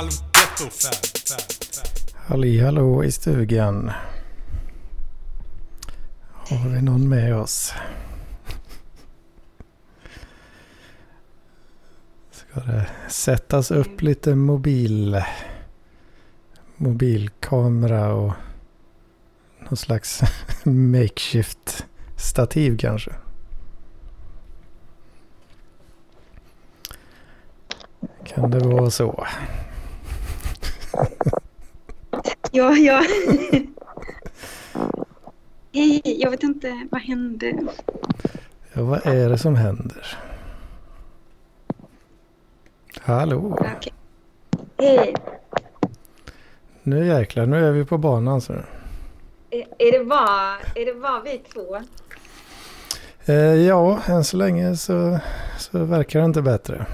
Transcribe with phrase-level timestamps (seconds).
[0.00, 0.88] halvgetto.
[2.14, 3.92] Halli hallå i stugan.
[6.32, 7.72] Har vi någon med oss?
[12.30, 15.22] Ska det sättas upp lite mobil
[16.76, 18.32] mobilkamera och
[19.58, 20.20] någon slags
[20.64, 23.12] makeshift stativ kanske?
[28.24, 29.26] Kan det vara så?
[32.52, 33.02] Ja, ja.
[35.72, 37.58] Hej, jag vet inte, vad hände?
[38.72, 40.18] Ja, vad är det som händer?
[43.00, 43.58] Hallå?
[43.76, 43.92] Okej.
[44.78, 45.14] Hej,
[46.82, 48.40] Nu jäklar, nu är vi på banan.
[48.40, 48.52] Så.
[49.50, 51.76] är, är, det bara, är det bara vi två?
[53.26, 55.18] Eh, ja, än så länge så,
[55.58, 56.86] så verkar det inte bättre.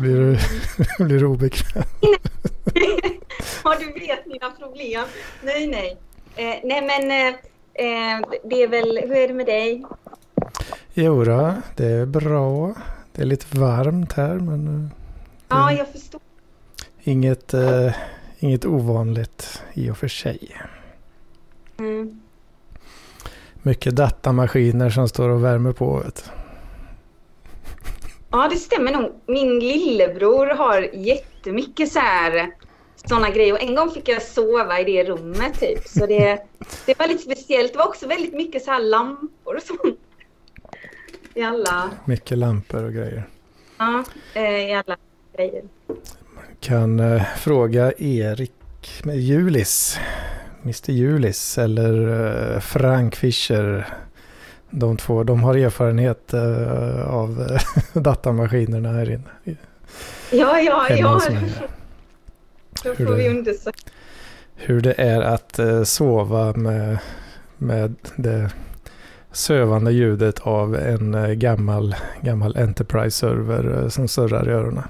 [0.00, 0.38] Blir du,
[1.04, 1.82] blir du obekväm?
[3.64, 5.04] Ja, du vet mina problem.
[5.42, 5.96] Nej, nej.
[6.36, 7.28] Eh, nej, men eh,
[7.74, 9.84] eh, det är väl, hur är det med dig?
[10.94, 12.74] Jo då, det är bra.
[13.12, 14.90] Det är lite varmt här men eh,
[15.48, 16.20] Ja, jag förstår.
[17.02, 17.94] inget, eh,
[18.38, 20.56] inget ovanligt i och för sig.
[21.78, 22.20] Mm.
[23.62, 25.96] Mycket datamaskiner som står och värmer på.
[25.98, 26.24] Vet.
[26.24, 26.43] du.
[28.34, 29.12] Ja, det stämmer nog.
[29.26, 32.50] Min lillebror har jättemycket så här
[33.08, 33.52] sådana grejer.
[33.52, 35.88] Och en gång fick jag sova i det rummet typ.
[35.88, 36.42] Så det,
[36.86, 37.72] det var lite speciellt.
[37.72, 39.98] Det var också väldigt mycket så här lampor och sånt.
[41.34, 43.28] I alla, Mycket lampor och grejer.
[43.78, 44.04] ja,
[44.34, 44.96] eh, i alla
[45.36, 45.62] grejer.
[46.60, 48.52] Kan eh, fråga Erik
[49.04, 49.98] med Julis.
[50.62, 52.08] Mr Julis eller
[52.54, 53.86] eh, Frank Fischer.
[54.76, 57.60] De två, de har erfarenhet eh, av eh,
[58.02, 59.56] datamaskinerna här inne.
[60.30, 61.20] Ja, ja, ja.
[62.84, 63.78] Då får vi undersöka.
[64.54, 66.98] Hur det är att eh, sova med,
[67.58, 68.50] med det
[69.32, 74.88] sövande ljudet av en gammal, gammal Enterprise-server som surrar i öronen.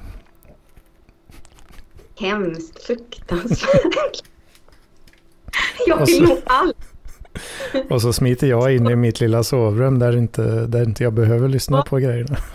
[2.20, 4.22] Hemskt, fruktansvärt.
[5.86, 6.93] Jag vill nog aldrig.
[7.90, 11.48] Och så smiter jag in i mitt lilla sovrum där inte, där inte jag behöver
[11.48, 12.36] lyssna på grejerna.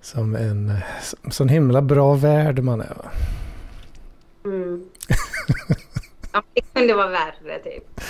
[0.00, 0.72] Som en
[1.30, 2.94] sån himla bra värld man är.
[2.94, 3.10] va?
[4.44, 4.84] Mm.
[6.34, 8.00] Ja, det kunde vara värre typ.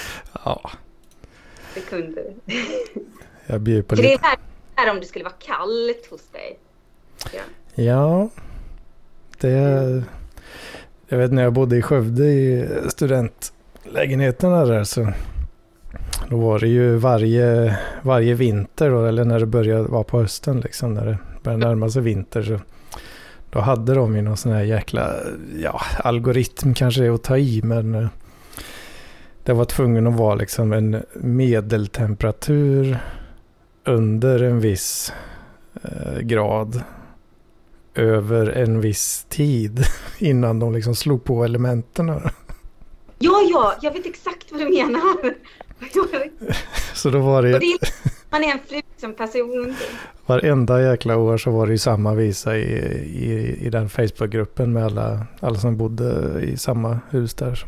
[0.44, 0.70] Ja,
[1.74, 2.54] Det kunde det.
[3.46, 4.26] jag bjuder på För det är lite.
[4.74, 6.58] här om det skulle vara kallt hos dig.
[7.32, 7.40] Ja.
[7.82, 8.28] Ja,
[9.40, 10.02] det...
[11.08, 12.68] Jag vet när jag bodde i Skövde i
[13.92, 15.08] Lägenheterna där så
[16.28, 20.60] då var det ju varje, varje vinter då, eller när det började vara på hösten
[20.60, 22.60] liksom när det började närma sig vinter så
[23.50, 25.14] då hade de ju någon sån här jäkla,
[25.58, 28.06] ja algoritm kanske är att ta i men eh,
[29.44, 32.98] det var tvungen att vara liksom en medeltemperatur
[33.84, 35.12] under en viss
[35.82, 36.82] eh, grad
[37.94, 39.84] över en viss tid
[40.18, 42.20] innan de liksom slog på elementen
[43.22, 45.34] ja, ja, jag vet exakt vad du menar.
[46.94, 47.78] Så då var det det
[48.30, 49.74] man är en frusen person.
[50.26, 54.84] varenda jäkla år så var det ju samma visa i, i, i den Facebookgruppen med
[54.84, 57.64] alla, alla som bodde i samma hus där.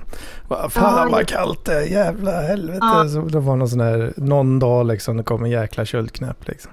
[0.49, 2.79] "Va, Fan Ja, vad kallt det är, jävla helvete.
[2.81, 3.09] Ja.
[3.09, 6.73] Så det var någon sån här, någon dag liksom, det kom en jäkla köldknäpp liksom.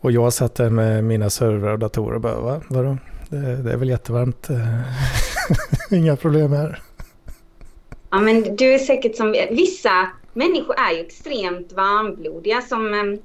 [0.00, 2.60] Och jag satt där med mina servrar och datorer och bara, va?
[2.68, 2.98] Vadå?
[3.28, 4.48] Det, det är väl jättevarmt.
[5.90, 6.80] Inga problem här.
[8.12, 13.18] Ja, men du är säkert som vissa människor är ju extremt varmblodiga som ehm,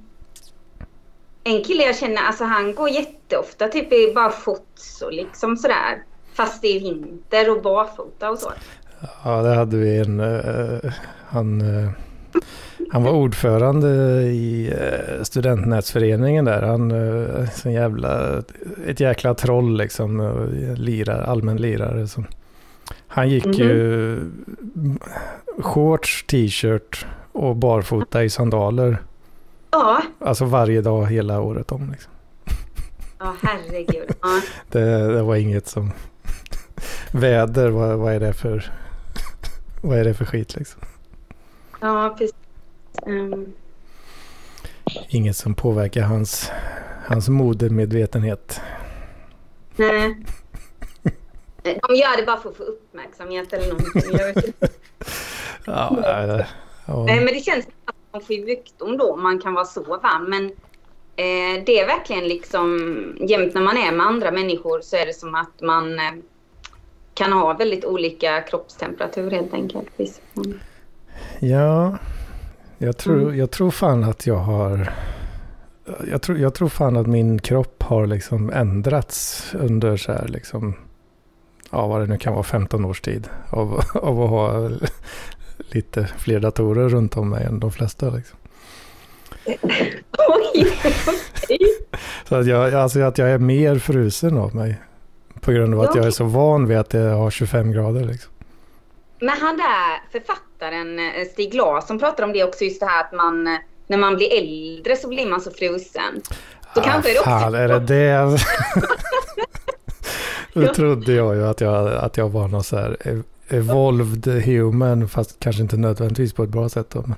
[1.44, 6.04] en kille jag känner, alltså han går jätteofta typ i bara shorts och liksom sådär.
[6.34, 8.52] Fast det är vinter och barfota och så.
[9.24, 10.20] Ja, det hade vi en...
[10.20, 10.92] uh,
[11.28, 11.90] han, uh,
[12.92, 13.88] han var ordförande
[14.22, 16.62] i uh, studentnätsföreningen där.
[16.62, 18.44] Han uh, jävla,
[18.88, 20.20] ett jäkla troll liksom.
[20.20, 22.08] Uh, lirar, allmän lirare.
[22.08, 22.26] Som,
[23.18, 23.54] han gick Mhm.
[23.54, 24.20] ju
[25.62, 28.98] shorts, t-shirt och barfota i sandaler.
[29.72, 31.92] Ja, Alltså varje dag hela året om.
[31.92, 32.12] Liksom.
[33.20, 34.12] ja herregud.
[34.22, 34.42] Ja.
[34.72, 35.92] Det, det var inget som...
[37.12, 38.72] Väder, vad, vad är det för...
[39.82, 40.82] Vad är det för skit liksom?
[41.82, 42.36] Ja, precis.
[43.08, 43.46] Ehm,
[45.10, 46.52] Inget som påverkar hans,
[47.06, 48.62] hans modemedvetenhet.
[49.76, 50.16] nej.
[51.88, 54.20] De gör det bara för att få uppmärksamhet eller någonting.
[55.66, 56.46] Ja, äh,
[56.86, 57.06] ja.
[57.06, 57.74] Nej, men det känns som
[58.12, 60.30] en sjukdom då man kan vara så varm.
[60.30, 60.52] Men
[61.20, 62.78] Eh, det är verkligen liksom,
[63.20, 66.14] jämt när man är med andra människor så är det som att man eh,
[67.14, 69.90] kan ha väldigt olika kroppstemperatur helt enkelt.
[70.36, 70.60] Mm.
[71.40, 71.98] Ja,
[72.78, 73.38] jag tror, mm.
[73.38, 74.94] jag tror fan att jag har...
[76.12, 80.76] Jag tror, jag tror fan att min kropp har liksom ändrats under så här liksom...
[81.72, 83.30] Ja, vad det nu kan vara, 15 års tid.
[83.50, 84.70] Av, av att ha
[85.58, 88.38] lite fler datorer runt om mig än de flesta liksom.
[90.18, 90.78] Oj,
[92.30, 94.82] Så att jag, alltså att jag är mer frusen av mig.
[95.42, 98.32] På grund av att jag är så van vid att det har 25 grader liksom.
[99.20, 103.12] Men han där författaren eh, Stig Larsson pratar om det också, just det här att
[103.12, 106.22] man när man blir äldre så blir man så frusen.
[106.74, 107.30] Så ah, kanske är det också...
[107.30, 108.38] Fan, är det det?
[110.54, 115.40] Då trodde jag ju att jag, att jag var någon så här evolved human, fast
[115.40, 116.90] kanske inte nödvändigtvis på ett bra sätt.
[116.90, 117.16] Då, men...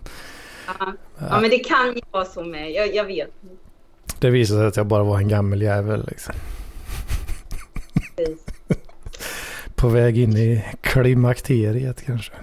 [0.68, 0.94] Ja.
[1.18, 2.72] ja, men det kan ju vara så med.
[2.72, 3.30] Jag, jag vet.
[4.20, 6.36] Det visade sig att jag bara var en gammal jävel liksom.
[9.76, 12.34] På väg in i klimakteriet kanske.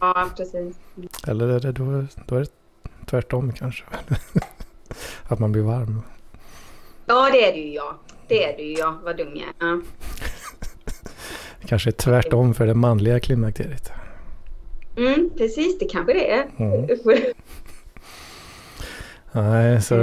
[0.00, 0.76] Ja, precis.
[1.26, 2.50] Eller är det då, då är det
[3.06, 3.84] tvärtom kanske?
[5.28, 6.02] att man blir varm.
[7.06, 7.98] Ja, det är det ju ja.
[8.28, 8.98] Det är det ju ja.
[9.04, 9.80] Vad dum jag är.
[11.66, 13.92] Kanske tvärtom för det manliga klimakteriet.
[14.96, 16.46] Mm, precis, det kanske det är.
[16.56, 16.86] Mm.
[19.32, 19.94] Nej, så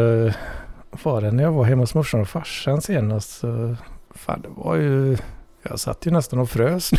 [1.03, 3.75] var det när jag var hemma hos morsan och farsan senast så
[4.15, 5.17] fan det var ju,
[5.63, 6.91] jag satt ju nästan och frös.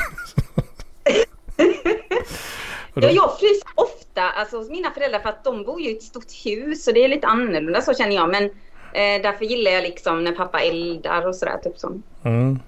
[2.94, 6.02] ja, jag fryser ofta alltså, hos mina föräldrar för att de bor ju i ett
[6.02, 8.30] stort hus och det är lite annorlunda så känner jag.
[8.30, 8.50] Men
[8.94, 12.00] eh, därför gillar jag liksom när pappa eldar och sådär typ så.
[12.22, 12.58] Mm.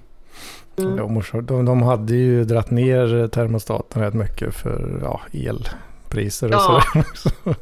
[0.79, 0.99] Mm.
[0.99, 6.53] Ja, morsor, de, de hade ju dratt ner termostaten rätt mycket för ja, elpriser och
[6.53, 6.83] ja.
[6.95, 7.07] sådär.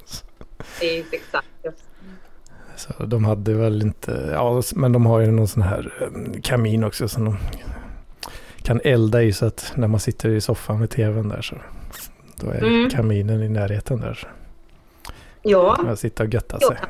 [0.81, 1.49] det är exakt.
[2.77, 6.85] Så de hade väl inte, ja men de har ju någon sån här um, kamin
[6.85, 7.37] också som de
[8.63, 11.57] kan elda i så att när man sitter i soffan med tvn där så
[12.37, 12.91] då är mm.
[12.91, 14.15] kaminen i närheten där.
[14.15, 14.27] Så.
[15.43, 15.79] Ja.
[15.83, 16.77] Man sitta och götta sig.
[16.81, 16.89] Jag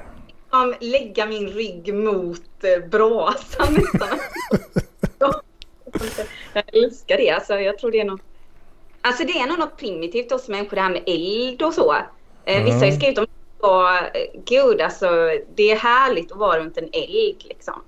[0.54, 4.18] kan lägga min rygg mot eh, brasan nästan.
[6.52, 7.30] jag älskar det.
[7.30, 8.20] Alltså, jag tror det är något...
[9.00, 11.96] Alltså det är nog något primitivt hos människor det här med eld och så.
[12.44, 12.64] Mm.
[12.64, 13.26] Vissa har ju skrivit om
[13.58, 13.88] och
[14.44, 15.06] gud alltså
[15.54, 17.82] det är härligt att vara runt en eld liksom.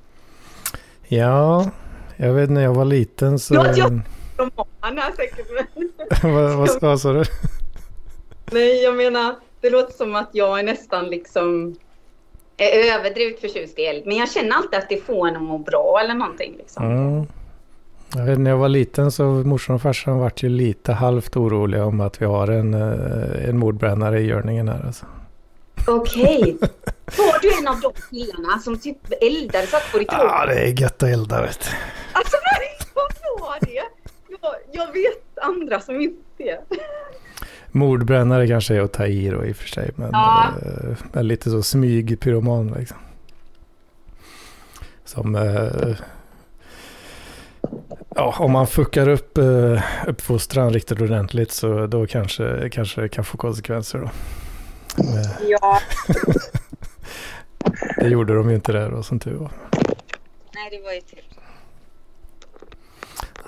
[1.08, 1.70] Ja,
[2.16, 3.54] jag vet när jag var liten så...
[3.54, 4.00] Låt jag
[4.36, 5.46] roman här säkert.
[6.22, 7.24] vad, vad, vad sa du?
[8.50, 11.76] Nej, jag menar det låter som att jag är nästan liksom
[12.56, 14.06] är överdrivet förtjust i eld.
[14.06, 16.55] Men jag känner alltid att det får en att må bra eller någonting.
[16.58, 16.85] Liksom.
[16.85, 17.26] Mm.
[18.14, 21.85] Jag vet, när jag var liten så morsan och farsan vart ju lite halvt oroliga
[21.85, 24.87] om att vi har en, eh, en mordbrännare i görningen här.
[24.87, 25.06] Alltså.
[25.87, 26.56] Okej.
[27.06, 27.26] Okay.
[27.26, 30.20] Var du en av de killarna som typ eldade satt på ditt rum?
[30.23, 31.70] Ja, det är gött att elda vet du.
[32.12, 32.37] Alltså
[32.94, 33.82] vad var det?
[34.43, 36.61] Jag, jag vet andra som inte det.
[37.76, 39.90] Mordbrännare kanske är att ta i då i och för sig.
[39.96, 40.52] Men ja.
[41.14, 42.96] äh, lite så smygpyroman liksom.
[45.05, 45.34] Som...
[45.34, 45.96] Äh,
[48.14, 53.25] ja, om man fuckar upp äh, uppfostran riktigt ordentligt så då kanske, kanske det kan
[53.25, 54.11] få konsekvenser då.
[55.49, 55.80] Ja.
[57.97, 59.50] det gjorde de ju inte där då som tur var.
[60.54, 61.25] Nej, det var ju tur.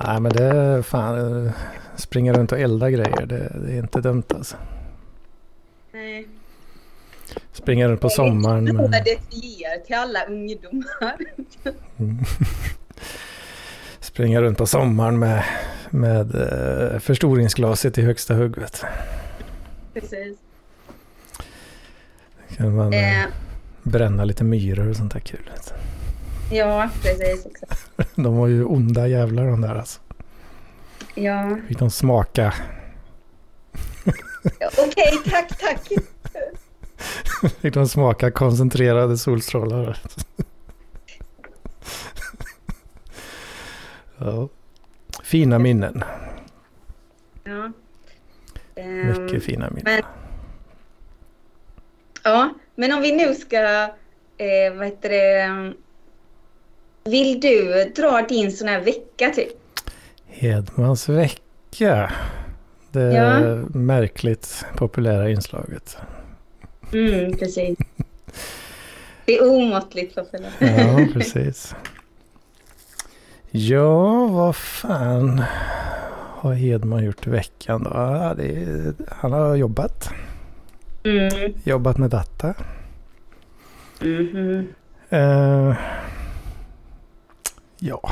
[0.04, 1.50] Nej, men det är fan
[1.96, 3.26] springa runt och elda grejer.
[3.26, 4.56] Det, det är inte dumt alltså.
[5.92, 6.28] Nej.
[7.52, 8.64] Springa runt på sommaren.
[8.64, 11.16] Det är det ger till alla ungdomar.
[11.98, 12.18] Mm.
[14.00, 15.44] Springa runt på sommaren med,
[15.90, 18.84] med eh, förstoringsglaset i högsta hugget.
[19.94, 20.38] Precis
[22.58, 23.28] kan man eh, eh,
[23.82, 25.50] bränna lite myror och sånt där kul.
[26.50, 27.46] Ja, precis.
[27.46, 27.90] Exakt.
[28.14, 30.00] De var ju onda jävlar de där alltså.
[31.14, 31.58] Ja.
[31.68, 32.54] Fick de smaka.
[34.60, 35.88] ja, Okej, okay, tack, tack.
[37.60, 39.98] Fick de smaka koncentrerade solstrålar.
[44.18, 44.48] ja.
[45.22, 46.04] Fina minnen.
[47.44, 47.72] Ja.
[49.04, 49.84] Mycket um, fina minnen.
[49.84, 50.02] Men
[52.28, 53.56] Ja, men om vi nu ska,
[54.38, 55.72] eh, vad heter det,
[57.10, 59.48] vill du dra din sån här vecka typ?
[60.26, 62.12] Hedmans vecka.
[62.92, 63.40] Det ja.
[63.74, 65.96] märkligt populära inslaget.
[66.92, 67.78] Mm, precis.
[69.24, 70.52] Det är omåttligt populärt.
[70.58, 71.74] Ja, precis.
[73.50, 75.42] Ja, vad fan
[76.38, 77.90] har Hedman gjort i veckan då?
[77.90, 78.34] Ja,
[79.08, 80.10] han har jobbat.
[81.04, 81.54] Mm.
[81.64, 82.54] Jobbat med data.
[84.00, 84.68] Mm.
[85.08, 85.76] Eh,
[87.78, 88.00] ja.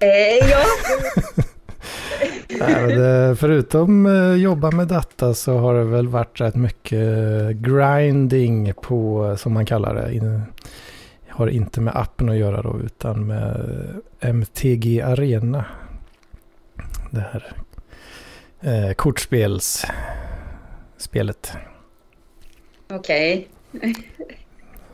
[0.00, 0.64] Eh, ja.
[2.48, 8.72] Nej, det, förutom eh, jobba med data så har det väl varit rätt mycket grinding
[8.82, 10.14] på, som man kallar det.
[10.14, 10.42] In,
[11.28, 13.76] har inte med appen att göra då, utan med
[14.20, 15.64] MTG Arena.
[17.10, 17.52] Det här
[18.60, 21.52] eh, kortspelsspelet.
[22.90, 23.48] Okej.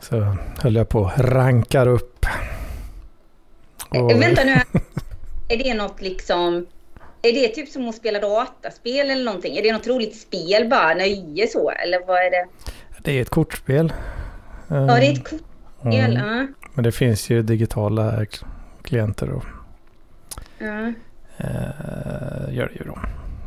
[0.09, 2.25] Så höll jag på rankar upp.
[3.95, 4.51] Eh, vänta nu.
[5.49, 6.65] Är det något liksom...
[7.21, 9.57] Är det typ som att spela dataspel eller någonting?
[9.57, 11.69] Är det något roligt spel bara, nöje så?
[11.69, 12.45] Eller vad är det?
[12.97, 13.93] Det är ett kortspel.
[14.67, 16.17] Ja, det är ett kortspel.
[16.17, 16.27] Mm.
[16.27, 16.47] Ja.
[16.73, 18.25] Men det finns ju digitala
[18.81, 19.41] klienter då.
[20.57, 20.93] Ja.
[21.37, 22.99] Eh, gör det ju då.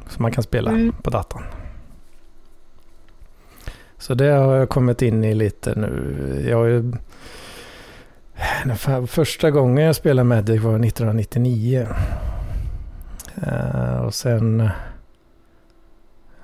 [0.09, 0.95] Så man kan spela mm.
[1.03, 1.43] på datorn.
[3.99, 6.47] Så det har jag kommit in i lite nu.
[6.49, 6.93] Jag ju...
[9.07, 11.87] Första gången jag spelade Magic var 1999.
[13.47, 14.69] Uh, och sen...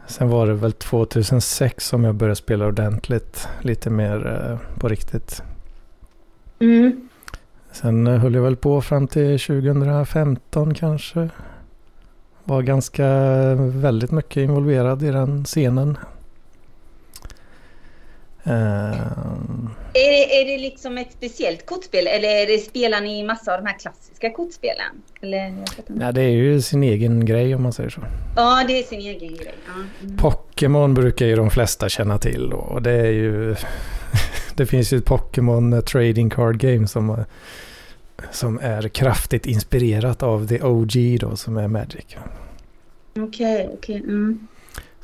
[0.07, 3.49] Sen var det väl 2006 som jag började spela ordentligt.
[3.61, 5.43] Lite mer uh, på riktigt.
[6.59, 7.09] Mm.
[7.73, 11.29] Sen uh, höll jag väl på fram till 2015 kanske.
[12.45, 13.07] Var ganska
[13.55, 15.99] väldigt mycket involverad i den scenen.
[18.47, 18.53] Uh,
[19.93, 23.63] är, det, är det liksom ett speciellt kortspel eller är det, spelar ni massa av
[23.63, 25.03] de här klassiska kortspelen?
[25.21, 25.55] Eller,
[25.87, 28.01] Nej, det är ju sin egen grej om man säger så.
[28.37, 29.55] Ja, det är sin egen grej.
[29.67, 29.73] Ja.
[30.03, 30.17] Mm.
[30.17, 33.57] Pokémon brukar ju de flesta känna till och det är ju...
[34.55, 37.25] det finns ju ett Pokémon Trading Card Game som,
[38.31, 42.05] som är kraftigt inspirerat av The OG då som är Magic.
[43.17, 43.97] Okej, okay, okej.
[43.97, 44.49] Okay, mm.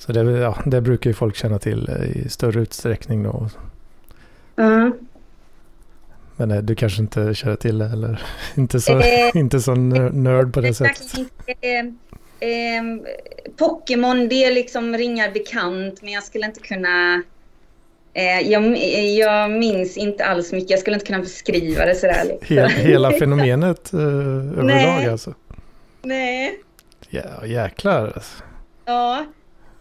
[0.01, 3.49] Så det, ja, det brukar ju folk känna till eh, i större utsträckning då.
[4.57, 4.93] Mm.
[6.37, 8.23] Men eh, du kanske inte känner till det eller
[8.55, 11.15] inte så, eh, inte så nörd på det sättet.
[11.47, 11.79] Eh,
[12.49, 12.83] eh,
[13.57, 17.23] Pokémon det är liksom ringar bekant men jag skulle inte kunna
[18.45, 18.77] jag,
[19.17, 20.71] jag, minns inte alls mycket.
[20.71, 22.25] Jag skulle inte kunna beskriva det sådär.
[22.25, 22.57] Liksom.
[22.57, 25.09] Hela, hela fenomenet överlag Nej.
[25.09, 25.35] alltså?
[26.03, 26.59] Nej.
[27.11, 28.43] Ja, jäklar alltså.
[28.85, 29.27] Ja,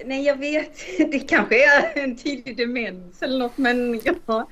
[0.05, 0.71] Nej, jag vet.
[1.11, 4.47] Det kanske är en tidig demens eller något, men ja.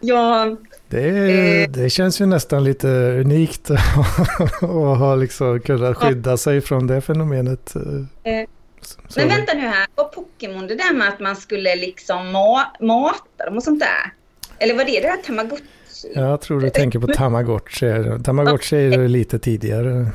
[0.00, 0.56] ja
[0.88, 2.88] det, eh, det känns ju nästan lite
[3.20, 3.70] unikt
[4.60, 7.76] att ha liksom kunnat skydda sig från det fenomenet.
[7.76, 8.48] Eh,
[9.16, 13.44] men vänta nu här, var Pokémon det där med att man skulle liksom ma mata
[13.46, 14.12] dem och sånt där?
[14.58, 15.64] Eller var det det där Tamagotchi?
[16.14, 17.86] Jag tror du tänker på Tamagotchi.
[18.24, 20.06] Tamagotchi är lite tidigare.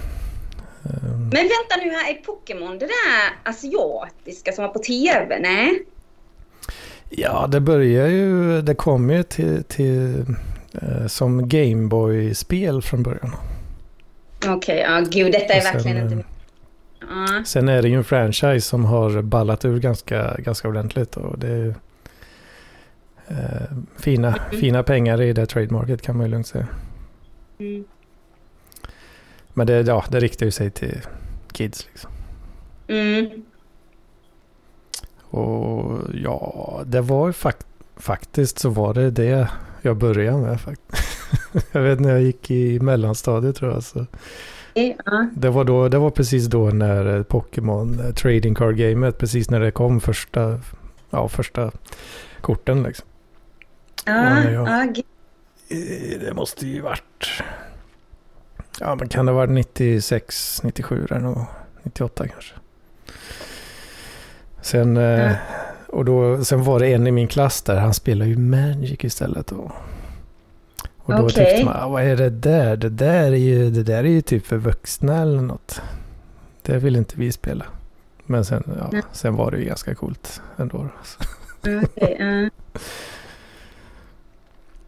[1.31, 5.39] Men vänta nu här, är Pokémon det där asiatiska som var på tv?
[5.39, 5.83] Nej?
[7.09, 10.25] Ja, det börjar ju, det kom ju till, till
[10.73, 13.35] eh, som Gameboy-spel från början.
[14.37, 16.15] Okej, okay, ja gud detta är sen, verkligen inte...
[16.15, 17.43] Uh.
[17.45, 21.47] Sen är det ju en franchise som har ballat ur ganska, ganska ordentligt och det
[21.47, 21.75] är
[23.27, 24.61] eh, fina, mm.
[24.61, 26.67] fina pengar i det trademarket kan man ju lugnt säga.
[27.59, 27.85] Mm.
[29.57, 31.01] Men det, ja, det riktar ju sig till
[31.51, 32.11] kids liksom.
[32.87, 33.43] Mm.
[35.19, 39.49] Och ja, det var fakt faktiskt så var det det
[39.81, 40.59] jag började med.
[41.71, 43.83] jag vet när jag gick i mellanstadiet tror jag.
[43.83, 44.05] Så.
[44.73, 45.29] Ja.
[45.35, 49.59] Det, var då, det var precis då när Pokémon eh, Trading Card Gamet, precis när
[49.59, 50.59] det kom första,
[51.09, 51.71] ja, första
[52.41, 53.07] korten liksom.
[54.05, 54.93] Ja, jag, ja.
[56.19, 57.43] Det måste ju varit
[58.79, 61.45] Ja, men kan det vara 96, 97 där nog.
[61.83, 62.53] 98 kanske.
[64.61, 65.35] Sen, mm.
[65.87, 69.51] och då, sen var det en i min klass där, han spelade ju Magic istället.
[69.51, 69.71] Och,
[70.97, 71.45] och då okay.
[71.45, 72.77] tyckte man, ah, vad är det där?
[72.77, 75.81] Det där är ju, det där är ju typ för vuxna eller något.
[76.61, 77.65] Det vill inte vi spela.
[78.25, 80.89] Men sen, ja, sen var det ju ganska coolt ändå.
[81.63, 82.49] Okay, uh.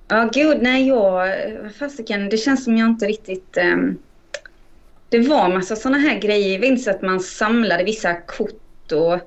[0.10, 1.32] Ja, gud, nej, jag...
[1.80, 3.58] Fasiken, det känns som jag inte riktigt...
[3.58, 3.98] Um,
[5.10, 6.52] det var en massa sådana här grejer.
[6.52, 9.20] Jag minns att man samlade vissa kort och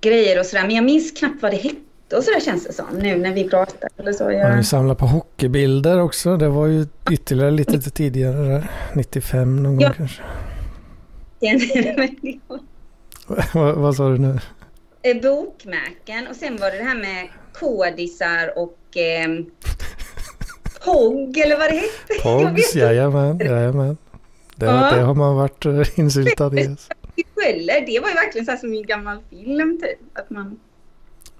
[0.00, 0.62] grejer och sådär.
[0.66, 3.48] Men jag minns knappt vad det hette och sådär känns det som nu när vi
[3.48, 3.88] pratar.
[3.96, 4.30] Eller så.
[4.30, 4.50] Jag...
[4.50, 6.36] Man samlar på hockeybilder också.
[6.36, 8.70] Det var ju ytterligare lite tidigare där.
[8.94, 9.88] 95 någon ja.
[9.88, 10.22] gång kanske.
[13.54, 14.38] vad, vad sa du nu?
[15.10, 19.44] Eh, bokmärken och sen var det det här med kodisar och eh,
[20.84, 22.22] POG eller vad det hette.
[22.22, 23.96] POGs, jajamän, jajamän.
[24.54, 24.90] Det, ja.
[24.94, 26.76] det har man varit uh, insyltad i.
[27.86, 30.18] Det var ju verkligen så här som i en gammal film typ.
[30.18, 30.58] Att man...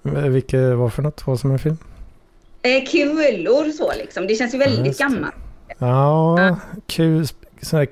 [0.03, 1.27] Vilket var för något?
[1.27, 1.77] Vad som en film?
[2.63, 4.27] Eh, kulor så liksom.
[4.27, 5.35] Det känns ju väldigt Ja, gammalt.
[5.79, 6.59] Ja, Ja.
[6.87, 7.27] kul,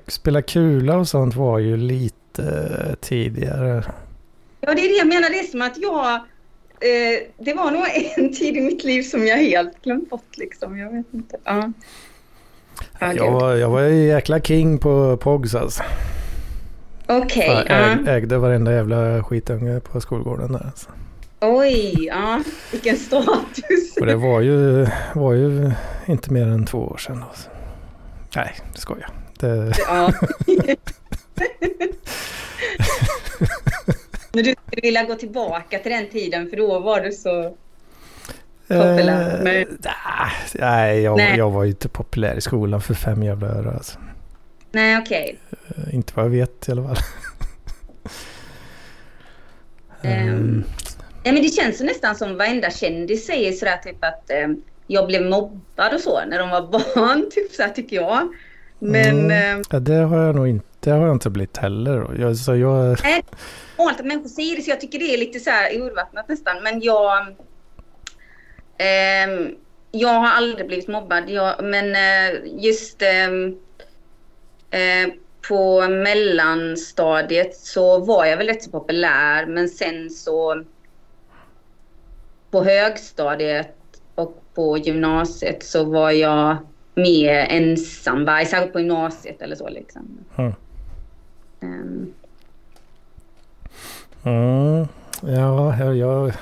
[0.06, 3.84] spela kula och sånt var ju lite eh, tidigare.
[4.66, 5.30] Ja, det är det jag menar.
[5.30, 6.14] Det är som att jag...
[6.80, 7.82] Eh, det var nog
[8.16, 10.78] en tid i mitt liv som jag helt glömt bort liksom.
[10.78, 11.36] Jag vet inte.
[11.44, 11.72] Ja.
[12.98, 15.82] Ja, Jag var, jag var ju jäkla king på Pogs alltså.
[17.06, 17.64] Okej.
[17.68, 18.10] Jag ja.
[18.10, 20.64] äg, ägde varenda jävla skitunge på skolgården där.
[20.66, 20.90] Alltså.
[21.40, 22.42] Oj, ja.
[22.72, 23.96] Vilken status.
[24.00, 25.72] Och det var ju, var ju
[26.06, 27.24] inte mer än två år sedan.
[27.28, 27.50] Alltså.
[28.36, 29.10] Nej, skojar.
[29.38, 30.12] Det, Ja.
[34.36, 37.56] Men du skulle vilja gå tillbaka till den tiden för då var du så...
[38.68, 41.38] Populär, Eh, men- nah, nej, jag, Nej.
[41.38, 43.70] jag var ju inte populär i skolan för fem jävla öre.
[43.70, 43.98] Alltså.
[44.72, 45.38] Nej, okej.
[45.68, 46.96] Eh, Inte vad jag vet i alla fall.
[50.02, 50.64] Ehm,
[51.22, 54.48] Ja, men det känns ju nästan som varenda kändis säger sådär typ att eh,
[54.86, 58.28] jag blev mobbad och så när de var barn, typ så här tycker jag.
[58.78, 59.62] Men Mm.
[59.70, 61.98] ja, det har jag nog inte, det har jag inte blivit heller.
[62.00, 62.10] då.
[62.22, 62.98] Jag, så jag,
[63.84, 66.62] vanligt att människor säger det så jag tycker det är lite så här urvattnat nästan.
[66.62, 67.36] Men jag...
[68.78, 69.54] ehm,
[69.90, 71.30] jag har aldrig blivit mobbad.
[71.30, 73.56] Jag, men eh, just ehm,
[74.70, 75.12] eh,
[75.48, 79.46] på mellanstadiet så var jag väl rätt så populär.
[79.46, 80.64] Men sen så
[82.50, 83.76] på högstadiet
[84.14, 86.56] och på gymnasiet så var jag
[86.94, 88.46] mer ensamvarg.
[88.46, 90.18] Särskilt på gymnasiet eller så liksom.
[91.60, 92.14] Mm.
[94.26, 94.88] Mm,
[95.20, 96.32] ja, jag, jag,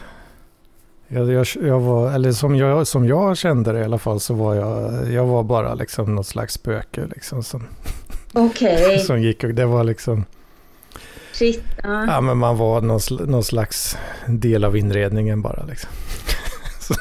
[1.08, 4.54] jag, jag, var, eller som jag, som jag kände det i alla fall så var
[4.54, 7.66] jag, jag var bara liksom något slags spöke liksom som,
[8.32, 8.98] Okej.
[9.06, 10.24] som gick och det var liksom,
[11.32, 11.64] Shit.
[11.82, 12.06] Ja.
[12.06, 15.90] ja men man var någon, någon slags del av inredningen bara liksom.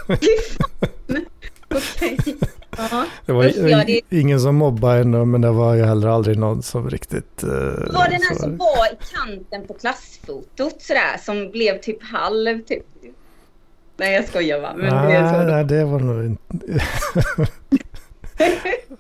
[1.69, 2.37] Okej.
[2.77, 3.05] Ja.
[3.25, 6.63] Det var ja, det- ingen som mobbade henne men det var ju heller aldrig någon
[6.63, 7.43] som riktigt...
[7.43, 12.61] eh, Var den här som var i kanten på klassfotot sådär som blev typ halv
[12.61, 12.83] typ?
[13.97, 14.73] Nej jag skojar va.
[14.77, 16.83] Men det är så nej, nej, det var nog inte...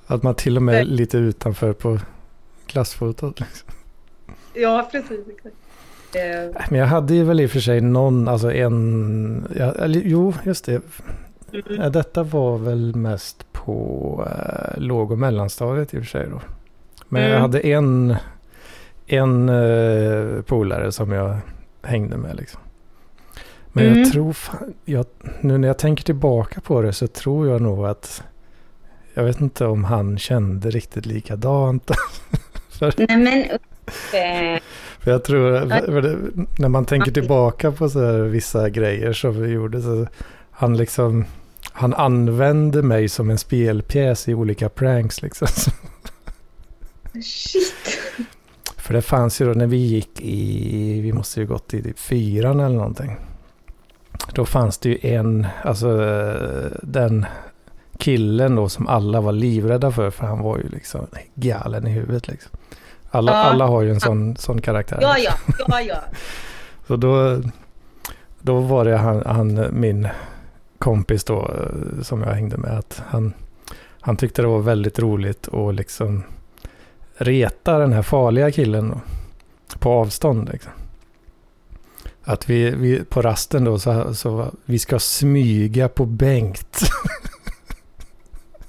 [0.07, 0.87] Att man till och med är Nej.
[0.95, 1.99] lite utanför på
[2.65, 3.39] klassfotot.
[3.39, 3.67] Liksom.
[4.53, 5.19] Ja precis.
[5.35, 5.55] exakt.
[6.71, 9.47] Men jag hade ju väl i och för sig någon, alltså en...
[9.57, 10.81] Ja, eller, jo, just det.
[11.53, 11.91] Mm.
[11.91, 16.41] Detta var väl mest på eh, låg och mellanstadiet i och för sig då.
[17.09, 17.41] Men jag Mm.
[17.41, 18.15] hade en,
[19.07, 21.37] en eh, polare som jag
[21.81, 22.59] hängde med liksom.
[23.75, 23.99] Men Mm.
[23.99, 25.05] jag tror fan, jag,
[25.41, 28.23] nu när jag tänker tillbaka på det så tror jag nog att
[29.13, 31.91] jag vet inte om han kände riktigt likadant.
[32.69, 34.61] för, Nej men eh,
[34.99, 36.17] för jag tror, för, det,
[36.59, 40.07] när man tänker tillbaka på så vissa grejer som vi gjorde så
[40.51, 41.25] han liksom,
[41.73, 45.47] han använde mig som en spelpjäs i olika pranks liksom.
[47.23, 47.99] shit.
[48.77, 51.99] För det fanns ju då när vi gick i, vi måste ju gått i typ
[51.99, 53.17] fyran eller någonting.
[54.33, 55.97] Då fanns det ju en, alltså
[56.83, 57.25] den
[57.97, 62.27] killen då som alla var livrädda för, för han var ju liksom galen i huvudet
[62.27, 62.51] liksom.
[63.11, 63.37] Alla, Ja.
[63.37, 64.99] alla har ju en sån, sån karaktär.
[65.01, 65.33] Ja ja,
[65.67, 65.95] ja ja.
[66.87, 67.41] Så då,
[68.41, 70.07] då var det han, han, min
[70.83, 73.33] kompis då eh, som jag hängde med, att han,
[74.01, 76.23] han tyckte det var väldigt roligt att liksom
[77.17, 79.01] reta den här farliga killen då,
[79.79, 80.49] på avstånd.
[80.51, 80.71] Liksom.
[82.23, 86.79] Att vi, vi på rasten då så, så vi ska smyga på Bengt.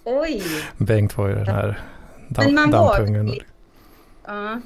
[0.05, 0.43] Oj.
[0.77, 1.81] Bengt var ju den här
[2.29, 3.35] dam, dampungen.
[4.27, 4.61] Ja.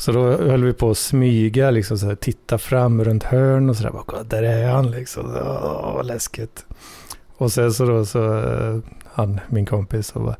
[0.00, 3.76] Så då höll vi på att smyga, liksom så här, titta fram runt hörn och
[3.76, 3.90] sådär.
[3.90, 5.26] Bara, "Kolla, Där är han liksom.
[5.36, 6.64] Åh, vad läskigt.
[7.36, 10.36] Och sen så då så, eh, han, min kompis, och bara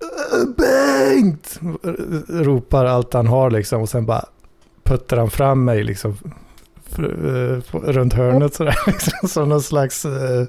[0.00, 1.60] "Äh, Bengt!
[2.28, 3.82] Ropar allt han har liksom.
[3.82, 4.24] Och sen bara
[4.82, 6.16] puttar han fram mig liksom.
[6.98, 8.78] eh, Runt hörnet sådär.
[8.86, 10.46] Liksom, som någon slags eh,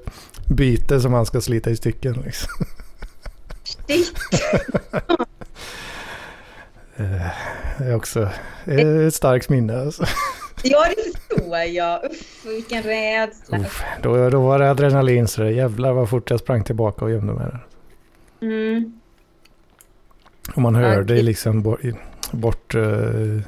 [0.49, 2.13] byte som han ska slita i stycken.
[2.25, 2.65] Liksom.
[3.63, 4.13] Shit.
[6.97, 7.27] Eh,
[7.77, 8.29] Det är också
[8.65, 9.81] eh, ett starkt minne.
[9.81, 10.05] Alltså.
[10.63, 12.03] Ja det förstår jag.
[12.05, 13.57] Uff vilken rädsla.
[13.59, 17.11] Uff, då, då var det adrenalin så det jävlar vad fort jag sprang tillbaka och
[17.11, 17.65] gömde mig där.
[18.47, 18.99] Mm.
[20.55, 21.23] Och man hörde Okej.
[21.23, 21.79] liksom bort,
[22.31, 23.39] bort eh,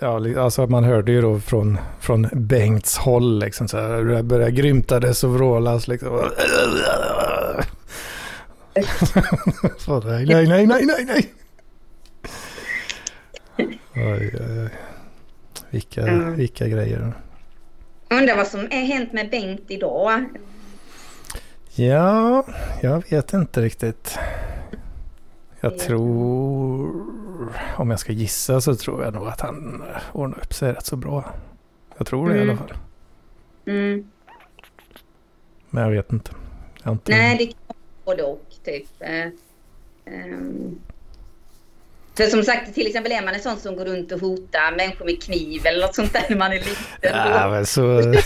[0.00, 4.52] ja, alltså man hörde ju då från, från Bengts håll liksom så här, det började
[4.52, 6.10] grymtades och vrålas liksom.
[9.78, 11.32] så, nej, nej, nej, nej, nej.
[13.96, 14.68] Oj, oj,
[15.70, 16.34] vilka, Mm.
[16.36, 17.12] vilka grejer.
[18.10, 20.24] Undrar vad som är hänt med Bengt idag.
[21.74, 22.46] Ja,
[22.82, 24.18] jag vet inte riktigt.
[25.60, 26.92] Jag tror,
[27.76, 29.82] om jag ska gissa så tror jag nog att han
[30.12, 31.24] ordnar upp sig rätt så bra.
[31.96, 32.48] Jag tror det i Mm.
[32.48, 32.76] alla fall.
[33.66, 34.10] Mm.
[35.70, 36.30] Men jag vet inte.
[36.82, 37.76] Jag inte Nej, det kan vara
[38.16, 38.86] både och typ.
[39.00, 39.26] Eh,
[40.14, 40.78] ehm.
[42.16, 45.04] För som sagt, till exempel är man en sån som går runt och hotar människor
[45.04, 46.74] med kniv eller något sånt där när man är liten.
[47.02, 48.14] Ja, men så...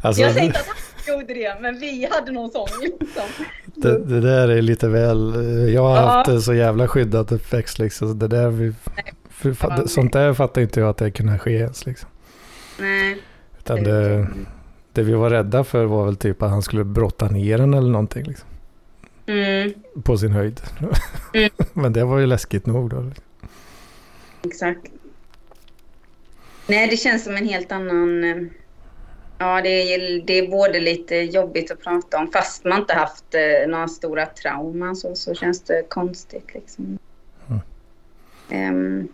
[0.00, 3.22] Alltså, jag säger inte att han gjorde det, men vi hade någon sån liksom.
[3.64, 5.34] det, det där är lite väl...
[5.74, 6.00] Jag har Ja.
[6.02, 8.18] haft en så jävla skyddat uppväxt liksom.
[8.18, 8.72] Det där vi,
[9.30, 9.86] för, för, Ja.
[9.86, 12.08] sånt där fattar inte jag att det kunde ske ens liksom.
[12.80, 13.18] Nej.
[13.58, 14.26] Utan det,
[14.92, 17.90] det vi var rädda för var väl typ att han skulle brotta ner en eller
[17.90, 18.48] någonting liksom.
[19.26, 20.60] Mm, På sin höjd.
[21.34, 21.50] Mm.
[21.72, 23.10] Men det var ju läskigt nog då.
[24.42, 24.86] exakt.
[26.66, 28.24] Nej, det känns som en helt annan...
[28.24, 28.36] eh,
[29.38, 33.24] Ja, det är, det är både lite jobbigt att prata om, fast man inte haft
[33.34, 36.98] eh, några stora trauman så, så känns det konstigt liksom.
[37.48, 37.60] Mm.
[38.50, 39.08] Ehm,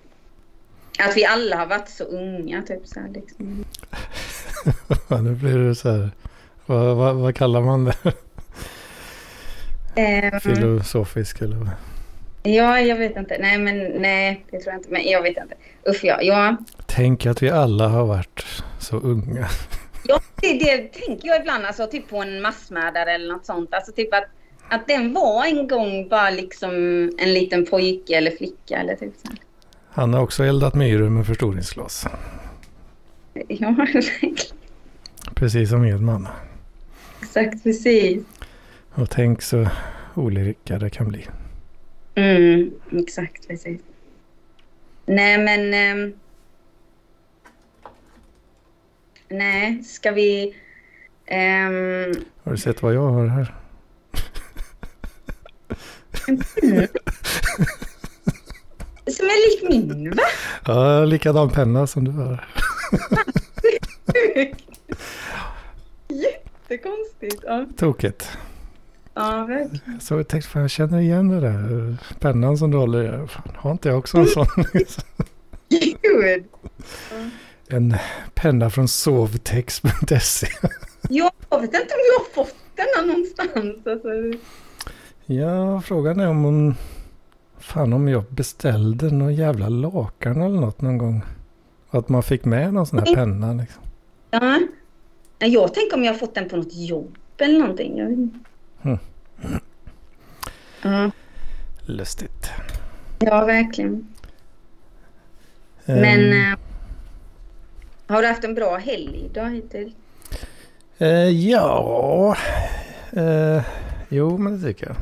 [0.99, 3.65] att vi alla har varit så unga, typ så här, liksom.
[5.25, 6.11] Nu blir det så här.
[6.67, 7.95] Vad, vad, vad kallar man det?
[9.95, 11.69] Ehm, Filosofisk eller
[12.43, 13.37] ja, jag vet inte.
[13.41, 14.91] Nej, men nej, det tror jag inte.
[14.91, 15.55] Men jag vet inte.
[15.89, 16.19] Usch, ja.
[16.23, 18.45] Ja, Tänk att vi alla har varit
[18.79, 19.49] så unga.
[20.05, 23.75] ja det, det tänker jag ibland, alltså typ på en massmördare eller något sånt.
[23.75, 24.25] Alltså typ att,
[24.69, 26.71] att den var en gång bara liksom
[27.19, 29.33] en liten pojke eller flicka eller typ så.
[29.91, 32.07] Han har också eldat myror med förstoringsglas.
[33.49, 33.87] Ja.
[35.35, 36.29] Precis som Edman.
[37.23, 38.23] exakt precis.
[38.95, 39.69] Och tänk så
[40.15, 41.27] olika det kan bli.
[42.15, 43.81] Mm, exakt precis.
[45.07, 45.75] Nej, men...
[45.75, 46.13] ehm,
[49.29, 50.57] nej, ska vi...
[51.27, 53.55] ehm, Har du sett vad jag har här?
[59.07, 60.23] som är lik min, va?
[60.67, 62.45] Ja, likadan penna som du har.
[66.09, 67.43] Jättekonstigt.
[67.47, 68.39] Ja, Tokigt.
[69.15, 70.01] Ja verkligen.
[70.01, 71.97] Så jag tänkte, fan jag känner igen det där.
[72.21, 73.29] Pennan som du håller i.
[73.29, 74.47] Fan, har inte jag också en sån?
[75.69, 76.45] Gud.
[77.69, 77.97] en
[78.35, 80.47] penna från sovtex.se.
[81.09, 83.87] Jag vet inte om jag har fått denna någonstans.
[83.87, 84.09] Alltså.
[85.27, 86.75] Ja, frågan är om hon...
[87.59, 91.23] Fan om jag beställde någon jävla lakan eller något någon gång.
[91.91, 93.83] Att man fick med någon sån här penna liksom.
[94.31, 94.61] Ja.
[95.39, 98.31] Jag tänker om jag har fått den på något jobb eller någonting.
[98.83, 98.99] Mm.
[100.83, 101.11] Ja,
[101.85, 102.51] Lustigt.
[103.19, 104.09] ja, verkligen.
[105.85, 106.59] Men Ehm, eh,
[108.07, 109.93] har du haft en bra helg då hittills?
[110.99, 112.37] eh, ja...
[113.13, 113.63] Eh,
[114.09, 114.97] jo, men det tycker jag.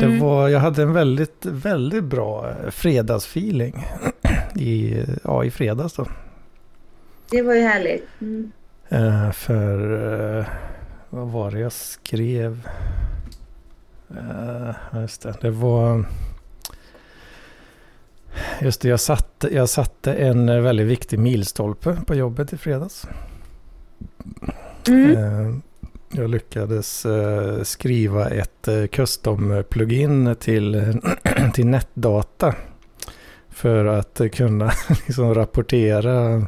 [0.00, 0.18] Det Mm.
[0.20, 3.86] var, jag hade en väldigt, väldigt bra fredagsfeeling.
[4.56, 6.06] I, ja, i fredags då.
[7.30, 8.08] Det var ju härligt.
[8.20, 8.52] Mm.
[8.88, 10.46] Eh, för
[11.10, 12.68] vad var det jag skrev?
[14.08, 16.04] Ja, just det, det var...
[18.60, 23.06] Just det, jag satte, jag satte en eh, väldigt viktig milstolpe på jobbet i fredags.
[24.88, 25.16] Mm.
[25.16, 25.54] Eh,
[26.10, 31.00] Jag lyckades eh, skriva ett custom-plugin till,
[31.54, 32.54] till NetData.
[33.48, 34.72] För att kunna
[35.06, 36.46] liksom rapportera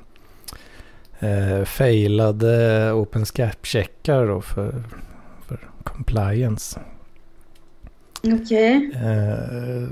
[1.21, 4.83] eh, failade OpenSCAP-checkar då för,
[5.49, 6.81] för compliance.
[8.23, 8.91] Okej.
[8.95, 9.89] Eh,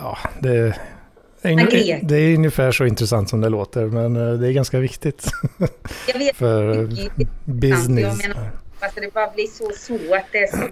[0.00, 0.76] ja, det, är,
[2.02, 5.30] det- är ungefär så intressant som det låter men eh, det är ganska viktigt
[6.12, 7.02] Jag vet för inte.
[7.16, 8.22] Jag business.
[8.28, 10.24] menar- Alltså det bara blir så svårt.
[10.32, 10.68] Det är så...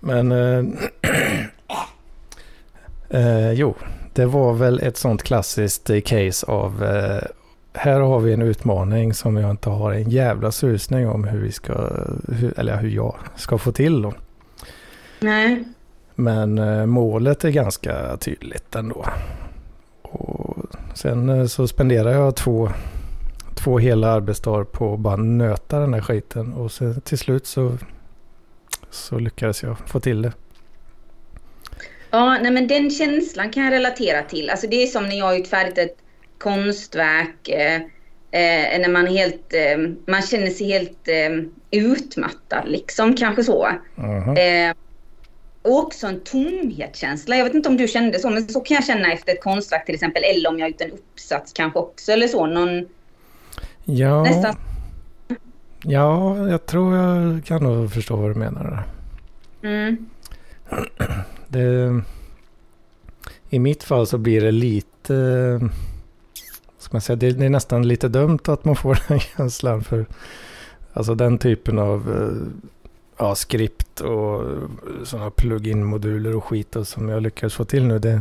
[0.00, 0.64] Men eh,
[3.20, 3.74] eh, jo,
[4.14, 7.22] det var väl ett sånt klassiskt eh, case av eh,
[7.74, 11.52] här har vi en utmaning som jag inte har en jävla susning om hur vi
[11.52, 11.72] ska,
[12.28, 14.12] hur, eller hur jag ska få till då.
[15.20, 15.64] Nej.
[16.14, 19.06] Men eh, målet är ganska tydligt ändå.
[20.02, 20.56] Och
[20.94, 22.68] sen eh, så spenderar jag två,
[23.54, 26.52] två hela arbetsdagar på att bara nöta den här skiten.
[26.52, 27.78] Och sen till slut så,
[28.90, 30.32] så lyckades jag få till det.
[32.10, 34.50] Ja, nej men den känslan kan jag relatera till.
[34.50, 35.96] Alltså det är som när jag har utfärdat ett
[36.42, 37.48] konstverk.
[37.48, 37.76] Eh,
[38.30, 43.66] eh, när man helt, eh, man känner sig helt eh, utmattad liksom, kanske så.
[44.36, 44.74] Eh,
[45.62, 47.36] och också en tomhetskänsla.
[47.36, 49.86] Jag vet inte om du kände så, men så kan jag känna efter ett konstverk
[49.86, 50.22] till exempel.
[50.24, 52.46] Eller om jag har gjort en uppsats kanske också eller så.
[52.46, 52.88] Någon,
[53.84, 54.56] Ja, nästan
[55.84, 58.84] Ja, jag tror jag kan nog förstå vad du menar.
[59.62, 60.06] Mm.
[61.48, 62.00] Det,
[63.50, 65.60] I mitt fall så blir det lite...
[66.82, 69.84] Ska man säga, det, det är nästan lite dumt att man får den känslan.
[69.84, 70.06] För
[70.92, 72.62] alltså den typen av eh,
[73.18, 74.44] ja, skript och
[75.04, 77.98] sådana plug-in-moduler och skit och som jag lyckats få till nu.
[77.98, 78.20] Det,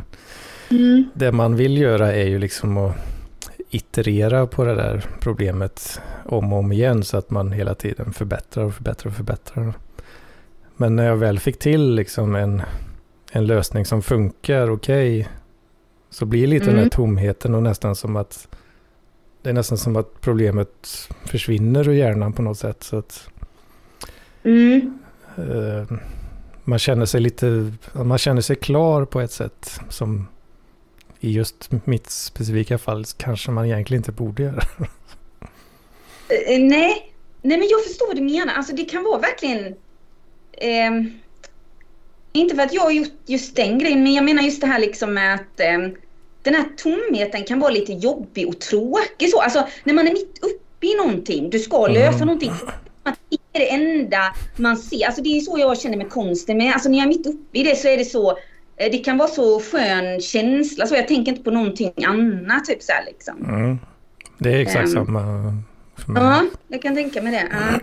[0.71, 1.09] Mm.
[1.13, 2.95] det man vill göra är ju liksom att
[3.69, 8.63] iterera på det där problemet om och om igen så att man hela tiden förbättrar
[8.63, 9.73] och förbättrar och förbättrar.
[10.77, 12.61] Men när jag väl fick till liksom en,
[13.31, 15.29] en lösning som funkar okej
[16.11, 16.89] så blir lite den här Mm.
[16.89, 18.47] tomheten och nästan som att
[19.41, 22.83] det är nästan som att problemet försvinner ur hjärnan på något sätt.
[22.83, 23.29] Så att
[24.43, 24.99] Mm.
[25.37, 25.97] eh,
[26.63, 30.27] man känner sig lite, man känner sig klar på ett sätt som
[31.19, 34.61] i just mitt specifika fall kanske man egentligen inte borde göra.
[36.47, 37.13] Eh, nej.
[37.41, 38.53] nej, men jag förstår vad du menar.
[38.53, 39.75] Alltså det kan vara verkligen...
[40.57, 41.19] ehm,
[42.33, 44.79] inte för att jag har gjort just den grejen, men jag menar just det här
[44.79, 45.95] liksom med att ehm,
[46.43, 49.29] den här tomheten kan vara lite jobbig och tråkig.
[49.29, 49.41] Så.
[49.41, 52.19] Alltså när man är mitt uppe i någonting, du ska lösa Mm.
[52.27, 52.51] någonting.
[53.03, 53.13] Man
[53.53, 54.19] är det enda
[54.55, 55.05] man ser.
[55.05, 56.57] Alltså det är så jag känner med konsten.
[56.57, 58.29] Men alltså när jag är mitt uppe i det så är det så...
[58.77, 60.87] eh, Det kan vara så skön känsla.
[60.87, 62.65] Så jag tänker inte på någonting annat.
[62.65, 63.45] Typ så här, liksom.
[63.45, 63.79] Mm.
[64.37, 65.05] Det är exakt Ehm.
[65.05, 65.53] samma.
[66.15, 67.47] Ja, jag kan tänka mig det.
[67.51, 67.79] Ja.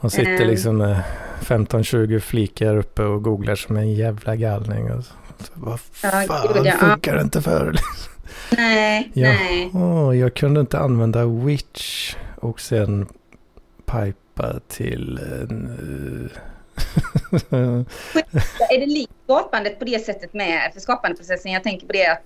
[0.00, 0.48] Hon sitter Ehm.
[0.48, 1.02] liksom med
[1.40, 4.90] 15-20 flikar uppe och googlar som en jävla galning.
[4.92, 5.12] Och så,
[5.54, 6.72] vad Ja, fan gud, ja.
[6.72, 7.74] funkar det inte för?
[8.56, 9.32] Nej, Ja,
[9.72, 10.18] nej.
[10.18, 13.06] jag kunde inte använda Witch och sen
[13.86, 16.30] pipa till en...
[17.50, 17.80] eh,
[18.70, 21.52] Är det likt skapandet på det sättet med för skapandeprocessen?
[21.52, 22.22] Jag tänker på det att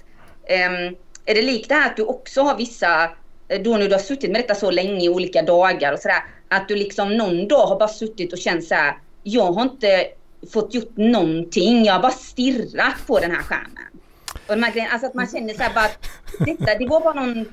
[0.49, 0.95] ehm,
[1.27, 3.03] är det likt det här att du också har vissa
[3.49, 6.25] eh, då när du har suttit med detta så länge i olika dagar och sådär
[6.49, 10.07] att du liksom någon dag har bara suttit och känt så här jag har inte
[10.53, 13.85] fått gjort någonting, jag har bara stirrat på den här skärmen.
[14.49, 17.47] Och grejerna, alltså att man känner så här bara att detta, det var bara någon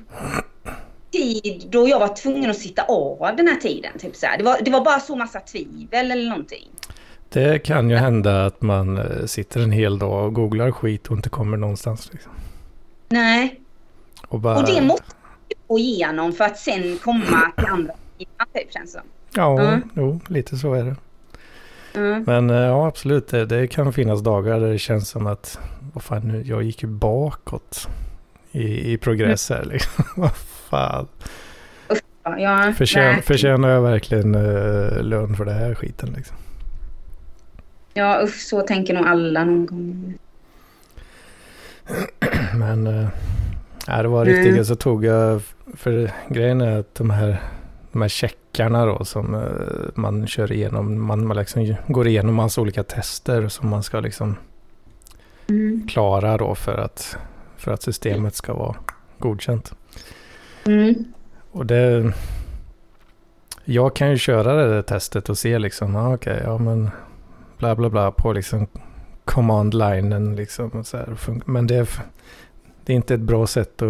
[1.12, 3.98] tid då jag var tvungen att sitta av den här tiden.
[3.98, 4.38] Typ så här.
[4.38, 6.68] Det, var, det var bara så massa tvivel eller någonting.
[7.28, 11.16] Det kan ju hända att man eh, sitter en hel dag och googlar skit och
[11.16, 12.10] inte kommer någonstans.
[12.12, 12.32] Liksom.
[13.08, 13.60] Nej,
[14.28, 15.06] Och, bara, Och det måste
[15.48, 17.94] du gå igenom för att sen komma till andra
[18.26, 19.08] sidan typ känns det som.
[19.36, 19.82] Ja, Mm.
[19.94, 20.96] jo, lite så är det.
[21.94, 22.22] Mm.
[22.26, 23.28] Men eh, ja, absolut.
[23.28, 25.58] Det, det kan finnas dagar där det känns som att
[25.92, 27.88] vad fan, nu, jag gick ju bakåt
[28.52, 29.64] i, i progress här.
[29.64, 30.04] Liksom.
[30.16, 31.08] vad fan.
[32.38, 36.12] Ja, Förtjän, förtjänar jag verkligen uh, lön för det här skiten?
[36.16, 36.36] Liksom?
[37.94, 40.14] ja usch, så tänker nog alla någon gång.
[42.54, 43.06] Men
[43.86, 44.44] ja, det var Mm.
[44.44, 44.66] riktigt.
[44.66, 45.42] Så tog jag,
[45.76, 47.40] för grejen är att de här,
[47.92, 49.40] de här checkarna då som eh,
[49.94, 54.36] man kör igenom, man, man liksom går igenom massa olika tester som man ska liksom
[55.48, 55.86] Mm.
[55.88, 57.16] klara då för att,
[57.56, 58.76] för att systemet ska vara
[59.18, 59.72] godkänt.
[60.66, 60.94] Mm.
[61.50, 62.12] Och det...
[63.64, 66.90] Jag kan ju köra det där testet och se liksom, ah, okej, ja men
[67.58, 68.66] bla bla bla på liksom
[69.24, 70.68] command-linen liksom.
[70.70, 71.88] Och så här, men det
[72.84, 73.88] det är inte ett bra sätt att,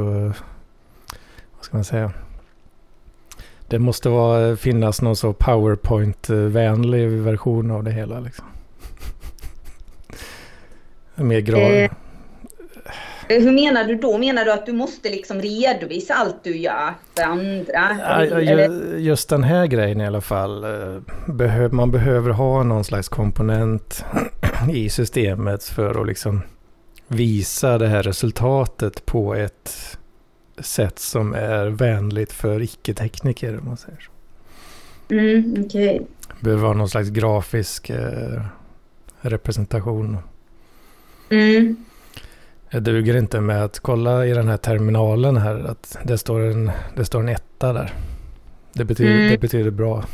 [1.57, 2.13] vad ska man säga?
[3.73, 8.45] Det måste vara, finnas någon så PowerPoint-vänlig version av det hela liksom.
[11.15, 11.89] Mer gra-
[13.29, 14.19] Eh, Hur menar du då?
[14.19, 17.97] Menar du att du måste liksom redovisa allt du gör för andra?
[18.01, 18.25] Ja,
[18.99, 20.65] just den här grejen i alla fall.
[20.65, 24.05] eh, man behöver ha någon slags komponent
[24.73, 26.43] i systemet för att liksom
[27.09, 29.99] visa det här resultatet på ett
[30.59, 33.59] sätt som är vänligt för icke-tekniker.
[33.59, 34.11] Om man säger så.
[35.15, 36.07] Mm, okej.
[36.41, 38.43] behöver ha någon slags grafisk eh,
[39.21, 40.19] representation.
[41.31, 41.77] Mm.
[42.71, 46.71] Det duger inte med att kolla i den här terminalen här att det står en,
[46.97, 47.95] det står en etta där.
[48.73, 49.31] Det betyder, Mm.
[49.31, 50.05] det betyder bra.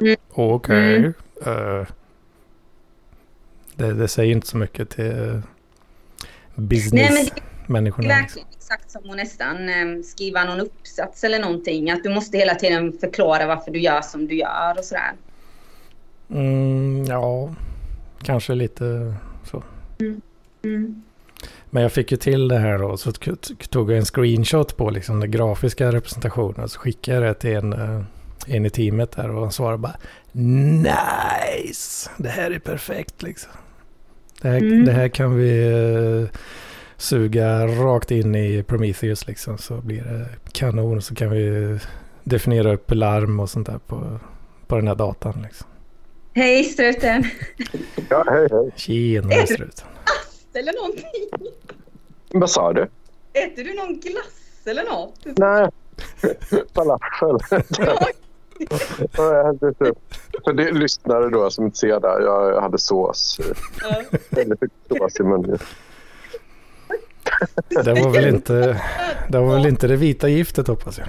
[0.00, 0.16] Mm.
[0.30, 0.96] Okej.
[0.96, 1.12] Mm.
[1.46, 1.86] eh,
[3.74, 5.40] det, det säger inte så mycket till eh,
[6.54, 8.08] business-människorna.
[8.08, 8.42] det liksom.
[8.66, 11.90] Exakt som att nästan eh, skriva någon uppsats eller någonting.
[11.90, 15.12] Att du måste hela tiden förklara varför du gör som du gör och sådär.
[16.30, 17.54] Mm, ja,
[18.22, 19.14] kanske lite
[19.50, 19.62] så.
[20.62, 21.02] Mm.
[21.70, 23.12] Men jag fick ju till det här då, så
[23.70, 26.68] tog jag en screenshot på liksom den grafiska representationen.
[26.68, 28.02] Så skickade jag det till en, eh,
[28.46, 29.96] en i teamet där och han svarade bara
[30.32, 32.10] Nice!
[32.16, 33.52] Det här är perfekt liksom.
[34.42, 34.84] Det här, Mm.
[34.84, 36.38] det här kan vi eh,
[36.96, 39.58] suga rakt in i Prometheus liksom.
[39.58, 41.78] Så blir det kanon så kan vi
[42.24, 44.18] definiera upp larm och sånt där på,
[44.66, 45.42] på den här datan.
[45.42, 45.66] Liksom.
[46.32, 47.24] Hej struten!
[48.10, 48.70] Ja, hej hej.
[48.76, 49.86] Tjena du- struten.
[50.54, 51.50] Eller någonting.
[52.32, 52.88] Vad sa du?
[53.32, 55.14] Äter du någon glass eller något?
[55.24, 55.68] Nej.
[56.74, 57.38] Falafel.
[59.16, 59.58] Ja, jag
[60.44, 63.40] För det lyssnare då som inte ser där, jag hade sås.
[64.30, 65.58] Väldigt mycket sås i munnen.
[67.84, 68.80] Det var väl inte
[69.28, 71.08] det, var väl inte det vita giftet hoppas jag.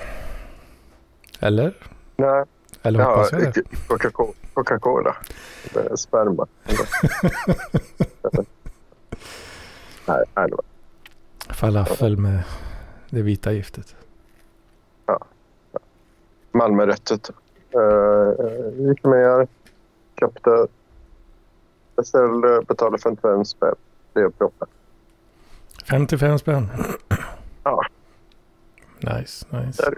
[1.39, 1.73] Eller?
[2.15, 2.43] Nej,
[2.81, 3.63] Eller ja, hoppas jag det?
[4.53, 5.15] Coca-Cola.
[5.75, 6.47] Eh, Sperma.
[10.05, 10.63] nej, nej, det var
[11.53, 12.43] Falafel med
[13.09, 13.95] det vita giftet.
[16.51, 17.31] Malmörättet.
[17.75, 19.47] Uh, gick med,
[20.19, 20.67] köpte,
[21.95, 23.75] beställde, betalade 55 spänn.
[24.13, 24.67] Blev proppen.
[25.89, 26.69] 55 spänn.
[27.63, 27.85] Ja.
[28.99, 29.83] Nice, nice.
[29.83, 29.97] Där.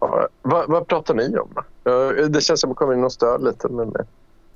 [0.00, 1.54] Ja, vad, vad pratar ni om
[2.32, 3.68] det känns som att komma in och störa lite.
[3.68, 3.88] Men,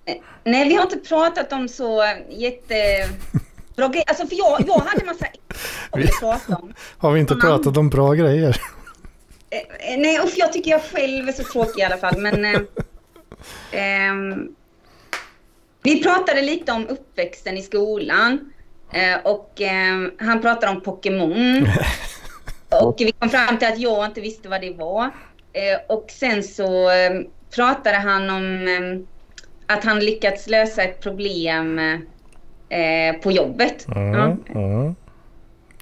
[0.05, 2.75] eh, Nej, vi har inte pratat om så jätte...
[3.77, 4.05] Bra grejer.
[4.09, 5.27] Alltså för jag, jag hade massa
[6.21, 6.75] prata om.
[6.99, 8.61] Har vi inte pratat om bra grejer?
[9.51, 9.59] Eh,
[9.93, 12.19] eh, nej, och jag tycker jag själv är så tråkig i alla fall.
[12.19, 12.61] Men, eh,
[13.81, 14.55] ehm,
[15.83, 18.53] vi pratade lite om uppväxten i skolan.
[18.95, 21.67] Eh, och eh, han pratade om Pokémon.
[22.83, 25.05] Och vi kom fram till att jag inte visste vad det var.
[25.53, 27.21] Eh, och sen så eh,
[27.55, 31.79] pratade han om eh, att han lyckats lösa ett problem
[32.69, 33.87] eh, på jobbet.
[33.89, 34.37] Mm, Ja.
[34.55, 34.95] mm.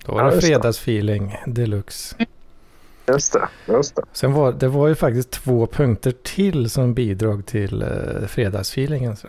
[0.07, 0.40] Då var det.
[0.40, 2.16] fredagsfeeling deluxe.
[3.09, 4.03] just det, just det.
[4.12, 9.16] Sen var det var ju faktiskt två punkter till som bidrog till eh, fredagsfeelingen.
[9.16, 9.29] Så.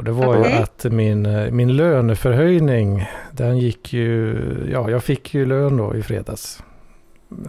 [0.00, 0.62] Och det var ju Okej.
[0.62, 4.38] att min, eh, min löneförhöjning, den gick ju,
[4.72, 6.62] ja jag fick ju lön då i fredags.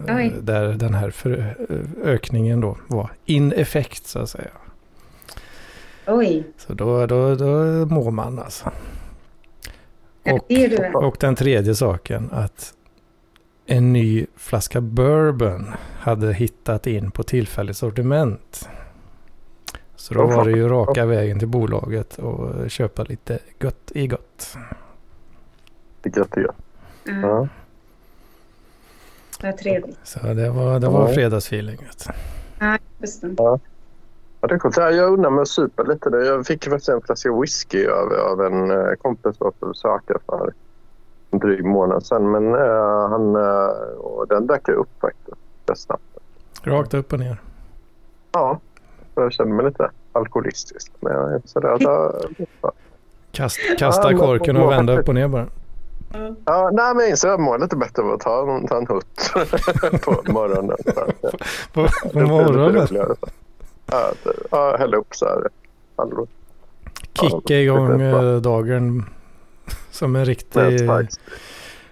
[0.08, 0.32] Eh, Oj.
[0.40, 4.50] Där den här för, eh, ökningen då var in effekt så att säga.
[6.06, 7.46] Oj, Så då, då, då
[7.86, 8.70] mår man alltså.
[10.24, 12.74] Och, och den tredje saken att
[13.66, 15.66] en ny flaska bourbon
[15.98, 18.68] hade hittat in på tillfälligt sortiment.
[20.02, 24.56] Så då var det ju raka vägen till bolaget och köpa lite gött i gott.
[26.02, 26.56] Det är gött, det är gött.
[27.04, 27.48] Ja, Ja.
[29.42, 29.98] vad trevligt.
[30.04, 31.14] Så det var, det var Ja.
[31.14, 32.06] fredagsfeelinget.
[33.00, 33.34] Just det.
[33.38, 33.58] Ja,
[34.48, 34.76] det är coolt.
[34.76, 36.08] Ja, Jag undrar med att supa lite.
[36.08, 40.22] Jag fick faktiskt en flaska whisky av, av en eh, kompis som var på besök
[40.26, 40.52] för
[41.30, 42.30] en dryg månad sedan.
[42.30, 43.36] Men eh, han,
[43.98, 45.36] och den jag upp faktiskt.
[45.66, 46.02] rätt snabbt.
[46.62, 47.40] Rakt upp och ner.
[48.32, 48.60] Ja,
[49.14, 50.92] jag kände mig lite alkoholistisk.
[51.00, 51.76] Men jag är sådär.
[51.80, 52.20] Då,
[53.32, 55.46] Kast, kasta korken och vända upp och ner bara.
[56.44, 58.76] ja, nej, men jag inser att jag mår lite bättre av att ta, en- ta
[58.76, 59.30] en hutt
[60.04, 60.76] på morgonen.
[61.72, 62.86] På, på det blir lite morgonen.
[63.90, 65.48] Ja, det- ja, hälla upp så här.
[65.96, 66.26] halvor.
[67.20, 69.04] Kicka igång eh, dagen
[69.90, 70.90] som en riktig...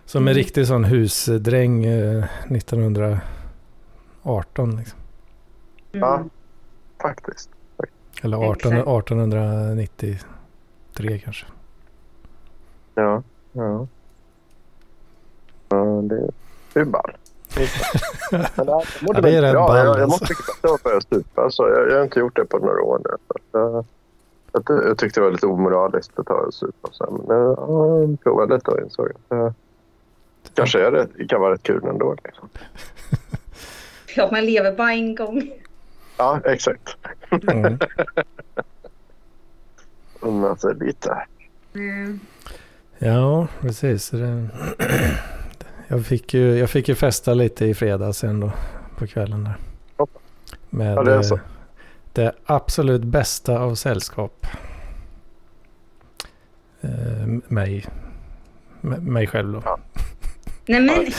[0.04, 4.76] Som en riktig sån husdräng eh, 1918.
[4.76, 4.98] Liksom.
[5.92, 6.30] Ja, Mm.
[7.02, 7.50] Faktiskt.
[8.22, 8.88] Eller 18, Exakt.
[8.88, 11.46] 1893 kanske.
[12.94, 13.86] Ja, ja.
[15.68, 16.30] ja det,
[16.72, 17.12] det är ball.
[18.30, 18.66] Men det- jag
[19.02, 21.42] mådde Ja, det är rätt ball, Jag, jag måste börja börja stupa.
[21.42, 23.10] Alltså, jag, jag har inte gjort det på några år nu.
[23.28, 23.84] Att, jag,
[24.52, 26.88] jag, ty- jag tyckte det var lite omoraliskt att ta och supa.
[27.28, 29.54] Men jag ja, provade lite och insåg att det
[30.54, 32.16] kanske är det, det kan vara rätt kul ändå.
[32.24, 32.48] Liksom.
[34.16, 35.52] Ja, man lever bara en gång.
[36.20, 36.96] Ja, exakt.
[37.30, 37.78] Mm.
[40.20, 41.22] Unna sig lite.
[41.74, 42.20] Mm.
[42.98, 44.10] Ja, precis.
[44.10, 44.48] Det,
[45.88, 48.52] jag, fick ju, jag fick ju festa lite i fredags sen då
[48.96, 49.54] på kvällen där.
[50.70, 51.38] Med Ja, det eh,
[52.12, 54.46] det absolut bästa av sällskap.
[56.80, 57.86] Eh, mig.
[58.82, 59.62] M- mig själv då.
[59.64, 59.78] Ja.
[60.66, 60.96] Nej men...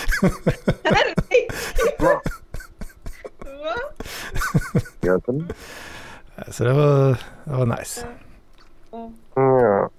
[5.01, 5.11] Ja.
[5.13, 5.21] Va?
[5.25, 5.47] Egentligen.
[6.47, 7.09] Så det var,
[7.43, 8.05] det var nice.
[9.35, 9.89] Ja.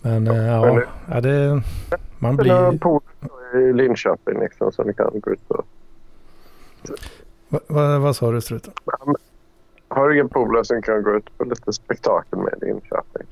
[0.00, 1.62] Men eh, ja, det- ja det,
[2.18, 3.00] man Det är några
[3.50, 3.70] blir...
[3.70, 5.64] i Linköping liksom, så ni kan gå ut och...
[7.48, 8.72] Va, va, vad sa du struten?
[9.88, 13.26] Har du ingen polare som kan gå ut på lite spektakel med i Linköping?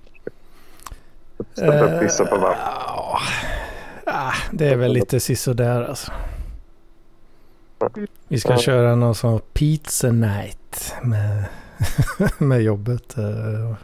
[1.54, 2.56] Sätta upp vissa på varv.
[2.58, 3.18] ja,
[4.06, 6.12] ah, det är väl lite sisådär alltså.
[8.28, 8.58] Vi ska Ja.
[8.58, 11.44] köra någon sån pizza night med,
[12.38, 13.18] med jobbet.
[13.18, 13.74] eh,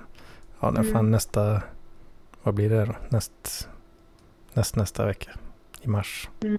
[0.61, 1.11] Ja, när fan Mm.
[1.11, 1.63] nästa...
[2.43, 2.95] Vad blir det då?
[3.09, 3.69] Näst,
[4.53, 5.31] näst nästa vecka.
[5.83, 6.29] I mars.
[6.43, 6.59] Mm.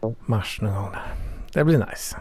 [0.00, 0.12] Ja.
[0.26, 0.94] mars någon gång.
[1.52, 2.16] Det blir nice.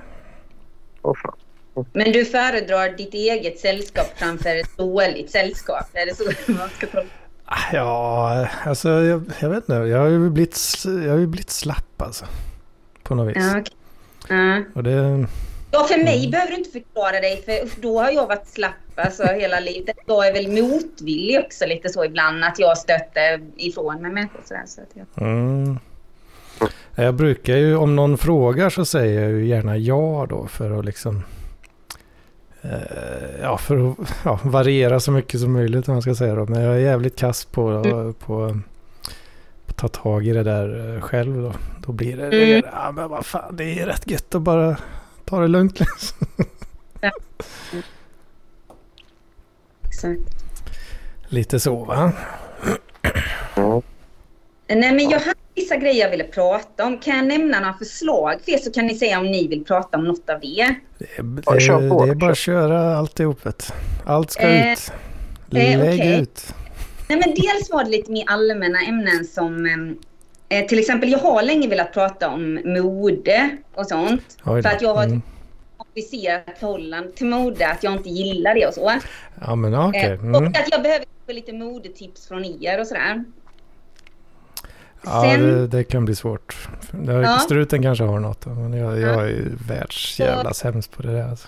[1.01, 1.85] Åh fan.
[1.93, 5.85] Men du föredrar ditt eget sällskap framför ett dåligt sällskap?
[5.93, 7.07] Är det så man ska tolka?
[7.73, 9.73] Ja, alltså jag, jag vet inte.
[9.73, 12.25] Jag har ju blivit, jag har ju blivit slapp alltså.
[13.07, 13.35] På något vis.
[13.37, 13.73] Ja, okej.
[14.29, 14.61] Ja.
[14.75, 15.25] Och det,
[15.71, 16.31] Ja, för mig Mm.
[16.31, 19.97] behöver du inte förklara dig, för då har jag varit slapp alltså, hela livet.
[20.05, 24.39] Jag är väl motvillig också lite så ibland, att jag stöter ifrån mig människor.
[24.45, 25.27] Så där, så att jag...
[25.27, 25.79] mm.
[26.95, 30.85] Jag brukar ju, om någon frågar så säger jag ju gärna ja då för att
[30.85, 31.23] liksom
[32.61, 32.71] eh,
[33.41, 36.45] Ja, för att ja, variera så mycket som möjligt om man ska säga då.
[36.45, 38.13] Men jag är jävligt kass på, Mm.
[38.13, 38.59] på,
[39.77, 41.53] ta tag i det där eh, själv då.
[41.85, 42.61] Då blir det, Mm.
[42.73, 44.77] ja men vad fan, det är rätt gött att bara
[45.25, 46.27] ta det lugnt liksom.
[49.87, 50.19] Exakt.
[51.27, 52.11] Lite så va?
[53.55, 53.81] Ja.
[54.67, 56.97] Nej, men jag hade vissa grejer jag ville prata om.
[56.97, 59.97] Kan jag nämna några förslag för er så kan ni säga om ni vill prata
[59.97, 60.75] om något av det.
[60.97, 62.05] Det är, Ja, det, på.
[62.05, 63.45] det är bara att köra alltihop.
[63.45, 64.11] vet du.
[64.11, 64.91] Allt ska Eh, ut.
[64.91, 64.93] eh,
[65.79, 66.21] Lägg okej.
[66.21, 66.53] ut.
[67.07, 69.65] Nej, men dels var det lite mer allmänna ämnen som
[70.49, 74.37] eh, till exempel jag har länge velat prata om mode och sånt.
[74.43, 75.21] För att jag har ett Mm.
[75.77, 78.91] komplicerat förhållande till mode, att jag inte gillar det och så.
[79.41, 80.03] Ja men okej.
[80.03, 80.35] Eh, Mm.
[80.35, 83.23] Och att jag behöver lite modetips från er och sådär.
[85.03, 86.67] Ja, Sen- det, det kan bli svårt.
[86.91, 87.37] Det, Ja.
[87.39, 88.45] Struten kanske har något.
[88.45, 89.27] Men jag, jag Ja.
[89.27, 91.29] är världsjävla sämst på det där.
[91.29, 91.47] Alltså.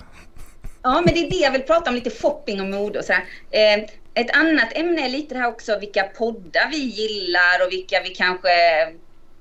[0.84, 3.24] Ja, men det är det jag vill prata om, lite shopping och mode och sådär.
[3.52, 8.02] Eh, ett annat ämne är lite det här också vilka poddar vi gillar och vilka
[8.04, 8.50] vi kanske,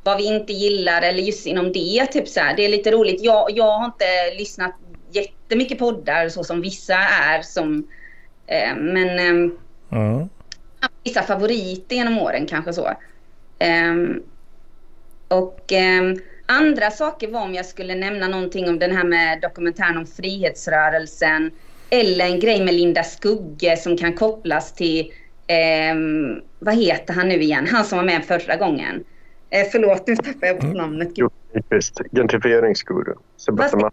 [0.02, 2.06] vad vi inte gillar eller just inom det.
[2.06, 2.56] Typ så här.
[2.56, 3.22] Det är lite roligt.
[3.22, 4.74] Jag, jag har inte lyssnat
[5.12, 7.42] jättemycket poddar så som vissa är.
[7.42, 7.88] Som,
[8.46, 9.52] eh, men eh,
[9.92, 10.28] Mm.
[11.04, 12.90] vissa favoriter genom åren kanske så.
[13.58, 14.22] Ehm,
[15.28, 16.18] och ehm,
[16.48, 21.50] andra saker var om jag skulle nämna någonting om den här med dokumentären om frihetsrörelsen
[21.90, 25.12] eller en grej med Linda Skugge som kan kopplas till,
[25.46, 29.04] ehm, vad heter han nu igen, han som var med förra gången.
[29.50, 31.08] Eh, förlåt, nu tappade jag bort namnet.
[31.08, 31.18] Gud.
[31.18, 33.18] Jocke Nyqvist, gentrifieringsgurun.
[33.36, 33.90] Sebastian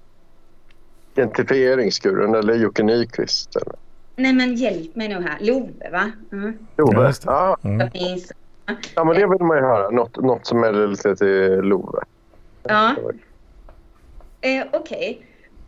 [1.15, 3.55] Gentrifieringsgurun eller Jocke Nyqvist.
[3.55, 3.75] Eller?
[4.15, 6.11] Nej men hjälp mig nu här, Love va?
[6.31, 6.57] Mm.
[6.77, 7.13] Love.
[7.25, 7.89] Ja, Mm.
[8.95, 9.89] Ja, men det vill man ju höra.
[9.89, 11.99] Något, något som är lite till Love.
[12.67, 12.95] Ja.
[14.41, 15.25] Eh, Okej.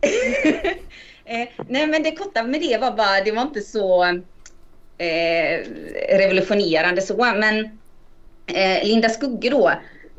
[1.24, 4.04] eh, nej men det korta med det var bara, det var inte så
[4.98, 5.60] eh,
[6.18, 7.58] revolutionerande så men
[8.46, 9.68] eh, Linda Skugge då,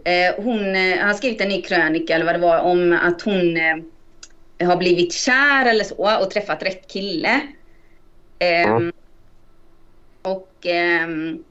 [0.04, 3.58] eh, hon eh, har skrivit en ny krönika eller vad det var om att hon
[4.60, 7.42] har blivit kär eller så och träffat rätt kille.
[8.40, 8.92] Mm.
[10.22, 11.44] Och ehm,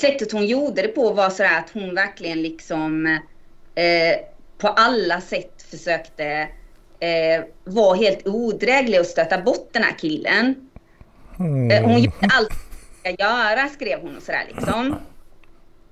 [0.00, 3.18] sättet hon gjorde det på var sådär att hon verkligen liksom
[3.74, 4.20] eh,
[4.58, 6.48] på alla sätt försökte
[7.00, 10.70] eh, vara helt odräglig och stöta bort den här killen.
[11.38, 11.98] Eh, hon Mm.
[11.98, 14.96] gjorde allt hon ska göra, skrev hon och sådär liksom.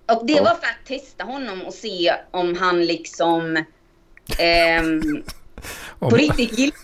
[0.07, 3.65] Och det var för att testa honom och se om han liksom
[4.39, 5.23] ehm,
[5.99, 6.77] på riktigt gillar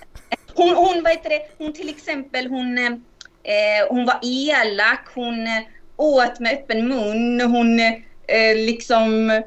[0.54, 5.62] hon, hon, vad heter det, hon till exempel, hon, eh, hon var elak, hon eh,
[5.96, 9.42] åt med öppen mun, hon eh, liksom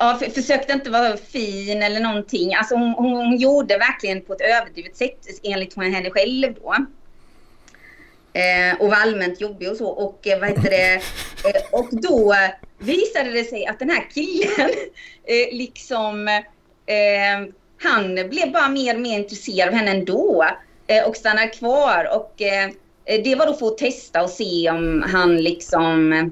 [0.00, 2.54] ja, för, försökte inte vara fin eller någonting.
[2.54, 6.74] Alltså hon, hon, hon gjorde verkligen på ett överdrivet sätt enligt henne själv då.
[8.34, 9.88] Eh, och var allmänt jobbig och så.
[9.88, 11.02] Och eh, vad heter det?
[11.44, 12.34] Eh, och då
[12.78, 14.70] visade det sig att den här killen
[15.24, 16.28] eh, liksom
[16.86, 20.46] eh, han blev bara mer och mer intresserad av henne ändå
[20.86, 22.08] eh, och stannade kvar.
[22.16, 22.70] Och eh,
[23.24, 26.30] det var då för att testa och se om han liksom...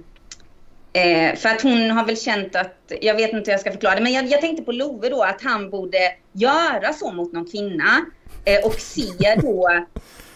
[0.93, 3.95] Eh, för att hon har väl känt att, jag vet inte hur jag ska förklara
[3.95, 5.99] det, men jag, jag tänkte på Love då att han borde
[6.33, 8.05] göra så mot någon kvinna
[8.45, 9.69] eh, och se då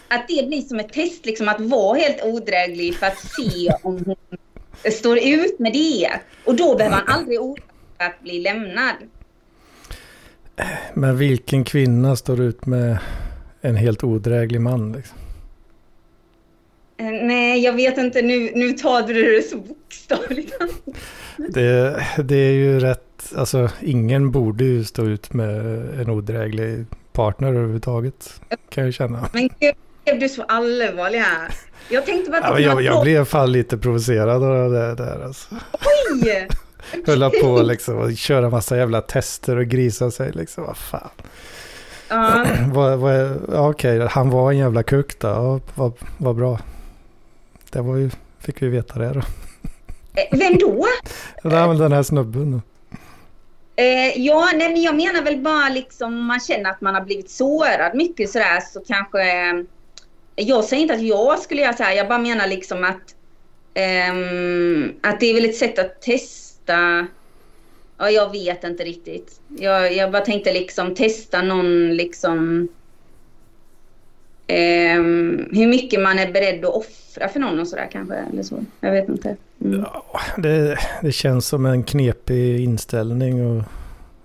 [0.07, 4.03] att det blir som ett test, liksom att vara helt odräglig för att se om
[4.05, 4.37] hon
[4.91, 6.09] står ut med det.
[6.45, 7.65] Och då behöver han aldrig oroa sig
[7.97, 8.95] för att bli lämnad.
[10.93, 12.97] men vilken kvinna står ut med
[13.61, 14.91] en helt odräglig man?
[14.91, 15.17] Liksom?
[16.97, 18.21] Eh, Nej, jag vet inte.
[18.21, 20.53] Nu, nu tar du det så bokstavligt.
[21.37, 25.55] Det, det är ju rätt, alltså ingen borde ju stå ut med
[26.01, 28.41] en odräglig partner överhuvudtaget.
[28.69, 29.29] Kan jag känna.
[29.33, 29.49] Men
[30.03, 31.53] blev du så allvarlig här?
[31.89, 35.55] Jag tänkte bara Ja, men jag, jag blev fan lite provocerad av det där alltså.
[36.23, 36.47] Oj!
[37.05, 40.63] Höll på liksom och köra massa jävla tester och grisa sig liksom.
[40.63, 41.09] Vad fan.
[42.09, 45.27] Ja, Vad, vad, ja, okej, han var en jävla kuck då.
[45.27, 46.59] Ja, vad, vad bra.
[47.71, 48.09] Det var ju,
[48.39, 49.19] fick vi veta det då.
[50.21, 50.85] eh, vem då?
[51.43, 52.61] Det är väl den här snubben.
[53.75, 57.29] Eh, ja, nej, men jag menar väl bara liksom man känner att man har blivit
[57.29, 59.21] sårad mycket sådär så kanske...
[59.21, 59.53] Eh,
[60.35, 61.93] jag säger inte att jag skulle göra så här.
[61.95, 63.15] Jag bara menar liksom att...
[63.73, 67.07] ehm, att det är väl ett sätt att testa...
[67.97, 69.39] Ja, jag vet inte riktigt.
[69.57, 72.67] Jag, jag bara tänkte liksom testa någon liksom...
[74.47, 78.15] ehm, hur mycket man är beredd att offra för någon och sådär kanske.
[78.15, 78.65] Eller så.
[78.79, 79.35] Jag vet inte.
[79.61, 79.85] Mm.
[79.93, 83.65] Ja, det, det känns som en knepig inställning att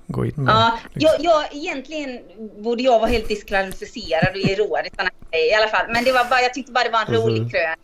[0.07, 0.53] gå in med.
[0.55, 1.11] Ja, liksom.
[1.23, 2.19] jag, jag, egentligen
[2.63, 4.91] borde jag vara helt diskvalificerad och ge råd i
[5.31, 5.87] grejer i alla fall.
[5.93, 7.25] Men det var bara, jag tyckte bara det var en Precis.
[7.25, 7.77] rolig krön.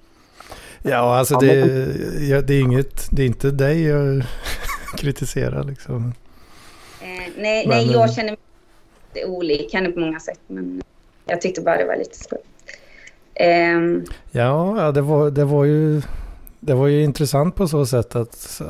[0.82, 1.54] Ja, alltså det,
[2.20, 4.22] ja, det är inget, det är inte dig jag
[4.98, 6.14] kritiserar liksom.
[7.00, 7.06] Eh,
[7.36, 8.38] nej, Men, nej, eh, jag känner mig
[9.14, 10.40] lite olik henne på många sätt.
[10.46, 10.82] Men
[11.26, 12.38] jag tyckte bara det var lite skoj.
[13.34, 16.02] Ehm, Ja, det, var, det var ju
[16.60, 18.60] det var ju intressant på så sätt att,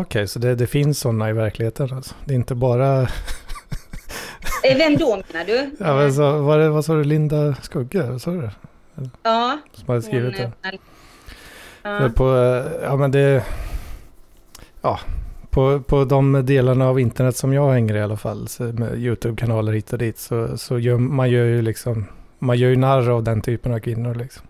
[0.00, 2.14] okej, så det, det finns sådana i verkligheten alltså.
[2.24, 3.00] Det är inte bara,
[4.64, 5.70] eh, vem då menar du?
[5.80, 8.52] ja, men så, var det, vad sa du, Linda Skugge, sa du det?
[9.22, 10.42] Ja, Som hade skrivit det?
[10.42, 10.70] eh,
[11.82, 13.44] För Ja, på, eh, ja men det,
[14.82, 15.00] ja,
[15.52, 19.92] på, på de delarna av internet som jag hänger i alla fall, med YouTube-kanaler hit
[19.92, 22.06] och dit, så, så gör man gör ju liksom,
[22.38, 24.46] man gör ju narr av den typen av kvinnor liksom.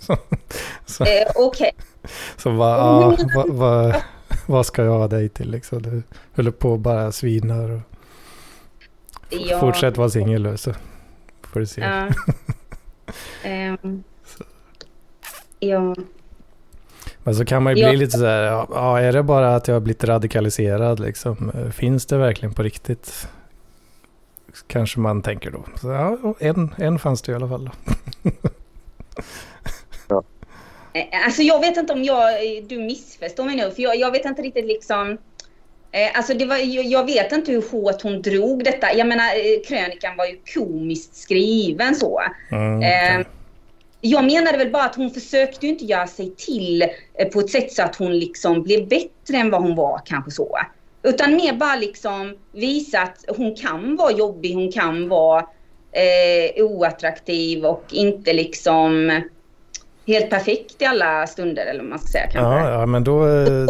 [0.00, 0.16] så,
[0.86, 1.72] så, eh, Okej.
[2.36, 3.94] så vad, ja, vad, vad,
[4.46, 5.82] vad ska jag ha dig till liksom?
[5.82, 6.02] Du
[6.36, 7.80] håller på och bara svinar och
[9.30, 9.60] Ja.
[9.60, 10.72] fortsätt vara singel så
[11.42, 11.80] får du se.
[11.80, 12.08] Ja.
[14.24, 14.44] Så.
[15.58, 15.94] ja.
[17.24, 17.88] Men så kan man ju Ja.
[17.88, 21.50] bli lite så här, ja, ja, är det bara att jag har blivit radikaliserad liksom?
[21.54, 23.28] Eh, Finns det verkligen på riktigt?
[24.66, 25.64] Kanske man tänker då.
[25.80, 27.70] Så, ja, en, en fanns det i alla fall.
[30.08, 30.22] Då.
[30.92, 32.32] Eh, Alltså jag vet inte om jag,
[32.68, 35.18] du missförstår mig nu, för jag, jag vet inte riktigt liksom...
[35.92, 38.94] Eh, alltså det var, jag, jag vet inte hur hårt hon drog detta.
[38.94, 42.20] Jag menar, eh, krönikan var ju komiskt skriven så.
[42.50, 43.24] Mm, Eh, okej.
[44.06, 47.72] Jag menade väl bara att hon försökte inte göra sig till eh, på ett sätt
[47.72, 50.58] så att hon liksom blev bättre än vad hon var kanske så.
[51.02, 55.40] Utan mer bara liksom visa att hon kan vara jobbig, hon kan vara
[55.92, 59.20] eh, oattraktiv och inte liksom
[60.06, 62.68] helt perfekt i alla stunder eller vad man ska säga kanske.
[62.68, 63.66] ja, ja, men då, eh,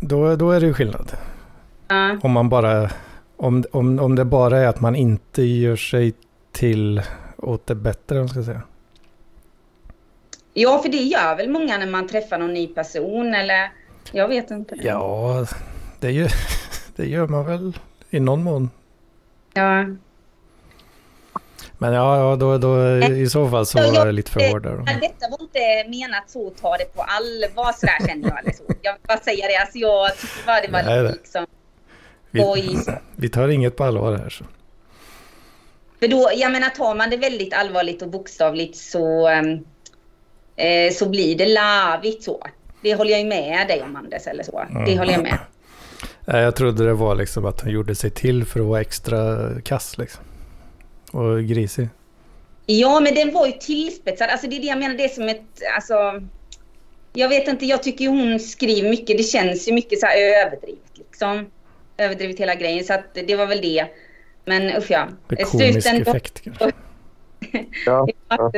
[0.00, 1.12] då, då är det ju skillnad.
[1.88, 2.18] Ja.
[2.22, 2.90] Om man bara,
[3.36, 6.12] om, om, om det bara är att man inte gör sig
[6.52, 7.02] till
[7.36, 8.62] åt det bättre, om man ska säga.
[10.54, 13.70] Ja, för det gör väl många när man träffar någon ny person eller
[14.12, 14.76] jag vet inte.
[14.82, 15.46] Ja,
[16.00, 16.30] det gör,
[16.96, 17.78] det gör man väl
[18.10, 18.70] i någon mån.
[19.54, 19.84] Ja.
[21.78, 24.60] Men ja, ja då, då, i så fall så var det lite för.
[24.60, 28.38] Men detta var inte menat så ta det på allvar sådär känner jag.
[28.38, 28.62] Eller så.
[28.82, 29.56] Jag bara säga det.
[29.56, 31.46] Alltså jag tycker bara det var Nej, lite liksom...
[32.30, 32.78] Vi,
[33.16, 34.30] vi tar inget på allvar här.
[34.30, 34.44] Så.
[36.00, 39.64] För då, jag menar tar man det väldigt allvarligt och bokstavligt så, ehm,
[40.56, 42.46] eh, så blir det larvigt så.
[42.82, 44.64] Det håller jag ju med dig om Anders eller så.
[44.70, 44.98] Det Mm.
[44.98, 45.38] håller jag med.
[46.26, 49.98] Jag trodde det var liksom att han gjorde sig till för att vara extra kass
[49.98, 50.24] liksom.
[51.10, 51.88] Och grisig.
[52.66, 54.30] Ja, men den var ju tillspetsad.
[54.30, 54.94] Alltså det är det jag menar.
[54.94, 55.42] Det är som ett...
[55.76, 56.22] Alltså,
[57.12, 59.16] jag vet inte, jag tycker ju hon skriver mycket.
[59.18, 61.46] Det känns ju mycket så här överdrivet liksom.
[61.96, 62.84] Överdrivet hela grejen.
[62.84, 63.86] Så att det var väl det.
[64.44, 65.08] Men usch ja.
[65.28, 66.72] Med komisk Sluten- effekt kanske.
[67.86, 68.52] Ja, ja.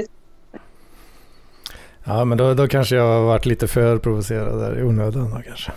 [2.09, 5.43] Ja, men då, då kanske jag har varit lite för provocerad där i onödan då
[5.47, 5.73] kanske.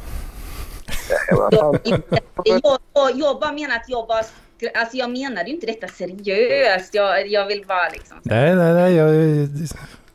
[1.51, 1.79] Jag,
[3.15, 4.23] jag, bara menar att jag bara...
[4.75, 6.93] Alltså jag menade ju inte detta seriöst.
[6.93, 8.17] Jag, jag vill bara liksom...
[8.23, 8.93] Nej, nej, nej.
[8.95, 9.13] Jag,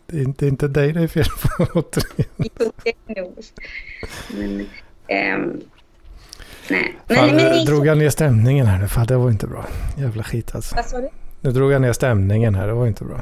[0.06, 2.30] det, är inte, det är inte dig det är fel på återigen.
[2.36, 3.34] Jo, det är nog.
[4.28, 4.66] Men...
[5.08, 5.60] ehm,
[6.70, 6.96] nej.
[7.08, 8.88] Fan, Men, men ni, drog jag ner stämningen här nu?
[8.88, 9.66] Fan, det var inte bra.
[9.98, 10.76] Jävla skit alltså.
[10.76, 11.08] Vad sa du?
[11.40, 12.66] Nu drog jag ner stämningen här.
[12.66, 13.20] Det var inte bra.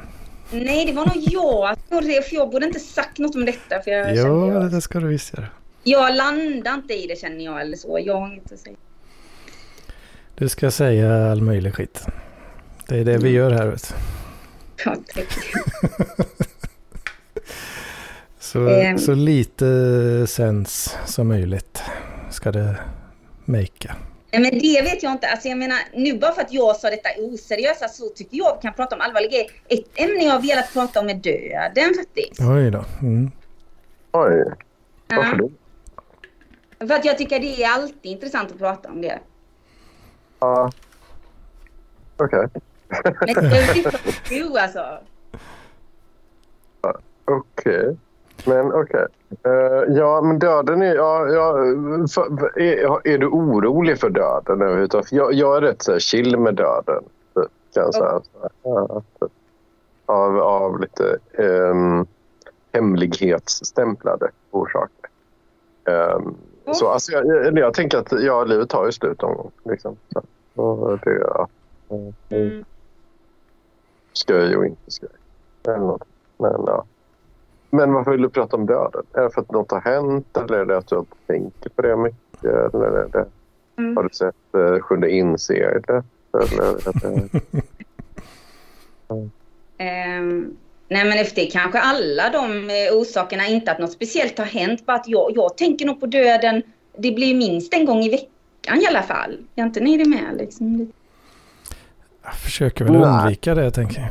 [0.52, 2.22] Nej, det var nog jag som gjorde det.
[2.28, 3.82] För jag borde inte sagt något om detta.
[3.82, 5.46] För jag, Jo, jag, det ska du visst göra.
[5.82, 7.98] jag landar inte i det känner jag eller så.
[8.04, 8.76] Jag har inget att säga.
[10.34, 12.04] Du ska säga all möjlig skit.
[12.88, 13.66] Det är det vi gör här.
[13.66, 13.94] Vet.
[14.84, 15.38] Ja, tack.
[18.40, 18.98] Så, Ehm.
[18.98, 21.82] så lite sens som möjligt
[22.30, 22.76] ska det
[23.44, 23.94] makea.
[24.32, 25.28] Nej, men det vet jag inte.
[25.28, 28.62] Alltså jag menar, nu bara för att jag sa detta oseriösa så tycker jag vi
[28.62, 29.50] kan prata om allvarliga grejer.
[29.68, 32.40] Ett ämne jag har velat prata om är döden faktiskt.
[32.40, 32.84] Oj då.
[33.02, 33.30] Mm.
[34.12, 34.44] Oj,
[35.08, 35.36] varför Ja.
[35.36, 35.50] då?
[36.86, 39.18] För att jag tycker det är alltid intressant att prata om det.
[40.38, 40.72] Ja.
[42.16, 42.46] Okej.
[43.04, 43.84] Men det är ju
[44.30, 44.98] jo, alltså.
[47.24, 47.96] Okej.
[48.44, 48.80] Men okej.
[48.82, 49.06] Okay.
[49.46, 50.94] Uh, ja, men döden är...
[50.94, 51.52] Ja, ja,
[52.14, 54.88] för, är, är, du orolig för döden?
[55.10, 57.04] Jag, jag är rätt så här, chill med döden.
[57.74, 58.20] Kan jag säga.
[58.62, 59.32] Ja, typ.
[60.06, 62.06] av, av lite um,
[62.72, 65.10] hemlighetsstämplade orsaker.
[65.84, 66.74] Um, mm.
[66.74, 69.50] Så alltså, jag, jag, tänker att ja, livet tar ju slut någon gång.
[69.64, 69.96] Liksom.
[70.12, 70.22] Så,
[70.62, 71.48] och det, ja.
[72.28, 72.64] mm.
[74.26, 75.10] Sköj och inte sköj.
[76.38, 76.84] Men, ja.
[77.74, 79.02] Men varför vill du prata om döden?
[79.12, 81.96] Är det för att något har hänt eller är det att du tänker på det
[81.96, 82.44] mycket?
[82.44, 83.26] Eller är det,
[83.78, 83.96] mm.
[83.96, 85.88] Har du sett uh, Sjunde inseglet?
[85.88, 86.02] um,
[90.88, 94.96] nej men efter kanske alla de eh, orsakerna, inte att något speciellt har hänt, bara
[94.96, 96.62] att jag, jag tänker nog på döden,
[96.96, 99.38] det blir minst en gång i veckan i alla fall.
[99.54, 100.92] Är inte ni det med liksom?
[102.22, 104.10] Jag försöker väl undvika det, tänker jag.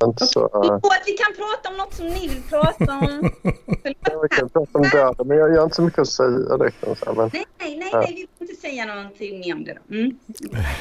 [0.00, 3.30] Så, att vi kan prata om något som ni vill prata om.
[4.00, 6.38] ja, vi kan prata om döden, men jag, jag har inte så mycket att säga.
[6.58, 9.78] Säga men, nej, nej, nej, nej, vi vill inte säga någonting mer om det.
[9.88, 9.94] Då.
[9.94, 10.18] Mm.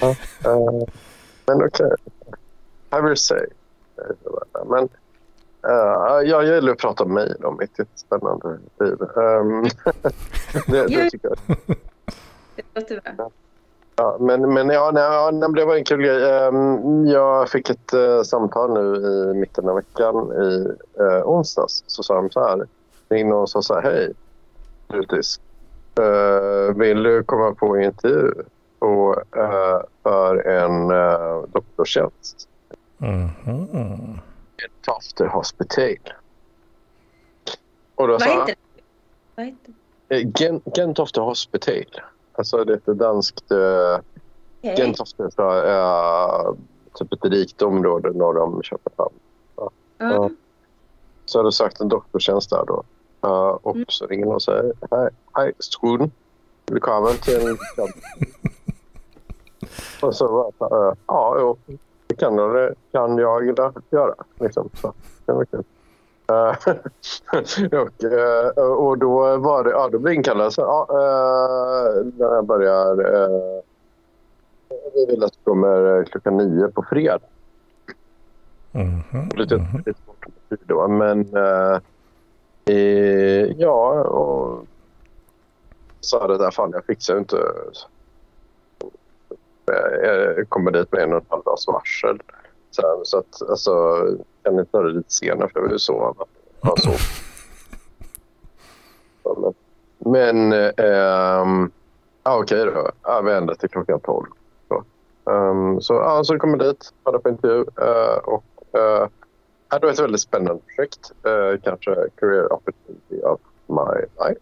[0.02, 0.10] Ja,
[0.52, 0.88] uh,
[1.46, 1.86] men okej.
[1.86, 3.00] Okay.
[3.00, 3.46] I will say.
[4.66, 4.84] Men
[5.68, 8.98] uh, jag gillar att prata om mig om mitt spännande liv.
[9.16, 9.64] Um,
[10.68, 11.58] det, det tycker jag.
[12.56, 13.32] Det låter bra.
[14.00, 16.32] Ja, men, men ja, nej, det var en kul grej.
[16.32, 20.68] Ehm, jag fick ett uh, samtal nu i mitten av veckan i
[21.02, 21.84] uh, onsdags.
[21.88, 22.68] Så sa de så här.
[23.20, 23.82] In och sa så här.
[23.82, 24.14] Hej,
[24.88, 25.40] Brutis.
[26.00, 28.32] Uh, vill du komma på intervju
[28.80, 32.48] på, uh, för en uh, doktorstjänst?
[33.02, 34.20] Mm -hmm.
[34.82, 35.98] Tofte Hospital.
[37.96, 38.56] Och då Vad heter det?
[39.36, 39.74] Vad heter
[40.08, 40.40] det?
[40.40, 42.02] Gen, Gentofte Hospital.
[42.40, 43.52] Alltså det är ett danskt...
[43.52, 44.00] Uh,
[44.62, 44.76] okay.
[44.76, 46.56] Gentofte är
[46.94, 49.16] typ ett rikt område norr om Köpenhamn.
[49.56, 49.72] Ja.
[49.98, 50.38] Mm.
[51.26, 52.84] Så har du sagt en doktortjänst där då.
[53.28, 53.86] Uh, och mm.
[53.88, 56.14] så ringer någon och säger Hej, hej student.
[56.66, 57.58] Välkommen till en
[60.02, 61.58] Och så uh, ja, jo,
[62.08, 63.58] det kan, det kan jag
[63.90, 64.16] göra.
[64.40, 64.70] Liksom.
[64.74, 64.94] Så,
[65.26, 65.64] det var kul.
[66.30, 66.56] Eh,
[67.82, 70.54] och, eh, och då var det, ja då blev inkallad.
[70.54, 72.96] Så, ja, eh, när jag börjar,
[74.94, 77.20] vi vill att du kommer klockan nio på fredag.
[78.74, 79.38] Mm -hmm.
[79.38, 80.26] Lite, mm lite bort
[80.66, 81.80] då, men eh,
[83.58, 84.66] ja, och
[86.00, 87.38] sa det där fan jag fixar inte.
[89.66, 92.22] Jag kommer dit med en och en halv dags varsel.
[92.72, 93.72] Så, så att, alltså,
[94.72, 96.14] ta det lite senare för jag vill sova.
[96.62, 96.90] Alltså.
[99.98, 101.72] Men, ähm,
[102.24, 102.92] ja, okej då.
[103.04, 104.26] Ja, vi ändrar till klockan 12.
[104.68, 104.84] Så,
[105.24, 107.60] um, så, ja, så kom jag dit, hade på intervju.
[107.60, 108.44] Uh, och,
[108.78, 109.08] uh,
[109.70, 111.12] det var ett väldigt spännande projekt.
[111.28, 114.42] Uh, kanske career opportunity of my life.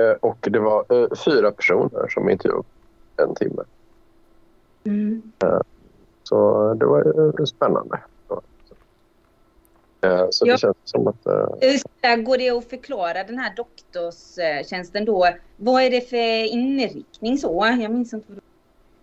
[0.00, 2.64] Uh, och det var uh, fyra personer som intervjuade
[3.16, 3.62] en timme.
[4.84, 5.22] Mm.
[6.24, 8.00] Så det var spännande.
[10.30, 11.26] Så det känns som att...
[11.26, 12.16] Uh...
[12.16, 15.28] Går det att förklara den här doktorstjänsten då?
[15.56, 17.66] Vad är det för inriktning så?
[17.80, 18.32] Jag minns inte.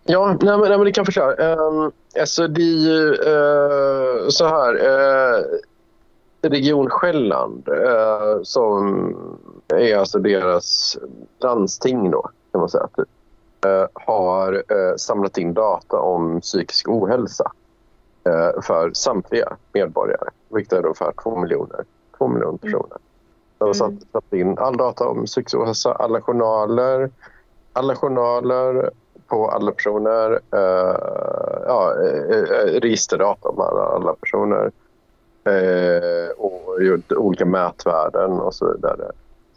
[0.04, 1.56] Ja, nej, men, nej, men det kan jag förklara.
[1.56, 4.74] Um, alltså det är ju uh, så här.
[4.76, 5.46] Uh,
[6.44, 9.16] Region Själland uh, som
[9.68, 10.98] är alltså deras
[11.40, 12.88] landsting då kan man säga.
[12.96, 13.08] Typ,
[13.94, 14.64] har
[14.98, 17.52] samlat in data om psykisk ohälsa
[18.62, 21.86] för samtliga medborgare vilket är ungefär två miljoner,
[22.18, 22.58] två miljoner mm.
[22.58, 22.98] personer.
[23.58, 27.10] De har satt, satt in all data om psykisk ohälsa, alla journaler,
[27.74, 28.92] alla journaler
[29.28, 31.94] på alla personer, uh, ja,
[32.66, 34.72] registerdata om alla, alla personer
[35.48, 39.12] uh, och gjort olika mätvärden och så vidare.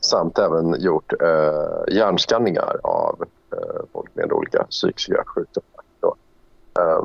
[0.05, 5.84] Samt även gjort eh, hjärnskanningar av eh, folk med olika psykiska sjukdomar.
[6.78, 7.05] Eh,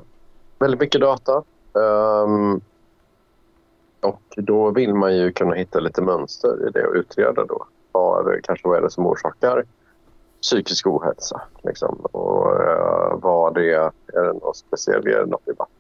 [0.60, 1.44] väldigt mycket data.
[1.76, 2.58] Eh,
[4.02, 7.66] och då vill man ju kunna hitta lite mönster i det och utreda då.
[7.92, 9.64] Vad, kanske vad är det som orsakar
[10.42, 11.42] psykisk ohälsa?
[11.64, 12.00] Liksom.
[12.12, 13.92] Och eh, vad det är.
[14.14, 15.06] Är det något speciellt?
[15.06, 15.79] Är det något i vattnet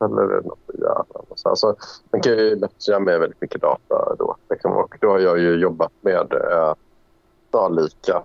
[0.00, 1.26] eller är det något i hjärnan?
[1.34, 1.76] Så, alltså,
[2.10, 4.36] man kan ju lättja med väldigt mycket data då.
[4.50, 4.72] Liksom.
[4.72, 6.74] Och då har jag ju jobbat med uh,
[7.50, 8.22] snarlika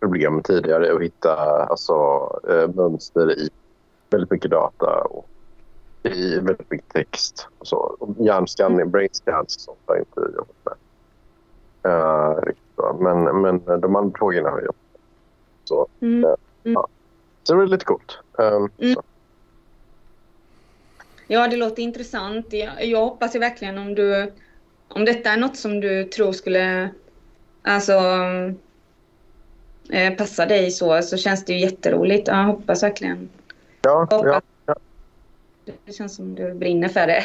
[0.00, 1.94] problem tidigare och hitta alltså,
[2.50, 3.50] uh, mönster i
[4.10, 5.26] väldigt mycket data och
[6.02, 7.48] i väldigt mycket text.
[7.58, 7.96] Och så.
[8.18, 8.90] hjärnscanning, mm.
[8.90, 10.74] brain scans sånt har jag inte jobbat med.
[11.92, 15.00] Uh, riktigt Men, men de andra frågorna har jag jobbat med.
[15.64, 16.24] Så, mm.
[16.24, 16.86] Uh, ja.
[17.42, 18.18] så det var lite coolt.
[18.32, 18.96] Um, mm.
[21.30, 22.46] Ja, det låter intressant.
[22.52, 24.32] Jag, jag hoppas ju verkligen om du
[24.88, 26.90] om detta är något som du tror skulle
[27.62, 27.92] alltså,
[29.92, 32.28] eh, passa dig så, så känns det ju jätteroligt.
[32.28, 33.28] Jag hoppas verkligen.
[33.82, 34.74] Ja, ja, ja,
[35.86, 37.24] Det känns som du brinner för det.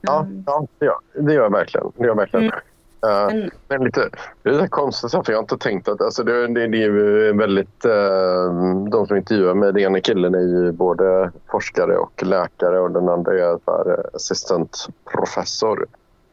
[0.00, 0.44] ja, Mm.
[0.46, 1.92] ja det, gör, det gör jag verkligen.
[1.96, 2.44] Det gör jag verkligen.
[2.46, 2.58] Mm.
[3.02, 4.10] Eh, Men, Men lite,
[4.42, 6.00] det är lite konstigt, för jag har inte tänkt att...
[6.00, 7.84] Alltså det, det, det är ju väldigt...
[7.84, 8.54] Eh,
[8.90, 13.08] de som intervjuar mig, den ena killen är ju både forskare och läkare och den
[13.08, 15.86] andra är så här, eh, assistentprofessor.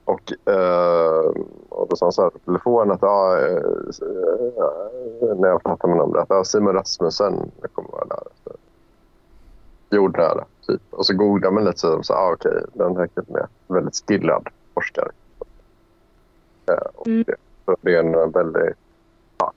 [0.05, 1.31] Och, eh,
[1.69, 3.09] och då sa han så här på telefon att eh,
[5.35, 8.23] när jag pratade med honom om det, att Simon Rasmussen det kommer vara där.
[8.43, 8.51] Så,
[9.95, 10.81] jordnära, typ.
[10.89, 14.47] Och så googlade man lite så sa ah, okej, den här killen är väldigt skillad
[14.73, 15.11] forskare.
[16.73, 17.23] Och Mm.
[17.27, 17.35] det,
[17.65, 18.75] så det är en väldigt,
[19.37, 19.53] ja,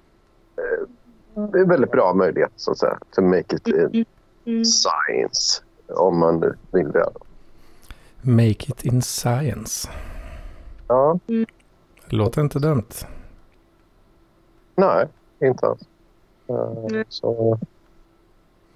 [0.57, 0.87] eh,
[1.51, 4.05] det är en väldigt bra möjlighet så att säga, to make it in
[4.45, 4.65] mm.
[4.65, 5.63] science.
[5.89, 7.07] Om man nu vill det.
[8.23, 9.89] Make it in science.
[10.89, 12.89] Ja, Det låter inte dumt.
[14.75, 15.07] nej,
[15.41, 15.81] inte alls.
[16.49, 17.59] Eh, så,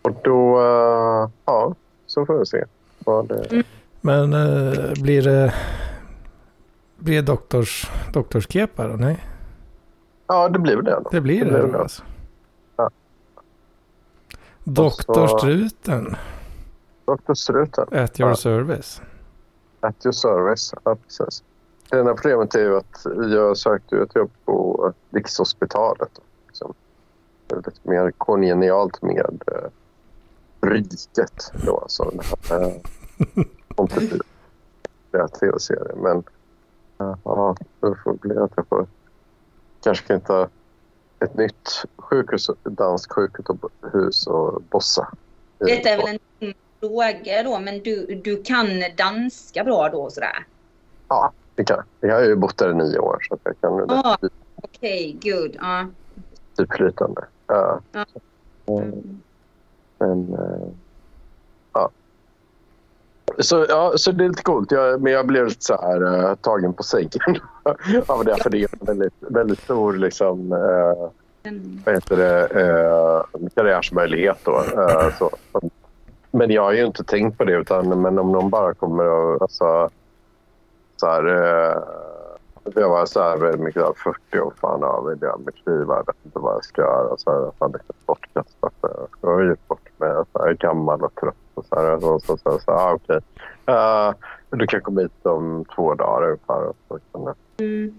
[0.02, 1.74] och då, eh, ja,
[2.06, 2.64] så får vi se.
[2.98, 3.64] Vad det, Mm.
[4.00, 4.30] Men
[5.02, 5.54] blir det
[7.02, 8.94] blir doktors, doktorskepa då?
[8.96, 9.24] Nej,
[10.26, 10.90] Ja, det blir det.
[11.04, 11.08] Då.
[11.10, 11.78] det blir Det det, blir det.
[11.80, 12.02] alltså.
[12.76, 12.90] Ja.
[14.64, 16.16] Doktorstruten,
[17.06, 17.34] Dr.
[17.34, 17.86] Struten.
[17.92, 18.36] at your Ja.
[18.36, 19.00] service.
[19.80, 20.74] At your service.
[20.84, 21.42] Ja, precis.
[21.90, 26.10] Det enda problemet är ju att jag sökte ett jobb på Rikshospitalet.
[26.46, 26.74] Liksom.
[27.48, 29.68] Lite mer kongenialt med eh,
[30.68, 31.84] riket då.
[31.88, 32.22] Så det
[32.54, 32.72] här, eh.
[35.96, 36.22] Men eh,
[37.24, 38.86] ja, det får bli att jag får
[39.82, 40.48] kanske kan ta
[41.24, 45.08] ett nytt sjukhus, danskt sjukhus och bossa.
[45.58, 50.46] Detta är väl en fråga då, men du, du kan danska bra då sådär?
[51.08, 52.10] Ja, det kan jag.
[52.10, 54.16] Jag har ju bott där i nio år så jag kan där
[54.54, 55.56] Okej, good.
[55.60, 55.86] Ja.
[56.56, 57.24] typ flytande.
[57.46, 57.80] Ja.
[57.92, 58.04] Ja.
[58.66, 59.20] Mm.
[59.98, 60.68] Men, eh.
[63.38, 64.70] Så, ja, så det är lite coolt.
[64.72, 67.10] Jag, men jag blev lite så här eh, tagen på sängen
[68.06, 68.36] av det.
[68.42, 70.52] För det är en väldigt, väldigt stor liksom,
[71.44, 71.82] Mm.
[71.86, 74.38] vad heter det, eh, karriärsmöjlighet.
[74.44, 74.62] Då,
[75.18, 75.30] så.
[76.30, 77.52] Men jag har ju inte tänkt på det.
[77.52, 79.42] Utan, men om någon bara kommer och...
[79.42, 79.90] Alltså,
[80.96, 81.24] så här,
[82.64, 83.92] jag var så här väldigt mycket där,
[84.30, 85.96] 40 och fan av det med knivar.
[85.96, 87.16] Jag vet inte vad jag ska göra.
[87.16, 88.74] Så här, fan, är bortkastat.
[89.20, 90.10] Jag har gick bort mig.
[90.32, 91.34] Så här, gammal och trött.
[91.54, 93.20] Och så här, så, så, så, så, ah, okej.
[93.66, 94.12] Eh,
[94.50, 96.66] du kan komma hit om två dagar ungefär.
[96.66, 97.94] Och så kan jag Mm.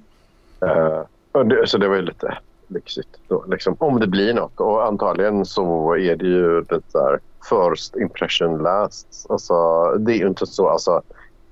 [0.62, 2.38] Eh, så det var ju lite
[2.68, 3.20] lyxigt.
[3.28, 4.60] Då, liksom, om det blir något.
[4.60, 9.26] Och antagligen så är det ju det där first impression last.
[9.30, 10.70] Alltså, det är ju inte så.
[10.70, 11.02] Alltså,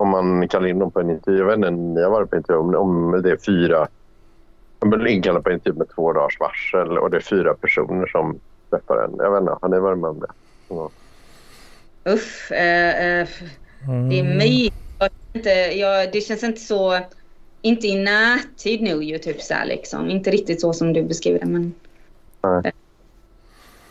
[0.02, 1.39] om man kallar in dem på en intervju.
[1.39, 2.60] Jag vet inte, ni har varit på intervju.
[2.60, 3.88] Om, om det är fyra...
[4.80, 7.54] Om man blir inkallad på en intervju med två dagars varsel och det är fyra
[7.54, 8.39] personer som
[8.70, 9.16] träffar en.
[9.18, 10.28] Jag vet inte, har ni varit med om det?
[10.70, 10.89] Ja.
[12.04, 13.28] Uff, eh, eh,
[14.10, 14.38] det är Mm.
[14.38, 14.72] vet
[15.34, 16.99] Inte, jag, det känns inte så...
[17.62, 20.10] Inte i närtid nu ju, typ så här, liksom.
[20.10, 21.74] Inte riktigt så som du beskriver det, men...
[22.43, 22.72] Nej.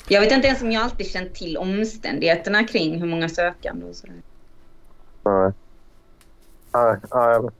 [0.09, 3.97] Jag vet inte ens om jag alltid känt till omständigheterna kring hur många sökande och
[3.97, 4.17] sådär.
[5.25, 5.53] Nej.
[6.75, 7.51] Nej, nej,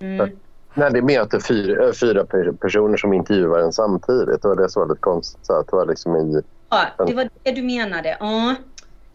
[0.00, 0.30] Mm.
[0.74, 3.72] Nej, det är mer att det är fyra, äh, fyra per- personer som intervjuar en
[3.72, 4.44] samtidigt.
[4.44, 5.46] Och det är så lite konstigt.
[5.46, 6.42] Så att det var liksom i...
[6.70, 8.16] Ja, det var det du menade.
[8.20, 8.54] Ja,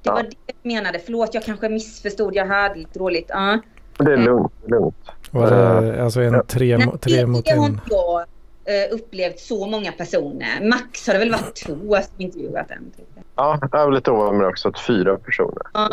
[0.04, 0.14] det Ja.
[0.14, 0.30] var det
[0.64, 1.00] du menade.
[1.00, 2.36] Förlåt, jag kanske missförstod.
[2.36, 3.26] Jag hörde lite dåligt.
[3.30, 3.60] Ja.
[3.98, 4.52] Men Det är lugnt.
[4.66, 4.96] lugnt.
[5.32, 6.44] Var det alltså en Ja.
[6.48, 7.72] tre, Nej, tre det, mot det har en?
[7.72, 8.20] inte jag
[8.66, 10.70] eh, upplevt så många personer.
[10.70, 12.92] Max har det väl varit två som intervjuat en.
[13.36, 15.62] Ja, jag var lite ovanlig med också att fyra personer.
[15.74, 15.90] Ja.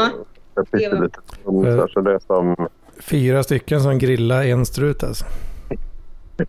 [0.55, 2.69] Jag Det tyckte var- lite så det är som...
[3.01, 5.25] Fyra stycken som grillar en strut alltså.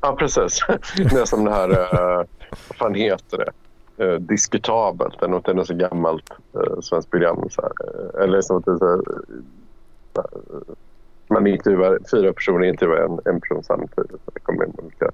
[0.01, 0.59] Ja, precis.
[0.97, 1.69] Det är som det här...
[1.69, 2.25] Uh,
[2.67, 3.51] vad fan heter det?
[4.05, 5.19] Uh, diskutabelt.
[5.19, 7.49] Det är något, det är något så gammalt uh, svenskt program.
[7.49, 7.71] Så här.
[7.87, 9.01] Eh, eller som att det är så här,
[10.15, 10.75] eh,
[11.27, 14.11] man intervjuar, fyra personer intervjuar en, en person samtidigt.
[14.25, 15.11] Så det kommer in olika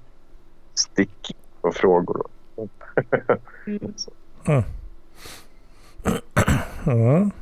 [0.74, 2.26] stick och frågor.
[3.66, 3.92] Mm.
[3.96, 4.10] Så,
[6.86, 7.30] Mm.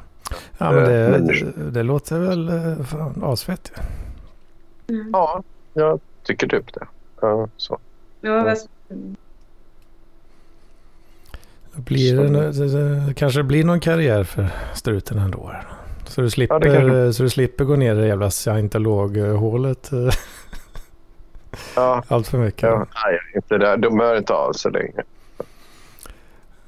[0.58, 1.18] Ja, men Eh, det,
[1.56, 3.72] men- det låter väl eh, fan asfett.
[4.86, 5.04] ju.
[5.12, 5.42] ja,
[5.74, 6.86] jag tycker typ det.
[7.20, 7.78] Ja, så.
[8.20, 8.56] Ja, vad...
[11.74, 15.52] Blir det, det, det kanske blir någon karriär för struten ändå.
[16.06, 20.08] Så du slipper, Ja, kanske- så du slipper gå ner i det jävla scientologhålet eh,
[21.76, 22.62] Ja, allt för mycket.
[22.62, 23.76] ja, nej, inte det.
[23.76, 25.02] De hör inte av sig längre.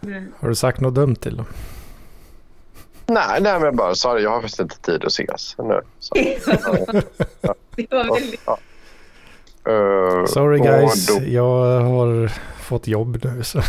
[0.03, 0.33] Mm.
[0.41, 1.47] Har du sagt något dumt till dem?
[3.13, 4.21] Nej, nej, men jag bara sa det.
[4.21, 5.81] Jag har faktiskt inte tid att ses nu.
[5.99, 6.15] Så,
[7.77, 8.41] Det var väldigt...
[8.47, 8.59] ja.
[9.73, 12.29] Eh, Sorry guys, då- jag har
[12.63, 13.43] fått jobb nu.
[13.43, 13.61] Så.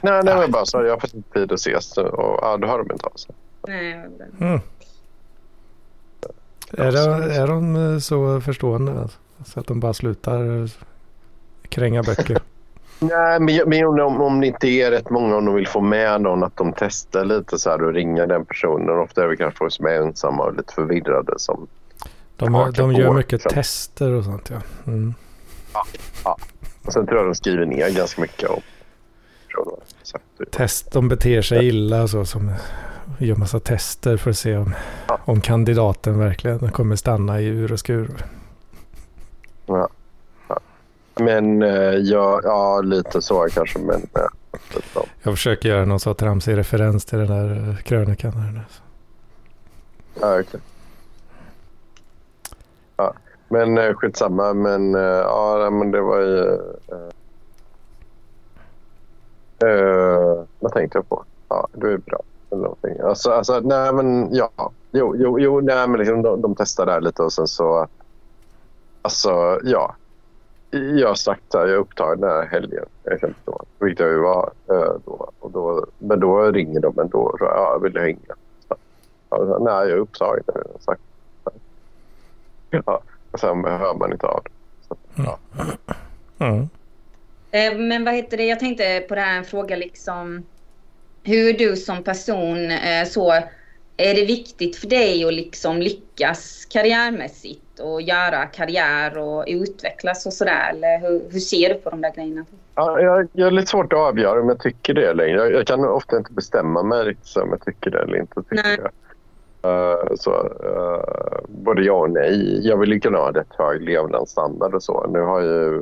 [0.00, 0.82] nej, nej, men bara så.
[0.84, 3.12] Jag har fått inte tid att ses nu och ja, då hör de inte av
[3.16, 3.34] sig.
[3.68, 3.92] Nej.
[4.40, 4.60] Mm.
[6.72, 9.00] Är, de, är de så förstående?
[9.00, 9.18] alltså?
[9.46, 10.70] Så att de bara slutar
[11.68, 12.38] kränga böcker?
[13.00, 15.80] Nej, men, jag- men om, om det inte är rätt många om de vill få
[15.80, 18.98] med någon att de testar lite så här och ringer den personen.
[18.98, 21.66] Ofta är det kanske folk som är ensamma och lite förvirrade som
[22.36, 23.50] De, de gör på, mycket liksom.
[23.52, 24.56] tester och sånt ja.
[24.86, 25.14] Mm.
[26.84, 28.60] Och sen tror jag de skriver ner ganska mycket om.
[30.02, 30.18] Så
[30.50, 32.24] Test, de beter sig illa och så.
[32.24, 32.52] Som
[33.18, 34.74] gör massa tester för att se om,
[35.24, 38.08] om kandidaten verkligen kommer stanna i ur och skur.
[41.18, 43.78] Men eh, ja, ja, lite så kanske.
[43.78, 44.60] Men, eh,
[44.94, 45.04] så.
[45.22, 48.32] Jag försöker göra någon så tramsig referens till den där eh, krönikan.
[48.32, 48.52] Här.
[48.52, 48.60] nu.
[50.20, 50.60] Ja, okej.
[52.96, 53.14] ja.
[53.48, 54.54] Men eh, skitsamma.
[54.54, 56.38] Men eh, ja, men det var ju...
[56.88, 57.08] Eh,
[59.68, 61.24] eh, vad tänkte jag på?
[61.48, 62.20] Ja, det är bra.
[62.50, 63.00] Eller någonting.
[63.00, 64.50] Alltså, alltså, nej men ja.
[64.92, 67.86] Jo, jo, jo nej, men liksom, de, de testar där lite och sen så...
[69.02, 69.94] Alltså, ja.
[70.70, 72.84] Jag har sagt att jag är upptagen den här helgen.
[73.78, 74.52] Vilket jag ju var.
[74.70, 77.36] Eh, då, och då, men då ringer de ändå.
[77.38, 78.34] Så, ja, jag vill hänga.
[79.30, 80.44] Ja, nej, jag är upptagen.
[80.80, 81.02] sagt.
[82.70, 84.50] Ja, och sen hör man inte av det.
[84.88, 85.38] Så, ja.
[86.38, 86.68] Mm.
[87.50, 90.46] Eh, Men vad heter det, jag tänkte på det här en fråga liksom.
[91.22, 93.32] Hur du som person eh, så,
[94.00, 100.32] är det viktigt för dig att liksom lyckas karriärmässigt och göra karriär och utvecklas och
[100.32, 100.70] sådär?
[100.70, 102.44] Eller hur, hur ser du på de där grejerna?
[102.74, 105.36] Ja, jag, jag har lite svårt att avgöra om jag tycker det längre.
[105.36, 108.62] Jag, jag kan ofta inte bestämma mig riktigt om jag tycker det eller inte tycker
[108.62, 108.78] Nej.
[109.62, 110.30] Eh, så,
[110.64, 112.66] eh, både ja och nej.
[112.68, 115.06] Jag vill ju kunna ha rätt hög levnadsstandard och så.
[115.12, 115.78] Nu har jag ju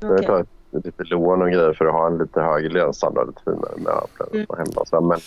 [0.00, 0.26] nu har jag Okej.
[0.26, 0.48] tagit
[0.84, 3.26] lite lån och grejer för att ha en lite högre levnadsstandard.
[3.26, 4.46] Lite finare möbler Mm.
[4.48, 4.84] och hemma.
[4.86, 5.18] Så, men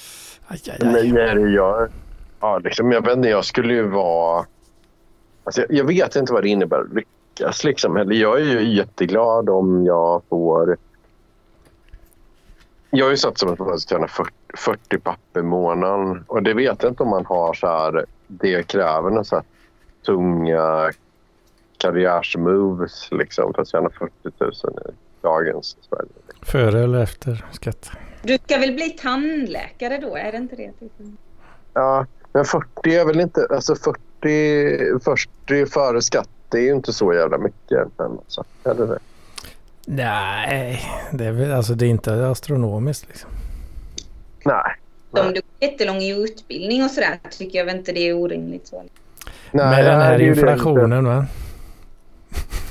[0.47, 1.29] Aj, aj, Men aj.
[1.29, 1.87] är det jag,
[2.39, 4.45] ja, liksom, jag vet inte, jag skulle ju vara...
[5.47, 7.63] Alltså, jag, jag vet inte vad det innebär att lyckas.
[7.63, 7.97] Liksom.
[7.97, 10.77] Eller Jag är ju jätteglad om jag får...
[12.89, 16.23] Jag har ju satt som att man ska tjäna 40, 40 papp i månaden.
[16.27, 18.05] Och det vet jag inte om man har så här...
[18.27, 19.45] Det kräver några så här
[20.05, 20.91] tunga
[21.77, 24.91] karriärsmoves liksom, för att tjäna 40 000 i
[25.21, 26.09] dagens Sverige.
[26.41, 27.91] Före eller efter skatt?
[28.23, 30.15] Du ska väl bli tandläkare då?
[30.15, 30.71] Är det inte det?
[31.73, 33.47] Ja, men 40 är väl inte...
[33.49, 38.11] Alltså 40, 40 före skatt, det är ju inte så jävla mycket egentligen.
[38.11, 38.43] Alltså.
[38.63, 38.99] Eller det?
[39.85, 43.07] Nej, det är, väl, alltså, det är inte astronomiskt.
[43.07, 43.29] Liksom.
[44.45, 44.75] Nej.
[45.11, 48.67] Om du är jättelång i utbildning och sådär tycker jag väl inte det är orimligt.
[48.67, 48.83] Så.
[49.51, 51.25] Med den nej, här inflationen va?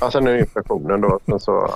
[0.01, 1.19] Ja, sen är inflationen då.
[1.25, 1.75] Men så,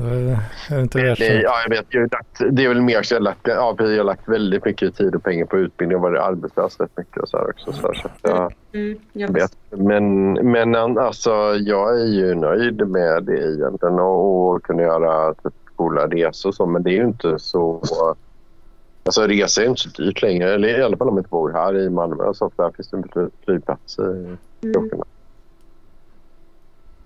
[0.00, 3.02] är det inte värt det, ja, jag vet, jag har lagt, det är väl mer
[3.02, 5.96] så jag har lagt, ja, jag har lagt väldigt mycket tid och pengar på utbildning
[5.96, 7.72] och varit arbetslös rätt mycket och så här också.
[7.72, 9.56] Så, här, så att jag, Mm, jag Jag vet.
[9.70, 15.54] Men, men alltså, jag är ju nöjd med det egentligen och, och kunna göra typ,
[15.76, 16.66] coola resor och så.
[16.66, 17.80] Men det är ju inte så...
[19.04, 20.54] Alltså resa är inte så dyrt längre.
[20.54, 22.34] Eller i alla fall om man inte bor här i Malmö.
[22.34, 24.38] Så där finns det en fly- flygplats i Mm.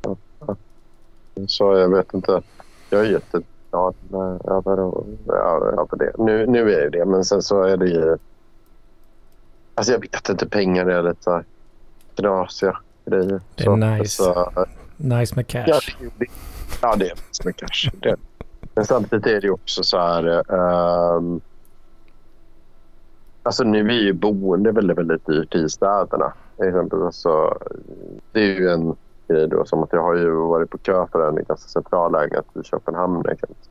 [0.02, 0.16] Ja,
[0.46, 0.56] ja.
[1.46, 2.42] Så jag vet inte.
[2.90, 4.78] Jag är jätteglad med- över,
[5.32, 6.12] över, över det.
[6.18, 8.16] Nu, nu är det men sen så är det ju...
[9.74, 10.48] Alltså jag vet inte.
[10.48, 11.44] Pengar är lite
[12.14, 13.40] knasiga grejer.
[13.54, 14.22] Det är Så- nice.
[14.22, 14.66] Så,
[14.96, 15.64] Nice med cash.
[15.66, 15.78] ja,
[16.18, 16.26] det,
[16.82, 17.90] ja, det är som en cash.
[18.02, 18.16] Det.
[18.74, 20.26] Men samtidigt är det ju också så här...
[21.16, 21.40] ehm,
[23.42, 26.32] alltså nu är ju boende väldigt, väldigt dyrt i städerna.
[26.58, 27.02] Exempel.
[27.02, 27.58] Alltså,
[28.32, 28.96] det är ju en
[29.28, 29.64] grej då.
[29.64, 33.20] Som att jag har ju varit på kö för en ganska central lägenhet i Köpenhamn.
[33.28, 33.68] Exempelvis.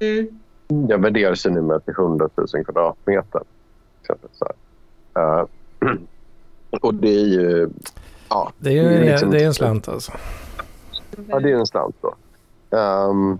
[0.00, 0.28] Mm.
[0.88, 3.40] Jag värderas ju numera till 100 000 kvadratmeter.
[4.00, 4.46] Exempel, så
[5.14, 5.40] här.
[5.40, 5.46] Eh,
[6.82, 7.68] och det är ju...
[8.28, 10.12] Ja, Det är ju Det är en, liksom- det är en slant alltså.
[11.28, 12.14] ja det är en slant då.
[12.76, 13.38] Ehm,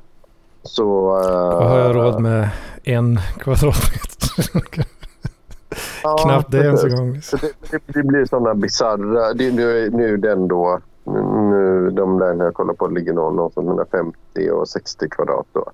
[0.62, 1.06] så...
[1.10, 2.48] Vad har jag råd med
[2.84, 4.60] en kvadratmeter?
[6.02, 7.22] ja, Knappt det ens en gång.
[7.22, 9.32] Så det, det, det blir sådana bisarra...
[9.32, 10.80] det- Nu, är- nu är den då...
[11.06, 15.46] Nu, de där jag kollar på ligger någon någonstans mellan 50 och 60 kvadrat.
[15.52, 15.70] Då.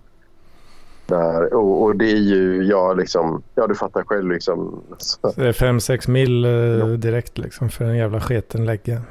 [1.06, 2.64] Där, och, och det är ju...
[2.64, 4.30] Ja, liksom, ja, du fattar själv.
[4.30, 9.02] Liksom, så, det är 5-6 mil eh, direkt liksom för en jävla sketen lägga.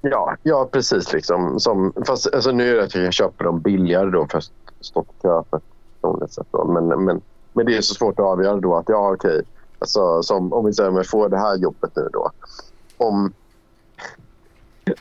[0.00, 1.12] Ja, ja precis.
[1.12, 4.50] Liksom, som, fast alltså, nu är det att jag köper dem billigare då för att
[4.80, 5.60] stå på kö för
[6.00, 6.46] personligt sätt.
[6.50, 6.64] Då.
[6.64, 7.20] Men, men,
[7.52, 9.42] men det är så svårt att avgöra då att ja, okej.
[9.78, 12.30] Alltså, som, om vi säger om jag får det här jobbet nu då.
[12.96, 13.32] Om,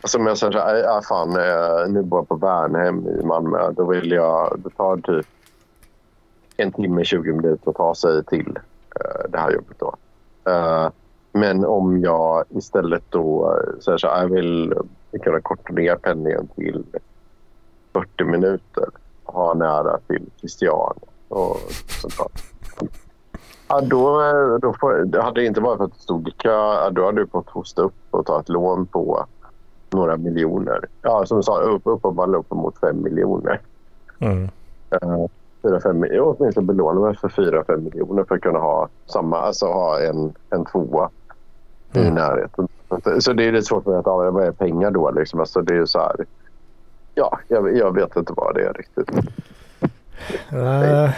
[0.03, 3.23] som om jag säger så här, ja, fan, äh, nu bor jag på Värnhem i
[3.23, 3.71] Malmö.
[3.71, 5.25] Då vill jag, det tar typ
[6.57, 8.59] en timme, 20 minuter att ta sig till
[9.29, 9.79] det här jobbet.
[9.79, 9.95] Då.
[11.31, 14.73] Men om jag istället då säger så här, jag vill
[15.23, 16.83] kunna korta ner pendlingen till
[17.93, 18.85] 40 minuter.
[19.23, 20.93] Ha nära till Christian
[21.27, 21.57] och
[22.01, 22.27] sånt där.
[23.67, 24.21] Ja, då,
[24.61, 27.27] då får, hade det inte varit för att det stod i kö, då hade du
[27.27, 29.25] fått hosta upp och ta ett lån på
[29.97, 30.79] några miljoner.
[31.01, 33.61] Ja, som sa, upp, upp och balla upp mot fem miljoner.
[34.19, 34.49] Mm.
[35.03, 39.37] Uh, fem, jag åtminstone belåna mig för fyra, fem miljoner för att kunna ha samma,
[39.37, 41.09] alltså ha en, en tvåa
[41.93, 42.07] mm.
[42.07, 42.67] i närheten.
[43.19, 45.11] Så det är lite svårt med att avgöra vad är pengar då.
[45.11, 45.39] Liksom.
[45.39, 46.25] Alltså det är så här,
[47.15, 49.11] ja, jag, jag vet inte vad det är riktigt.
[50.53, 51.09] Uh,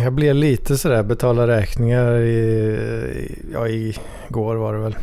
[0.04, 4.96] jag blev lite sådär, betala räkningar i, ja, igår var det väl.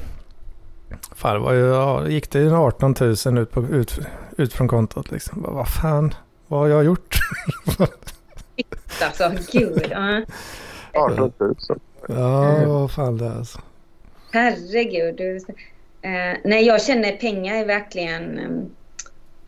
[1.15, 3.99] Fan, det var ju, ja, gick det 18 000 ut, på, ut,
[4.37, 5.41] ut från kontot liksom.
[5.41, 6.13] Bara, vad fan,
[6.47, 7.15] vad har jag gjort?
[9.01, 9.91] alltså, gud.
[9.91, 10.19] Uh.
[10.93, 11.55] 18 000.
[12.07, 13.59] Ja, vad fan det är alltså.
[14.31, 15.15] Herregud.
[15.15, 18.39] Du, uh, nej, jag känner pengar är verkligen...
[18.39, 18.69] Um,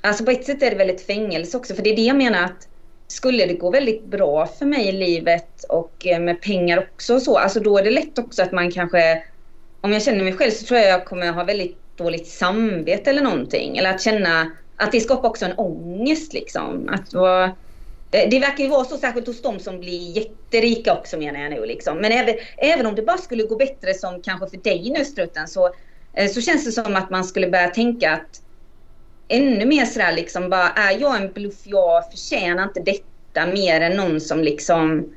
[0.01, 1.76] alltså på ett sätt är det väl ett fängelse också.
[1.76, 2.68] För det är det jag menar att
[3.07, 7.22] skulle det gå väldigt bra för mig i livet och eh, med pengar också och
[7.22, 9.24] så, alltså då är det lätt också att man kanske,
[9.86, 13.21] om jag känner mig själv så tror jag jag kommer ha väldigt dåligt samvete eller
[13.21, 13.77] någonting.
[13.77, 16.89] Eller att känna att det skapar också en ångest liksom.
[16.89, 17.55] Att vara,
[18.09, 21.65] det verkar ju vara så särskilt hos de som blir jätterika också menar jag nu.
[21.65, 21.97] Liksom.
[21.97, 25.47] Men även, även om det bara skulle gå bättre som kanske för dig nu Struten
[25.47, 25.69] så,
[26.13, 28.41] eh, så känns det som att man skulle börja tänka att
[29.27, 31.61] ännu mer sådär liksom bara, är jag en bluff?
[31.63, 35.13] Jag förtjänar inte detta mer än någon som liksom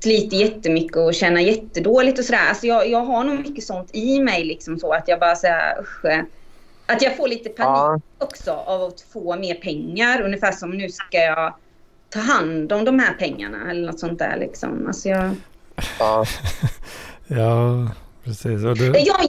[0.00, 2.48] sliter jättemycket och tjänar jättedåligt och sådär.
[2.48, 5.80] Alltså jag, jag har nog mycket sånt i mig liksom så att jag bara såhär
[5.80, 6.04] usch.
[6.86, 8.24] Att jag får lite panik ja.
[8.26, 10.20] också av att få mer pengar.
[10.20, 11.54] Ungefär som nu ska jag
[12.08, 14.86] ta hand om de här pengarna eller något sånt där liksom.
[14.86, 15.34] Alltså jag...
[15.98, 16.24] Ja,
[17.26, 17.88] ja
[18.24, 18.64] precis.
[18.64, 18.86] Och du...
[18.98, 19.26] Jag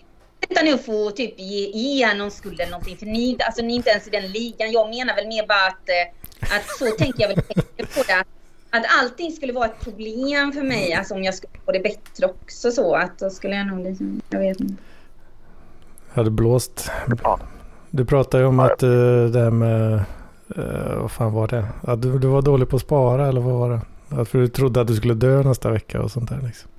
[0.49, 2.97] vänta nu få typ ge igen någon skuld eller någonting.
[2.97, 4.72] För ni, alltså, ni är inte ens i den ligan.
[4.72, 8.24] Jag menar väl mer bara att, eh, att så tänker jag väl på det.
[8.74, 10.93] Att allting skulle vara ett problem för mig.
[10.93, 12.95] Alltså om jag skulle få det bättre också så.
[12.95, 14.84] Att då skulle jag nog liksom, jag vet inte.
[16.09, 16.91] Hade blåst.
[17.89, 20.03] Du pratade ju om att uh, det här med,
[20.57, 21.67] uh, vad fan var det?
[21.84, 23.82] Att du, du var dålig på att spara eller vad var det?
[24.22, 26.69] Att för du trodde att du skulle dö nästa vecka och sånt där liksom.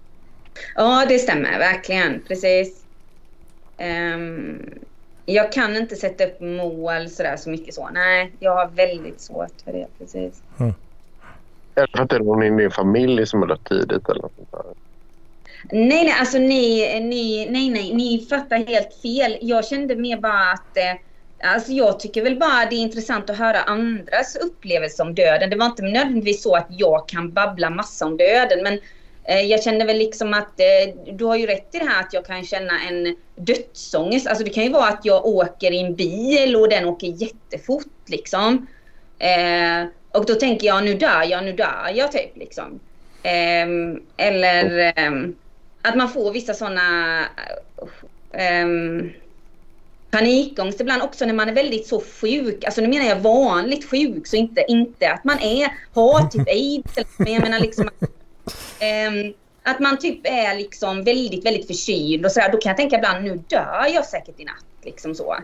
[0.74, 2.22] Ja, det stämmer verkligen.
[2.28, 2.84] Precis.
[3.78, 4.60] Um,
[5.26, 7.88] jag kan inte sätta upp mål sådär så mycket så.
[7.92, 9.86] Nej, jag har väldigt svårt för det.
[9.98, 10.42] Precis.
[10.58, 10.74] Mm.
[11.74, 14.32] Eller för att det är någon i din familj som har dött tidigt eller något
[14.36, 14.62] sånt där.
[15.72, 19.38] Nej, nej, alltså ni, ni, nej, nej, ni fattar helt fel.
[19.40, 21.00] Jag kände mer bara att eh,
[21.44, 25.50] Alltså jag tycker väl bara det är intressant att höra andras upplevelser om döden.
[25.50, 28.78] Det var inte nödvändigtvis så att jag kan babbla massa om döden men
[29.24, 32.12] Eh, jag känner väl liksom att eh, du har ju rätt i det här att
[32.12, 34.26] jag kan känna en dödsångest.
[34.26, 38.08] Alltså det kan ju vara att jag åker i en bil och den åker jättefort
[38.08, 38.66] liksom.
[39.22, 42.80] Eh, och då tänker jag nu dör jag, nu dör jag typ liksom.
[43.22, 43.66] Eh,
[44.16, 45.34] eller ehm,
[45.82, 47.24] att man får vissa sådana
[48.32, 49.10] ehm,
[50.10, 52.64] panikångest ibland också när man är väldigt så sjuk.
[52.64, 56.48] Alltså nu menar jag vanligt sjuk så inte, inte att man är, har typ
[56.96, 57.18] aids.
[57.18, 57.90] Men jag menar liksom
[58.82, 62.52] Um, att man typ är liksom väldigt, väldigt förkyld och sådär.
[62.52, 64.64] Då kan jag tänka ibland, nu dör jag säkert i natt.
[64.82, 65.36] Liksom så.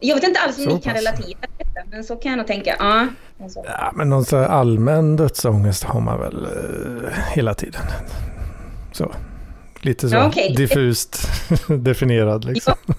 [0.00, 2.36] Jag vet inte alls om så ni kan relatera till detta, men så kan jag
[2.36, 2.76] nog tänka.
[2.78, 3.06] Ja,
[3.42, 3.62] alltså.
[3.66, 7.82] ja men någon så allmän dödsångest har man väl uh, hela tiden.
[8.92, 9.12] Så.
[9.80, 10.54] Lite så ja, okay.
[10.54, 11.28] diffust
[11.68, 12.74] definierad liksom.
[12.86, 12.94] Ja.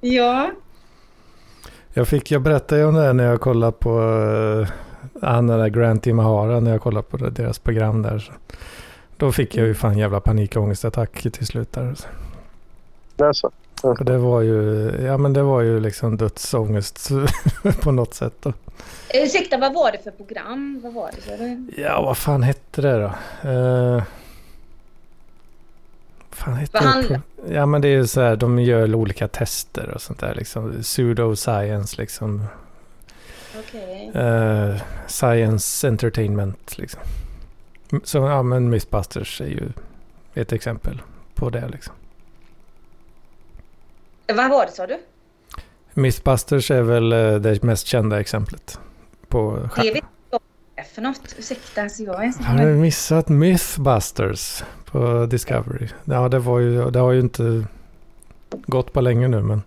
[0.00, 0.50] ja.
[1.92, 4.68] Jag, fick, jag berättade ju om det här när jag kollade på uh,
[5.22, 8.18] han den där Grant Imahara när jag kollade på deras program där.
[8.18, 8.32] Så
[9.16, 11.88] då fick jag ju fan jävla panikångestattack till slut där.
[13.18, 13.50] Alltså.
[13.84, 17.10] Och det var ju, ja men det var ju liksom dödsångest
[17.80, 18.52] på något sätt då.
[19.14, 20.80] Ursäkta, vad var det för program?
[20.82, 21.82] Vad var det?
[21.82, 23.06] Ja, vad fan hette det då?
[23.50, 24.02] Uh,
[26.30, 27.20] fan vad det?
[27.48, 30.82] Ja men det är ju så här, de gör olika tester och sånt där liksom.
[30.82, 32.44] Pseudoscience liksom.
[33.58, 34.22] Okay.
[34.22, 34.76] Uh,
[35.06, 37.00] science entertainment liksom.
[38.04, 39.68] Så ja, men Mythbusters är ju
[40.34, 41.02] ett exempel
[41.34, 41.94] på det liksom.
[44.26, 44.98] Vad var det sa du?
[45.94, 48.78] Mythbusters är väl uh, det mest kända exemplet
[49.28, 50.04] på Det vet
[50.76, 51.34] är för något.
[51.38, 52.42] Ursäkta, alltså jag är så...
[52.42, 55.88] Har du missat Mythbusters på Discovery?
[56.04, 57.64] Ja, det var ju, det har ju inte
[58.50, 59.62] gått på länge nu men...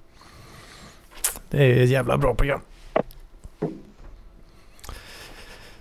[1.50, 2.62] Det är ett jävla bra program.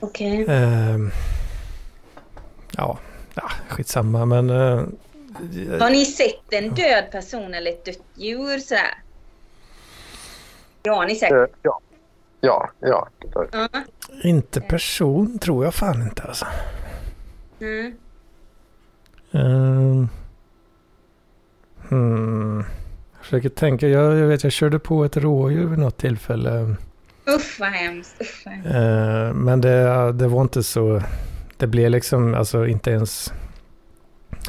[0.01, 0.47] Okej.
[0.49, 1.11] Ehm,
[2.71, 2.99] ja,
[3.35, 4.51] ja, skitsamma men...
[4.51, 4.83] eh,
[5.81, 8.95] Har ni sett en död person eller ett dött djur sådär?
[10.83, 11.39] Ja, har ni säkert.
[11.39, 11.81] Eh, Ja.
[12.41, 13.09] Ja, ja.
[13.53, 13.69] Ja.
[14.23, 16.47] inte person tror jag fan inte alltså.
[17.61, 17.95] Mm.
[19.33, 20.09] Ehm,
[21.89, 22.65] hmm.
[23.17, 23.89] Jag försöker tänka.
[23.89, 26.77] Jag, jag vet jag körde på ett rådjur vid något tillfälle.
[27.29, 28.17] Usch vad hemskt.
[28.21, 28.71] Usch, vad hemskt.
[28.75, 31.03] Eh, men det, det var inte så...
[31.57, 33.33] Det blev liksom alltså inte ens...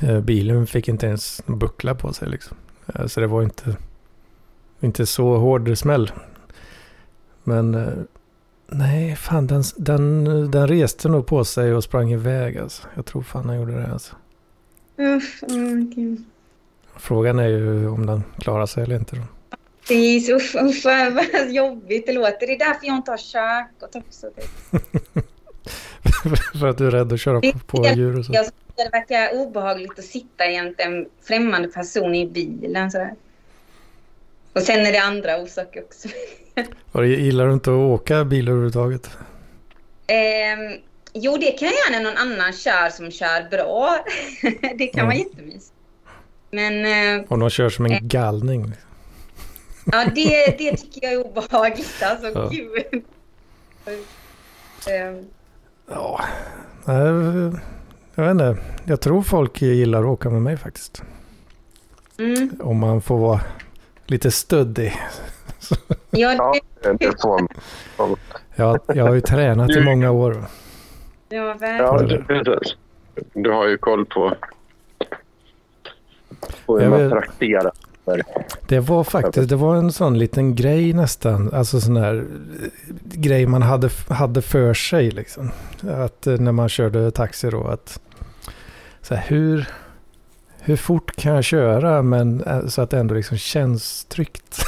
[0.01, 2.57] eh, bilen fick inte ens en buckla på sig liksom.
[2.95, 3.77] Eh, så det var inte,
[4.79, 6.11] inte så hård smäll.
[7.43, 7.93] Men eh,
[8.67, 12.87] nej, fan den, den, den reste nog på sig och sprang iväg alltså.
[12.95, 14.15] Jag tror fan han gjorde det alltså.
[14.97, 16.23] Mm, gud.
[16.95, 19.21] Frågan är ju om den klarar sig eller inte då.
[19.87, 22.47] Precis, usch, usch vad, jobbigt det låter.
[22.47, 24.27] Det är därför jag inte har körkort också.
[24.29, 24.49] typ.
[26.59, 28.33] För att du är rädd att köra på, på djur och så.
[28.77, 33.15] Tycker det verkar obehagligt att sitta jämte en främmande person i bilen sådär.
[34.53, 36.07] Och sen är det andra orsaker också.
[37.03, 39.09] Gillar du inte att åka bil överhuvudtaget?
[40.07, 40.73] Ehm,
[41.13, 44.05] jo, det kan jag gärna någon annan kör som kör bra.
[44.77, 45.27] det kan vara Mm.
[45.27, 45.73] jättemysigt.
[46.51, 46.85] Men
[47.19, 48.73] eh, Om de kör som en galning.
[49.91, 52.03] ja, det, det tycker jag är obehagligt.
[52.03, 52.49] Alltså, Ja.
[52.51, 53.03] gud.
[54.89, 55.25] Ehm,
[55.89, 56.21] Ja,
[58.17, 58.57] jag vet inte.
[58.85, 61.03] Jag tror folk gillar att åka med mig faktiskt.
[62.19, 62.49] mm.
[62.63, 63.41] Om man får vara
[64.05, 64.93] lite stöddig.
[66.09, 66.53] Ja,
[66.99, 68.15] det, får man.
[68.55, 70.45] Jag, jag har ju tränat i många år.
[71.29, 72.25] ja, verkligen.
[72.25, 72.75] precis.
[73.33, 74.35] Du har ju koll på,
[76.65, 77.71] på hur Jag man vet- trakterar.
[78.67, 81.53] Det var faktiskt, det var en sån liten grej nästan.
[81.53, 82.23] Alltså sån här eh,
[83.03, 85.51] grej man hade, hade för sig liksom.
[85.89, 87.99] Att eh, när man körde taxi då att
[89.07, 89.67] så här, hur,
[90.59, 94.63] hur fort kan jag köra men eh, så att det ändå liksom känns tryggt.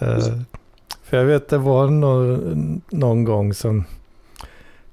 [0.00, 0.38] Eh,
[1.02, 3.84] för jag vet det var någon, någon gång som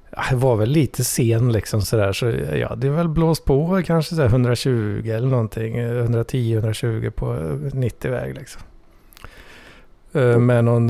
[0.10, 2.14] ja, det var väl lite sen liksom sådär.
[2.14, 5.76] Så ja, det är väl blåst på kanske så här 120 eller någonting.
[5.82, 8.62] 110-120 på eh, 90 väg liksom.
[10.14, 10.90] Eh, Med någon,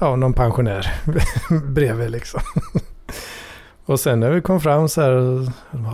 [0.00, 0.92] ja, någon pensionär
[1.66, 2.40] bredvid liksom.
[3.86, 5.16] Och sen när vi kom fram så här,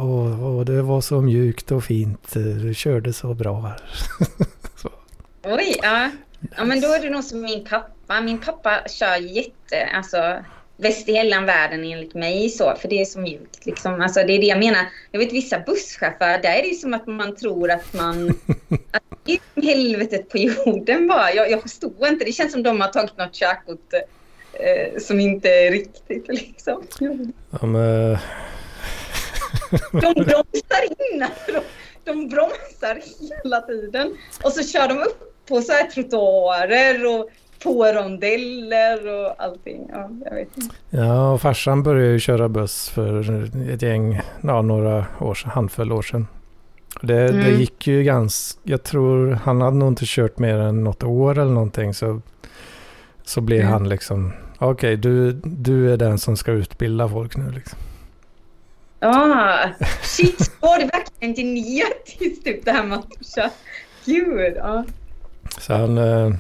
[0.01, 3.81] åh, åh, det var så mjukt och fint, du körde så bra här.
[5.45, 6.11] Oj, ja.
[6.57, 6.65] ja.
[6.65, 8.21] men då är det nog som min pappa.
[8.21, 10.43] Min pappa kör jätte, alltså
[10.77, 14.01] bäst i hela världen enligt mig så, för det är så mjukt liksom.
[14.01, 14.87] Alltså det är det jag menar.
[15.11, 18.29] Jag vet vissa busschaufförer, där är det ju som att man tror att man...
[18.91, 21.33] att det är helvetet på jorden bara.
[21.33, 22.25] Jag, jag förstår inte.
[22.25, 23.95] Det känns som de har tagit något körkort
[24.59, 26.83] eh, som inte är riktigt liksom.
[27.61, 28.19] Ja, men,
[29.93, 30.83] De bromsar
[31.15, 31.31] innan.
[31.47, 31.61] De,
[32.05, 33.01] de bromsar
[33.45, 34.15] hela tiden.
[34.45, 37.31] Och så kör de upp på så här trottoarer och
[37.63, 39.89] på rondeller och allting.
[39.93, 40.75] Ja, jag vet inte.
[40.91, 43.43] ja, och farsan började ju köra buss för
[43.75, 46.27] ett gäng, ja, några år sedan, handfull år sedan.
[47.03, 47.61] Det, det Mm.
[47.61, 51.53] gick ju ganska, jag tror han hade nog inte kört mer än något år eller
[51.53, 52.21] någonting så,
[53.25, 53.73] så blev Mm.
[53.73, 57.79] han liksom, okej du, du är den som ska utbilda folk nu liksom.
[59.01, 59.69] Ah,
[60.03, 63.51] shit, var det verkligen genetiskt typ det här med att köra?
[64.05, 64.85] Gud, ja.
[65.61, 66.35] Så han, eh,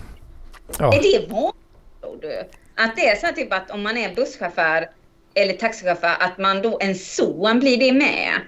[0.78, 2.38] ja, Är det vanligt du?
[2.82, 4.88] Att det är så här typ att om man är busschaufför
[5.34, 8.40] eller taxichaufför att man då, en son blir det med?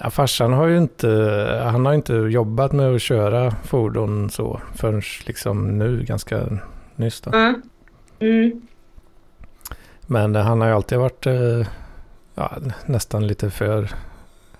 [0.00, 1.08] ja, farsan har ju inte,
[1.64, 6.58] han har inte jobbat med att köra fordon så förrän liksom nu ganska
[6.96, 7.30] nyss då.
[7.32, 7.54] Ja.
[8.20, 8.60] Mm.
[10.06, 11.66] Men han har ju alltid varit eh,
[12.34, 12.52] ja,
[12.86, 13.90] nästan lite för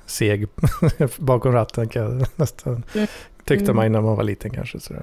[0.07, 0.47] seg
[1.19, 3.07] bakom ratten kan jag nästan Mm.
[3.45, 3.77] tyckte Mm.
[3.77, 4.81] man innan man var liten kanske.
[4.81, 5.03] Sådär.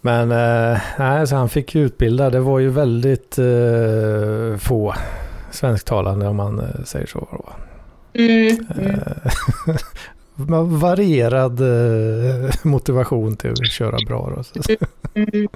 [0.00, 2.30] Men eh, nej, så han fick ju utbilda.
[2.30, 4.94] Det var ju väldigt eh, få
[5.50, 7.44] svensktalande om man eh, säger så.
[8.12, 8.66] Mm.
[8.76, 9.00] Mm.
[10.80, 11.60] Varierad
[12.62, 14.32] motivation till att köra bra.
[14.36, 14.42] Då.
[14.42, 14.76] Så-
[15.14, 15.48] Mm.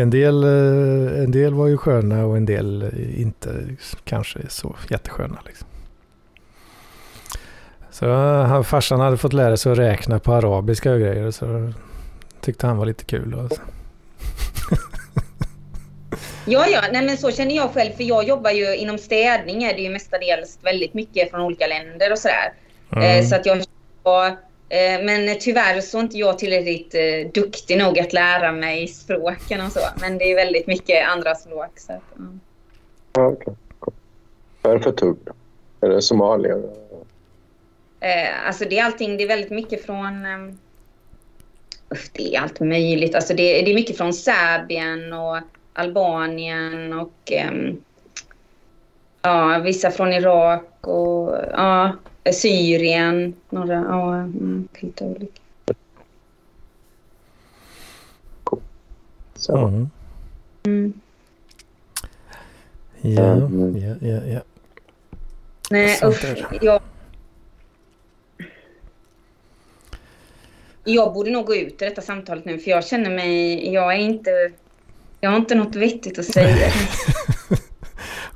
[0.00, 3.66] En del, eh, en del var ju sköna och en del inte
[4.04, 5.38] kanske så jättesköna.
[5.46, 5.68] Liksom.
[7.90, 11.30] Så eh, han, farsan hade fått lära sig att räkna på arabiska och grejer.
[11.30, 11.72] Så
[12.40, 13.34] tyckte han var lite kul.
[13.34, 13.60] Och så.
[16.46, 19.74] Ja, ja, nej men så känner jag själv för jag jobbar ju inom städning är
[19.74, 22.52] det ju mestadels väldigt mycket från olika länder och sådär.
[22.92, 23.20] Mm.
[23.20, 23.64] Eh, så att jag
[24.04, 24.32] Eh,
[25.04, 29.72] men tyvärr så är inte jag tillräckligt eh, duktig nog att lära mig språken och
[29.72, 29.80] så.
[30.00, 31.78] Men det är väldigt mycket andra språk.
[31.78, 32.24] Så att, ja.
[33.12, 33.54] Ja, okay.
[34.62, 35.18] Vad är det för tugg?
[35.80, 36.62] Är det somalier?
[38.00, 40.26] Eh, alltså det är allting, det är väldigt mycket från...
[40.26, 40.58] Um,
[42.12, 43.14] det är allt möjligt.
[43.14, 45.38] Alltså det, det, är mycket från Serbien och
[45.72, 47.84] Albanien och um,
[49.22, 51.92] ja, vissa från Irak och ja,
[52.32, 53.34] Syrien.
[53.50, 55.40] Några, ja, mm, lite olika.
[59.34, 59.56] Så.
[59.56, 59.90] Mm.
[60.66, 60.92] Mm.
[63.00, 64.40] Ja, ja, ja, ja.
[65.70, 66.24] Nej, usch.
[66.60, 66.80] Jag,
[70.84, 73.72] jag borde nog gå ut i detta samtalet nu för jag känner mig...
[73.72, 74.30] Jag är inte...
[75.20, 76.72] Jag har inte något vettigt att säga.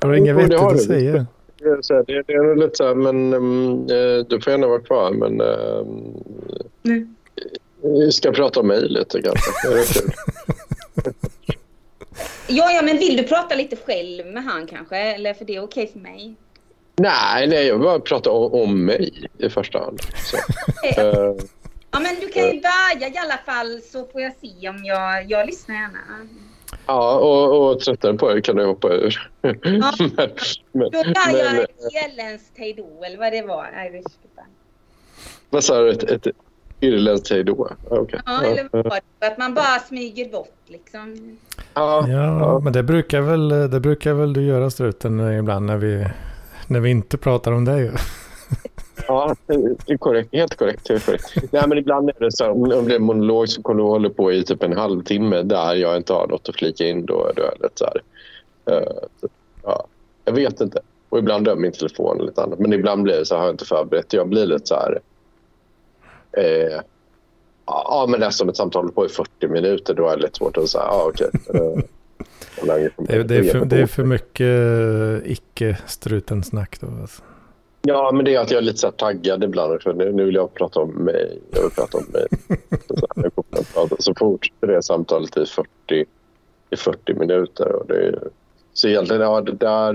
[0.01, 1.27] Har du inget vettigt att säga?
[1.65, 5.11] Det det, det är lite så här, men um, eh, du får gärna vara kvar,
[5.11, 5.41] men
[6.87, 7.15] Mm.
[7.83, 9.51] vi ska prata om mig lite kanske.
[12.47, 14.97] Ja, ja, men vill du prata lite själv med han kanske?
[14.97, 16.35] Eller för det är okej för mig?
[16.97, 20.01] nej, nej, jag vill bara prata om, om mig i första hand.
[20.97, 21.35] Eh,
[21.91, 25.31] Ja, men du kan ju börja i alla fall så får jag se om jag...
[25.31, 25.99] Jag lyssnar gärna.
[26.87, 29.31] Ja, och, och tröttare på er kan du hoppa ur.
[29.43, 29.55] men,
[30.73, 33.87] men, Då börjar jag men, irländskt hejdå, eller vad det var.
[33.87, 34.05] Irish
[35.55, 35.91] vad sa du?
[35.91, 36.27] Ett, ett
[36.81, 37.71] irländskt hej då?
[37.91, 38.21] Okay.
[38.27, 39.27] Ja, eller vad var det?
[39.27, 41.37] Att man bara smyger bort liksom.
[41.75, 46.07] Ja, Ja, men det brukar väl, det brukar väl du göra struten ibland när vi,
[46.67, 47.91] när vi inte pratar om dig.
[49.09, 50.29] Ja, det är korrekt.
[50.33, 50.89] Helt korrekt.
[50.89, 51.25] Helt korrekt.
[51.53, 54.11] Nej, men ibland är det så om det är en monolog som kommer att hålla
[54.11, 57.43] på i typ en halvtimme där jag inte har något att flika in då, då
[57.43, 58.03] är det lite så här.
[58.77, 59.29] eh, så,
[59.63, 59.87] ja,
[60.25, 60.81] jag vet inte.
[61.09, 62.59] Och ibland dör min telefon och lite annat.
[62.59, 64.13] Men ibland blir det så här, har jag inte förberett.
[64.13, 65.01] Jag blir lite så här.
[66.33, 66.81] Eh,
[67.67, 69.95] ja, men nästan ett samtal på i 40 minuter.
[69.95, 71.31] Då är det lite svårt att säga, ja okej.
[72.57, 72.65] Eh,
[73.07, 76.87] Det, är- det, är, för, det är för mycket icke-struten-snack då.
[77.01, 77.23] Alltså.
[77.87, 79.83] Ja, men det är att jag är lite så taggad ibland.
[79.83, 81.41] För nu, nu vill jag prata om mig.
[81.51, 82.27] Jag vill prata om mig.
[82.89, 83.31] Så, här,
[83.75, 83.97] prata.
[83.99, 85.69] så fortsätter det samtalet i 40,
[86.71, 87.73] i 40 minuter.
[87.73, 88.29] Och det är,
[88.73, 89.93] så egentligen, ja, det där,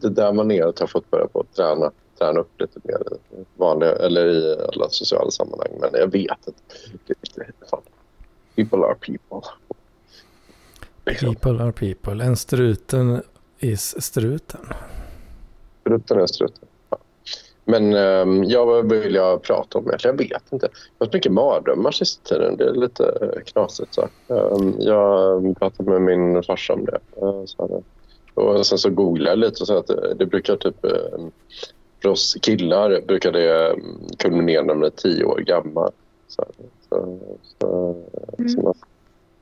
[0.00, 2.98] det där maneret har jag fått börja på att träna, träna upp lite mer
[3.40, 5.70] i vanliga, eller i alla sociala sammanhang.
[5.80, 7.14] Men jag vet inte.
[8.56, 9.50] People are people.
[11.04, 12.24] People are people.
[12.24, 13.22] En struten
[13.58, 14.60] is struten.
[15.80, 16.67] Struten är struten.
[17.68, 17.80] Ja.
[17.80, 19.86] Men um, jag vad vill jag prata om?
[19.86, 20.16] egentligen?
[20.18, 20.68] Jag vet inte.
[20.72, 22.56] Jag har haft mycket mardrömmar sista tiden.
[22.56, 23.94] Det är lite knasigt.
[23.94, 24.08] Så.
[24.26, 26.98] Um, jag pratade med min farsa om det.
[27.22, 27.82] Uh, så
[28.34, 30.76] och sen så googlade jag lite och sa att det, det brukar typ...
[32.02, 33.76] För oss killar brukar det
[34.18, 35.90] kulminera när man är tio år gammal.
[36.28, 36.44] Så,
[36.88, 37.18] så,
[37.60, 37.96] så,
[38.38, 38.72] Mm.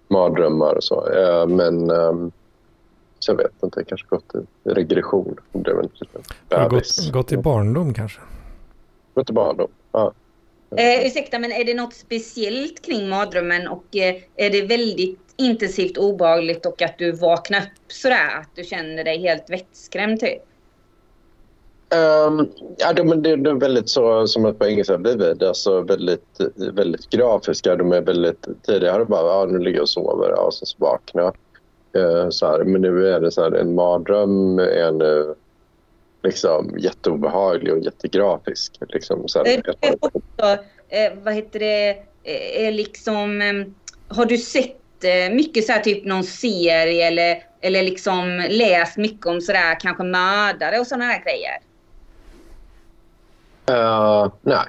[0.09, 1.09] mardrömmar och så.
[1.09, 1.90] Uh, men...
[1.90, 2.32] Um,
[3.28, 4.35] jag vet inte, kanske gått
[4.65, 5.36] i regression.
[5.53, 8.20] Det blev en liten Har gått, gått i barndom kanske?
[9.15, 9.69] Gått i barndom.
[9.93, 10.12] Ja.
[10.77, 15.98] Eh, ursäkta, men är det något speciellt kring mardrömmen och eh, är det väldigt intensivt
[15.98, 20.43] obehagligt och att du vaknar upp sådär, att du känner dig helt vettskrämd typ?
[21.94, 26.40] Um, ja, de, det, det är väldigt så som att på engelska blir alltså väldigt,
[26.55, 27.77] väldigt grafiska.
[27.77, 30.77] De är väldigt tidigare bara, ja, nu ligger jag och sover ja, och sen så
[30.78, 31.36] vaknar jag.
[31.97, 35.35] Eh, så här, men nu är det så här, en mardröm är nu
[36.23, 38.78] liksom jätteobehaglig och jättegrafisk.
[38.89, 41.90] Liksom, så här, Eh, också, eh, vad heter det,
[42.23, 43.66] eh, är liksom, eh,
[44.16, 49.27] har du sett eh, mycket så här typ någon serie eller, eller liksom läst mycket
[49.27, 51.59] om sådär kanske mördare och sådana här grejer?
[53.66, 54.66] Eh, nej,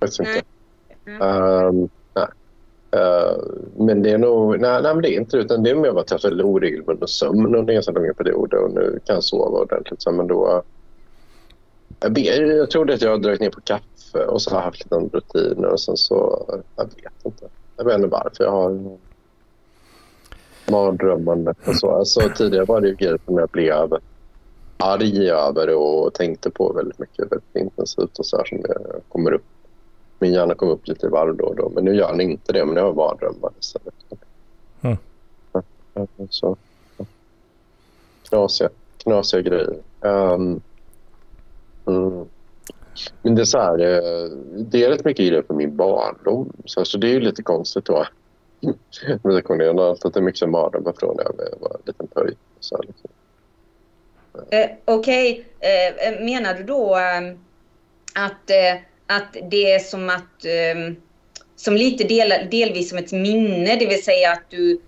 [0.00, 0.36] faktiskt Nej.
[0.36, 0.46] inte.
[1.06, 1.22] Mm.
[1.22, 1.82] Ehm.
[1.82, 1.88] Eh,
[2.94, 3.36] Eh,
[3.76, 4.60] men det är nog...
[4.60, 7.08] Nej, nej, men det är inte utan det är mer att jag har väldigt oregelbunden
[7.08, 10.02] sömn under ganska långa perioder och nu kan jag sova ordentligt.
[10.02, 10.62] Så, men då,
[12.00, 14.64] jag, vet, jag trodde att jag har dragit ner på kaffe och så har jag
[14.64, 16.46] haft lite andra rutiner och sen så...
[16.76, 17.48] Jag vet inte.
[17.76, 18.98] Jag vet inte varför jag har
[20.70, 21.90] mardrömmande och så.
[21.90, 23.98] Alltså, tidigare var det ju grejer som jag blev
[24.76, 29.32] arg över och tänkte på väldigt mycket, väldigt intensivt och så här som jag kommer
[29.32, 29.44] upp
[30.18, 31.68] min hjärna kom upp lite i varv då och då.
[31.68, 33.94] Men nu gör den inte det, men jag har mardrömmar istället.
[34.80, 34.96] Mm.
[36.30, 36.56] Så.
[38.28, 39.76] Knasiga, knasiga grejer.
[40.00, 40.60] Um,
[41.86, 42.24] mm.
[43.22, 46.52] Men det är så här, eh, det är rätt mycket grejer för min barndom.
[46.64, 48.06] Så, så det är ju lite konstigt då.
[49.22, 51.82] Men det kommer jag alltid att det är mycket mardrömmar från när jag var en
[51.84, 52.38] liten pöjk.
[52.54, 52.80] Liksom.
[54.50, 57.36] Eh, Okej, eh, menar du då eh,
[58.24, 60.44] att, eh, att det är som att
[60.76, 60.96] um,
[61.56, 64.80] som lite del, delvis som ett minne, det vill säga att du,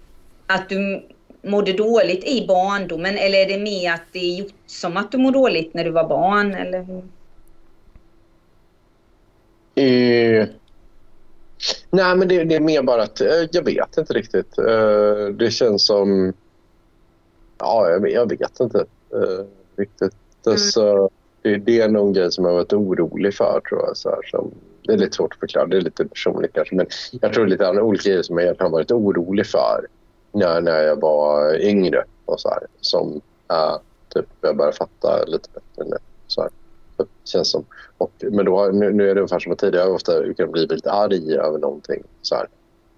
[0.46, 1.06] att du
[1.42, 5.18] mådde dåligt i barndomen eller är det mer att det är gjort som att du
[5.18, 6.54] mår dåligt när du var barn?
[6.54, 6.78] Eller?
[9.74, 10.46] Eh,
[11.90, 14.58] nej, men det, det, är mer bara att eh, jag vet inte riktigt.
[14.58, 16.32] Eh, det känns som...
[17.58, 18.84] Ja, jag, jag vet inte
[19.76, 20.14] riktigt.
[20.46, 20.58] Mm.
[20.58, 21.10] Så,
[21.46, 23.96] det, det är någon grej som jag har varit orolig för, tror jag.
[23.96, 25.66] Så här, som, det är lite svårt att förklara.
[25.66, 26.74] Det är lite personligt kanske.
[26.74, 26.86] Men
[27.20, 29.86] jag tror lite andra olika grejer som jag har varit orolig för
[30.32, 32.04] när, när jag var yngre.
[32.24, 33.20] Och så här, som
[33.50, 33.76] äh,
[34.14, 35.96] typ, jag börjar fatta lite bättre nu.
[36.26, 36.50] Så här.
[37.24, 37.64] Känns som.
[37.98, 39.86] Och, men då, nu, nu är det ungefär som tidigare.
[39.86, 42.02] Jag ofta kan bli lite arg över någonting.
[42.22, 42.48] Så här.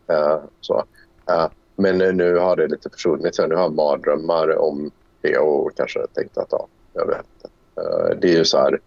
[0.07, 0.85] Äh, så.
[1.29, 1.47] Äh,
[1.77, 3.39] men nu har det lite försvunnit.
[3.39, 7.58] Nu har jag mardrömmar om det och kanske tänkt att ja, jag vet inte.
[7.79, 8.81] Äh, det är ju så här.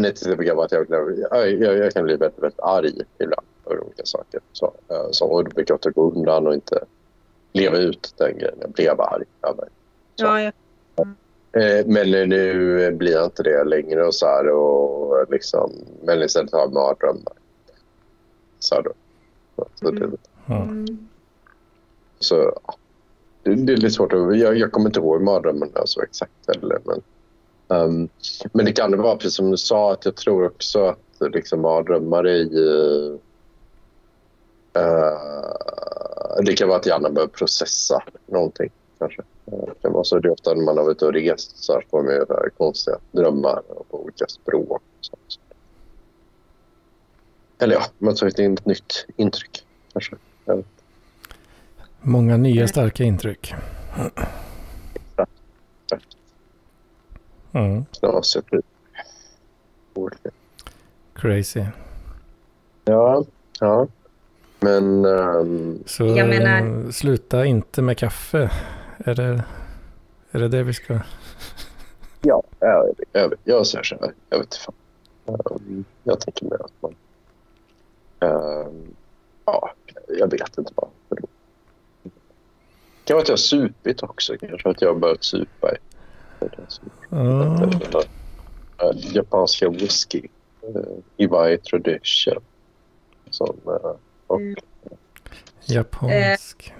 [0.00, 4.04] Det tycker jag att jag, jag, jag, kan bli väldigt, väldigt arg ibland över olika
[4.04, 4.40] saker.
[4.52, 4.72] Så,
[5.10, 6.84] så, och då brukar jag gå undan och inte
[7.52, 8.54] leva ut den grejen.
[8.60, 9.68] Jag blev arg över.
[10.16, 10.52] Ja, ja.
[11.52, 15.72] Eh, men nu blir jag inte det längre och så här och liksom,
[16.02, 17.32] men istället har jag mardrömmar.
[18.58, 18.92] Så då.
[19.74, 20.10] Så, det,
[20.46, 21.08] mm.
[22.18, 22.58] så
[23.42, 26.78] det, det, är lite svårt att, jag, jag kommer inte ihåg mardrömmarna så exakt heller.
[26.84, 27.00] Men,
[27.68, 28.08] um,
[28.52, 32.24] men det kan vara precis som du sa att jag tror också att liksom mardrömmar
[32.24, 33.18] är uh,
[36.42, 39.22] det kan vara att hjärnan behöver processa någonting kanske.
[39.44, 41.84] Det kan vara så det är ofta när man har varit och rest så här
[41.90, 44.82] får man ju konstiga drömmar på olika språk.
[47.58, 50.16] Eller ja, man tar ett nytt intryck kanske.
[52.00, 53.54] Många nya starka intryck.
[57.52, 57.84] Mm.
[61.14, 61.64] Crazy.
[62.84, 63.24] Ja,
[63.60, 63.86] ja.
[64.60, 65.04] Men...
[65.04, 65.82] Um...
[65.86, 66.90] Så jag menar...
[66.92, 68.50] sluta inte med kaffe.
[68.98, 69.44] Är det,
[70.30, 71.00] är det det vi ska...
[72.20, 74.12] Ja, jag, jag, jag säger så här.
[74.30, 74.74] Jag vet inte fan.
[75.26, 76.94] Um, jag tänker mer att man...
[78.20, 78.94] Um,
[79.44, 79.72] ja,
[80.08, 80.88] jag vet inte vad.
[81.08, 81.16] Det
[83.04, 84.36] kan vara att jag har supit också.
[84.40, 85.70] Kanske att jag har börjat supa.
[87.12, 87.70] Mm.
[88.94, 90.22] Japanska whisky.
[90.68, 90.82] Uh,
[91.16, 92.42] Iwai tradition.
[93.30, 93.96] Som, uh,
[94.26, 94.56] och, mm.
[95.64, 96.72] Japansk.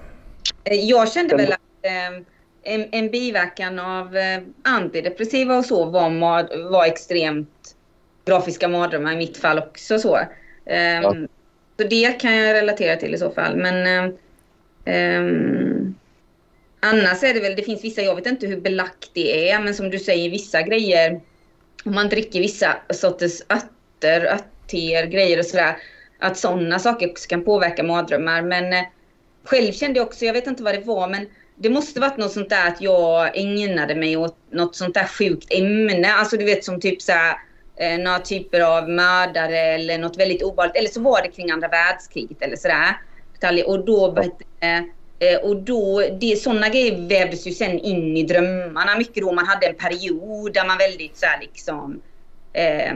[0.64, 2.24] Eh, jag kände väl att eh,
[2.62, 7.76] en, en biverkan av eh, antidepressiva och så var, var extremt
[8.24, 9.98] grafiska mardrömmar i mitt fall också.
[9.98, 10.18] Så.
[10.66, 11.14] Eh, ja.
[11.76, 13.56] så det kan jag relatera till i så fall.
[13.56, 14.14] Men eh,
[14.84, 15.77] ehm,
[16.80, 19.74] annars är det väl, det finns vissa, jag vet inte hur belagt det är, men
[19.74, 21.20] som du säger, vissa grejer,
[21.84, 25.76] om man dricker vissa sorters örter, örtter, grejer och sådär,
[26.18, 28.42] att sådana saker också kan påverka mardrömmar.
[28.42, 28.84] Men eh,
[29.44, 31.26] själv kände jag också, jag vet inte vad det var, men
[31.56, 35.52] det måste varit något sånt där att jag ägnade mig åt något sånt där sjukt
[35.54, 36.12] ämne.
[36.12, 37.36] Alltså du vet som typ så här,
[37.76, 40.76] eh, några typer av mördare eller något väldigt obehagligt.
[40.76, 42.96] Eller så var det kring andra världskriget eller sådär.
[43.66, 44.18] Och då,
[44.60, 44.82] eh,
[45.18, 49.46] Eh, och då, det, sådana grejer vävdes ju sen in i drömmarna mycket då man
[49.46, 52.00] hade en period där man väldigt så här, liksom
[52.52, 52.94] eh,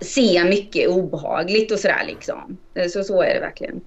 [0.00, 2.56] ser mycket obehagligt och sådär liksom.
[2.74, 3.80] Eh, så, så är det verkligen.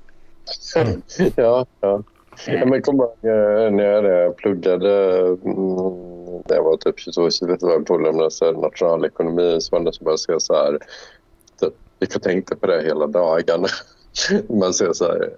[0.76, 1.02] Mm.
[1.36, 2.04] ja, ja.
[2.48, 6.12] Ja, men kommer ihåg eh, när jag pluggade mm,
[6.46, 10.18] när jag var typ 22 22 var på lämnade nationalekonomi så var det som bara
[10.18, 10.80] säga så här.
[11.60, 13.68] Typ, gick och tänkte på det hela dagarna.
[14.50, 15.30] man ser så här,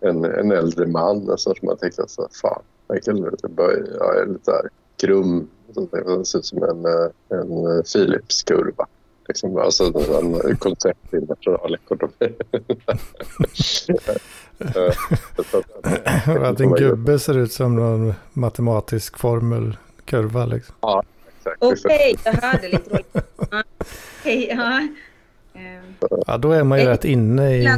[0.00, 3.08] en, en äldre man alltså, som man tänkte så här, fan, jag
[4.18, 4.68] är lite här
[5.00, 5.48] krum.
[5.74, 6.86] Det ser ut som en,
[7.38, 8.86] en Philips-kurva.
[9.28, 9.84] Liksom, alltså
[10.48, 12.34] en koncept i nationalekonomi.
[16.44, 20.46] att en gubbe ser ut som någon matematisk formelkurva.
[20.46, 20.74] Liksom.
[20.80, 21.02] Ja,
[21.38, 21.56] exakt.
[21.60, 23.02] Okej, okay, jag hörde lite.
[24.20, 24.88] Okay, ja.
[26.26, 27.68] ja, då är man ju rätt inne i...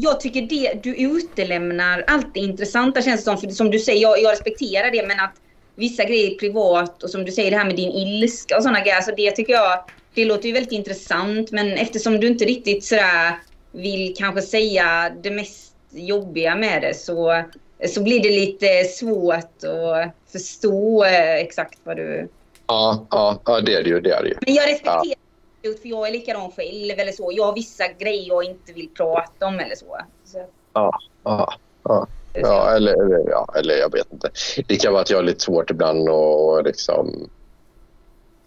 [0.00, 3.38] Jag tycker det, du utelämnar allt det intressanta känns det som.
[3.38, 5.34] För som du säger, jag, jag respekterar det, men att
[5.74, 8.96] vissa grejer privat och som du säger det här med din ilska och sådana grejer.
[8.96, 9.84] Alltså det tycker jag,
[10.14, 11.52] det låter ju väldigt intressant.
[11.52, 13.38] Men eftersom du inte riktigt sådär
[13.72, 17.44] vill kanske säga det mest jobbiga med det så,
[17.88, 22.28] så blir det lite svårt att förstå eh, exakt vad du...
[22.66, 24.00] Ja, ja, ja det är det ju.
[24.00, 24.34] Det är det ju.
[24.46, 25.27] Men jag respekterar ja.
[25.62, 27.32] För jag är likadan själv eller så.
[27.34, 29.98] Jag har vissa grejer jag inte vill prata om eller så.
[30.24, 30.46] så.
[30.72, 32.06] Ja, ja, ja.
[32.32, 34.30] Ja eller, ja, eller jag vet inte.
[34.68, 37.30] Det kan vara att jag har lite svårt ibland och liksom...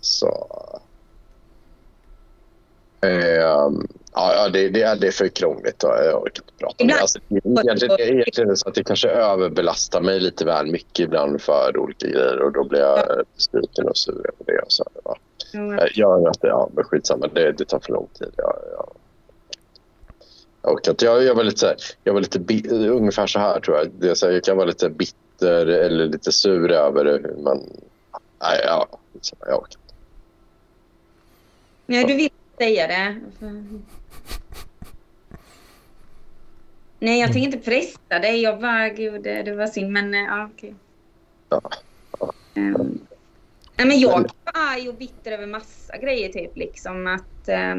[0.01, 0.47] Så
[3.01, 5.83] Ehm, ja, det, det, är, det är för krångligt.
[5.83, 7.01] Jag orkar inte prata om det.
[7.01, 11.41] Alltså, egentligen, det är egentligen så att det kanske överbelastar mig lite väl mycket ibland
[11.41, 14.61] för olika grejer och då blir jag besviken och sur över det.
[14.61, 15.17] Och så, ja.
[15.53, 15.87] Ja.
[15.93, 17.27] Jag att det, ja, men skitsamma.
[17.27, 18.31] Det, det tar för lång tid.
[18.37, 18.89] Jag, jag,
[20.61, 21.05] jag orkar inte.
[21.05, 23.89] Jag, jag var lite, så här, jag var lite bi- ungefär så här tror jag.
[23.99, 27.57] Det är så här, jag kan vara lite bitter eller lite sur över hur man...
[28.41, 28.87] Nej, ja,
[29.39, 29.93] jag orkar inte.
[31.85, 33.21] Nej, du vill säga det.
[36.99, 38.41] Nej, jag tänker inte pressa dig.
[38.41, 39.91] Jag bara, gud, det, det var synd.
[39.91, 40.75] Men eh, ja, okej.
[41.49, 41.61] Ja.
[42.53, 42.99] Ehm,
[43.81, 46.57] nej, men jag kan vara arg och bitter över massa grejer, typ.
[46.57, 47.49] Liksom att...
[47.49, 47.75] eh,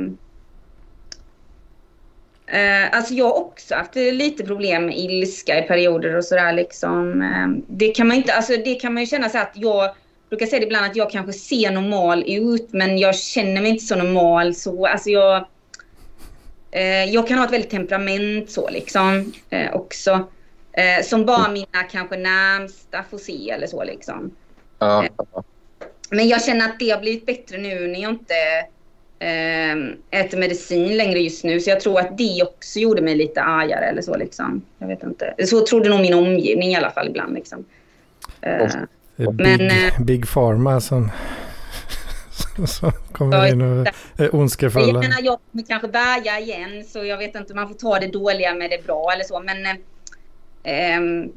[2.96, 7.22] alltså jag har också haft lite problem med ilska i perioder och sådär liksom.
[7.22, 9.94] Ehm, det kan man inte, alltså det kan man ju känna så att jag
[10.28, 13.84] brukar säga det ibland att jag kanske ser normal ut men jag känner mig inte
[13.84, 15.46] så normal så, alltså jag
[16.70, 20.28] eh, jag kan ha ett väldigt temperament så liksom eh, också.
[21.04, 24.30] Som bara mina kanske närmsta får se eller så liksom.
[24.78, 25.08] Ja,
[26.12, 28.34] Men jag känner att det har blivit bättre nu när jag inte
[29.18, 31.60] eh, äter medicin längre just nu.
[31.60, 34.62] Så jag tror att det också gjorde mig lite argare eller så liksom.
[34.78, 35.34] Jag vet inte.
[35.46, 37.64] Så trodde nog min omgivning i alla fall ibland liksom.
[38.40, 38.86] Eh, är
[39.16, 41.10] Men, Big, eh, big Pharma som,
[42.66, 45.00] som kommer in och är jag ondskefulla.
[45.00, 48.54] menar, jag kommer kanske bärga igen så jag vet inte, man får ta det dåliga
[48.54, 49.40] med det bra eller så.
[49.40, 49.74] Men, eh,
[50.62, 51.28] ehm, eh,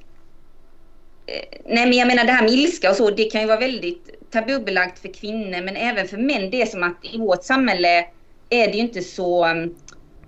[1.65, 4.31] nej, men jag menar det här med ilska och så, det kan ju vara väldigt
[4.31, 6.49] tabubelagt för kvinnor men även för män.
[6.49, 8.05] Det är som att i vårt samhälle
[8.49, 9.75] är det ju inte så um,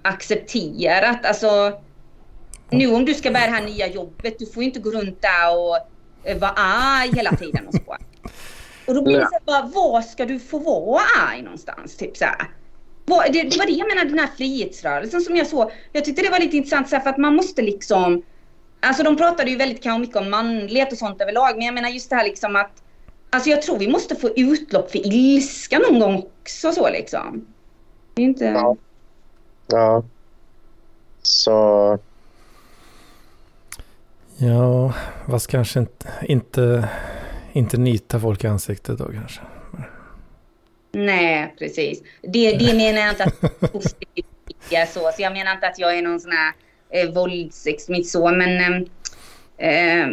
[0.01, 1.25] accepterat.
[1.25, 1.81] Alltså,
[2.69, 5.21] nu om du ska börja det här nya jobbet, du får ju inte gå runt
[5.21, 5.77] där och
[6.23, 7.97] eh, vara arg hela tiden och så.
[8.87, 11.97] Och då blir det så bara, var ska du få vara arg någonstans?
[11.97, 12.49] Typ så här.
[13.05, 15.71] Det, det var det jag menade, den här frihetsrörelsen som jag såg.
[15.91, 18.23] Jag tyckte det var lite intressant så här, för att man måste liksom...
[18.79, 21.55] Alltså de pratade ju väldigt kanske mycket om manlighet och sånt överlag.
[21.55, 22.83] Men jag menar just det här liksom att...
[23.29, 27.45] Alltså jag tror vi måste få utlopp för ilska någon gång också så liksom.
[28.13, 28.45] Det är inte...
[28.45, 28.75] Ja.
[29.67, 30.03] ja.
[31.21, 31.99] Så...
[34.37, 34.93] Ja,
[35.29, 36.89] fast kanske inte, inte,
[37.53, 39.41] inte nita folk i ansiktet då kanske.
[40.91, 42.01] Nej, precis.
[42.21, 44.25] Det, det menar jag inte att positivt
[44.69, 44.99] är så.
[44.99, 46.53] Så jag menar inte att jag är någon sån här
[46.89, 48.75] eh, våldsextremist så, men...
[49.57, 50.07] Eh,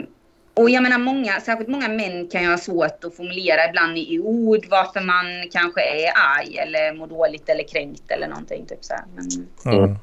[0.56, 4.18] och jag menar många, särskilt många män kan ju ha svårt att formulera ibland i
[4.18, 8.66] ord varför man kanske är arg eller mår dåligt eller kränkt eller någonting.
[8.66, 8.94] Typ så.
[9.14, 9.28] Men,
[9.84, 9.96] Mm.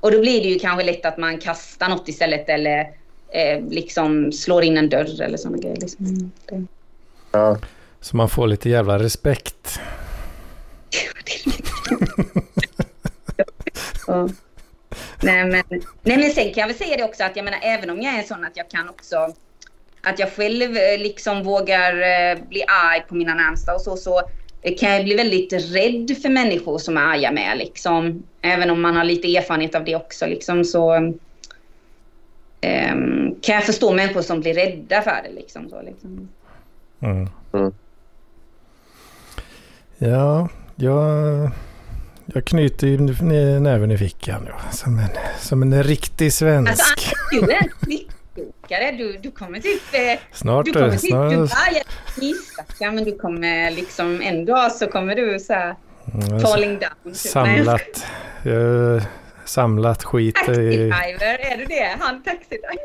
[0.00, 2.80] och då blir det ju kanske lätt att man kastar något istället eller
[3.28, 5.76] eh, liksom slår in en dörr eller sådana grejer.
[5.80, 6.06] Liksom.
[6.50, 6.68] Mm.
[7.32, 7.58] Ja.
[8.00, 9.80] Så man får lite jävla respekt.
[14.06, 14.28] Ja.
[15.24, 15.62] Nej, men,
[16.02, 18.14] nej men sen kan jag väl säga det också att jag menar även om jag
[18.14, 19.34] är sån att jag kan också
[20.04, 24.22] att jag själv eh, liksom vågar eh, bli arg på mina närmsta och så, så
[24.62, 28.22] eh, kan jag bli väldigt rädd för människor som är arga med liksom.
[28.40, 30.92] Även om man har lite erfarenhet av det också liksom så
[32.60, 35.70] ehm, kan jag förstå människor som blir rädda för det liksom.
[35.70, 36.28] Så, liksom.
[37.00, 37.28] Mm.
[37.52, 37.72] Mm.
[39.98, 41.50] Ja, jag,
[42.26, 42.98] jag knyter ju
[43.60, 46.70] näven i fickan ja, som, en, som en riktig svensk.
[46.70, 48.92] Alltså du är en flickbokare.
[48.92, 49.82] Du, du kommer typ...
[50.32, 51.84] Snart Du kommer typ, du Snart, börjar
[52.20, 55.74] gissa, men du kommer liksom en dag så kommer du så här
[56.12, 56.90] Mm, falling down.
[57.04, 57.16] Typ.
[57.16, 58.06] Samlat,
[58.42, 59.02] jag,
[59.44, 61.96] samlat skit i, är du det?
[62.00, 62.78] Han taxidriver.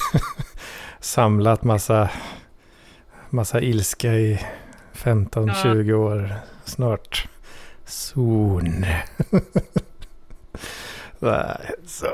[1.00, 2.10] samlat massa,
[3.30, 4.40] massa ilska i
[4.94, 6.34] 15-20 år.
[6.64, 7.28] Snart
[7.88, 8.84] zon.
[11.86, 12.06] Så,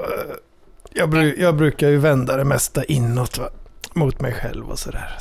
[0.91, 3.49] jag, bru, jag brukar ju vända det mesta inåt va?
[3.95, 5.19] mot mig själv och sådär.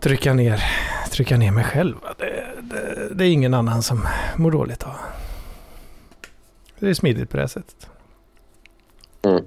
[0.00, 0.62] Trycka ner,
[1.10, 1.96] trycka ner mig själv.
[2.18, 4.06] Det, det, det är ingen annan som
[4.36, 4.94] mår dåligt av.
[6.78, 7.88] Det är smidigt på det här sättet.
[9.22, 9.44] Mm.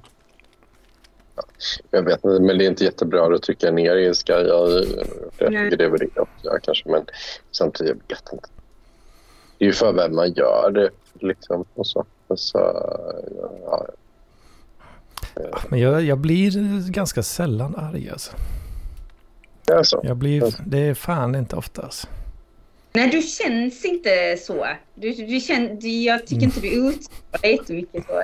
[1.92, 4.34] Jag vet inte, men det är inte jättebra att trycka ner ilska.
[4.42, 4.70] Jag,
[5.38, 7.06] jag det är väl det jag gör kanske, men
[7.52, 8.48] samtidigt jag vet inte.
[9.58, 10.90] Det är ju för vem man gör det
[11.20, 12.06] liksom och så.
[12.36, 12.60] Så
[13.66, 13.88] ja,
[15.70, 16.52] Men jag, jag blir
[16.92, 18.32] ganska sällan arg alltså.
[19.66, 20.02] det är så.
[20.04, 22.08] Jag blir, det är fan inte ofta alltså.
[22.94, 24.68] Nej, du känns inte så.
[24.96, 28.20] Du, du känner, du, jag tycker inte du utstrålar jättemycket så.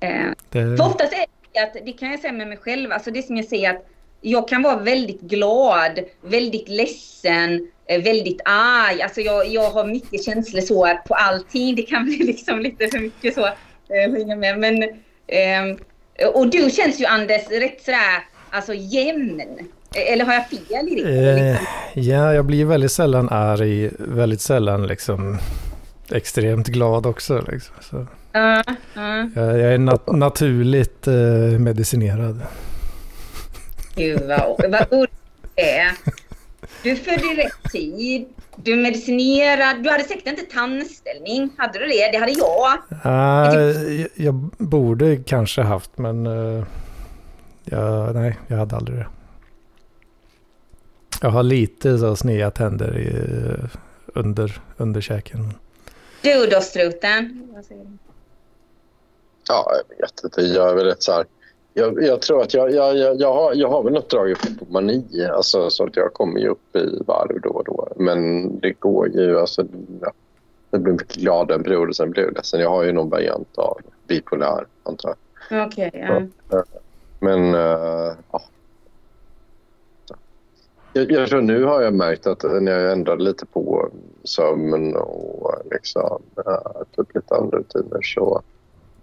[0.00, 3.22] Eh, Det, För oftast är att, det kan jag säga med mig själv, alltså det
[3.22, 3.86] som jag säger att
[4.20, 9.02] jag kan vara väldigt glad, väldigt ledsen, eh, väldigt arg.
[9.02, 11.74] Alltså jag, jag har mycket känslor så på allting.
[11.74, 13.46] Det kan bli liksom lite för mycket så.
[13.46, 14.58] Eh, med.
[14.58, 14.82] Men,
[15.26, 19.42] eh, och du känns ju Anders rätt sådär alltså jämn.
[19.94, 21.50] Eller har jag fel i det?
[21.50, 21.56] Eh,
[21.94, 25.38] ja, jag blir väldigt sällan arg, väldigt sällan liksom
[26.12, 27.44] extremt glad också.
[27.48, 27.74] Liksom.
[27.80, 28.06] Så.
[28.36, 29.28] Uh, uh.
[29.34, 31.14] Jag, jag, är nat naturligt eh,
[31.58, 32.40] medicinerad.
[33.94, 35.08] Gud vad, vad
[35.54, 35.92] det är.
[36.82, 38.28] Du födde i rätt tid.
[38.56, 39.82] Du är medicinerad.
[39.82, 41.50] Du hade säkert inte tandställning.
[41.56, 42.10] Hade du det?
[42.12, 42.78] Det hade jag.
[43.06, 46.64] Uh, jag, jag borde kanske haft, men uh,
[47.64, 49.06] jag, nej, jag hade aldrig det.
[51.22, 53.12] Jag har lite så sneda tänder i,
[54.14, 55.54] under, under käken.
[56.22, 57.48] Du då, struten?
[59.50, 60.40] Ja, jag vet inte.
[60.40, 61.26] Jag är väl rätt så här...
[61.74, 64.72] Jag, jag, tror att jag, jag, jag, jag, har, jag har väl något drag på
[64.72, 65.26] mani.
[65.32, 67.88] Alltså, så att jag kommer ju upp i varv då och då.
[67.96, 69.38] Men det går ju...
[69.38, 69.66] Alltså,
[70.00, 70.12] ja,
[70.70, 72.60] jag blir mycket glad en period och sen blir jag ledsen.
[72.60, 75.14] Jag har ju någon variant av bipolär, antar
[75.48, 75.66] jag.
[75.66, 76.64] Okej, okay, ja.
[77.18, 77.54] Men...
[77.54, 78.42] Uh, ja.
[80.92, 83.88] Jag, jag tror nu har jag märkt att när jag ändrade lite på
[84.24, 88.42] sömn och liksom, uh, typ lite andra rutiner så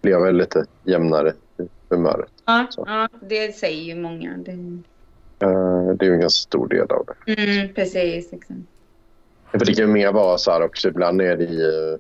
[0.08, 2.32] blir jag lite jämnare i humöret.
[2.46, 4.38] Ja, ja, det säger ju många.
[4.38, 4.52] Det...
[4.52, 7.34] Uh, det är ju en ganska stor del av det.
[7.34, 8.34] Mm, precis.
[8.34, 8.52] Exakt.
[9.52, 10.88] För det kan ju mer vara så här också.
[10.88, 11.98] Ibland är det ju...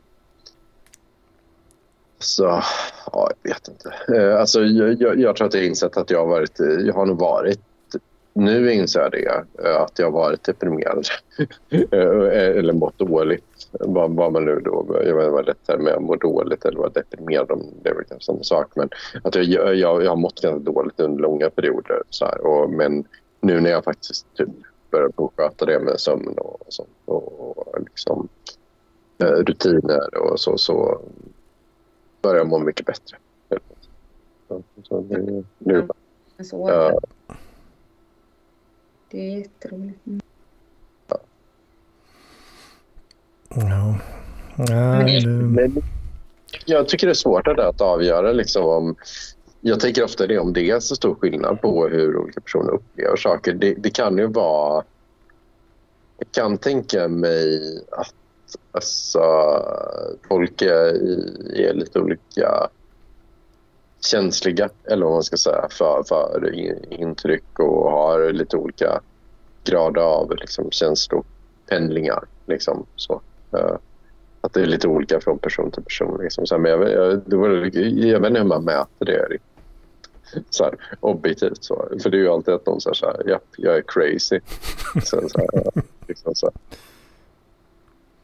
[2.20, 2.44] Så,
[3.12, 3.94] ja, jag vet inte.
[4.14, 6.60] Uh, alltså, jag, jag, jag, tror att jag har insett att jag har varit...
[6.60, 7.60] Jag har nog varit
[8.38, 9.46] nu inser jag det,
[9.78, 11.06] att jag har varit deprimerad
[11.70, 13.70] eh, eller mått dåligt.
[13.72, 16.66] Vad, vad man nu då, jag vet inte vad det är med att må dåligt
[16.66, 18.76] eller vara deprimerad, det är väl kanske samma sak.
[18.76, 18.90] Men
[19.24, 22.02] att jag, jag, jag har mått ganska dåligt under långa perioder.
[22.10, 23.06] Så här, och, men
[23.42, 24.50] nu när jag faktiskt typ
[24.92, 28.28] börjar sköta det med sömn och, sånt och, och liksom,
[29.18, 31.02] eh, rutiner och så, så
[32.22, 33.18] börjar jag må mycket bättre.
[34.48, 35.88] Så, så nu, nu,
[36.52, 37.00] ja.
[39.12, 40.08] Det är jätteroligt.
[40.08, 40.20] Mm.
[43.50, 43.98] Ja.
[44.58, 45.82] ja men, men,
[46.66, 48.32] jag tycker det är svårt det att avgöra.
[48.32, 48.96] Liksom, om,
[49.62, 53.16] jag tänker ofta det om det är så stor skillnad på hur olika personer upplever
[53.16, 53.54] saker.
[53.54, 54.84] Det, det kan ju vara...
[56.18, 57.62] Jag kan tänka mig
[57.92, 58.14] att
[58.72, 59.20] alltså,
[60.28, 60.94] folk är,
[61.56, 62.70] är lite olika
[64.08, 66.54] känsliga, eller vad man ska säga, för, för
[66.94, 69.02] intryck och har lite olika
[69.64, 72.24] grader av liksom, känslopendlingar.
[72.46, 73.22] Liksom, så.
[73.54, 73.78] Uh,
[74.42, 76.20] att det är lite olika från person till person.
[76.24, 76.48] Liksom.
[76.48, 79.38] Så, men jag, jag, jag, jag vet inte hur man mäter det
[80.50, 81.64] så här, objektivt.
[81.64, 81.90] Så.
[82.04, 84.40] För det är ju alltid att någon säger så här, ja, jag är crazy.
[85.04, 86.52] Så, så här, liksom, så.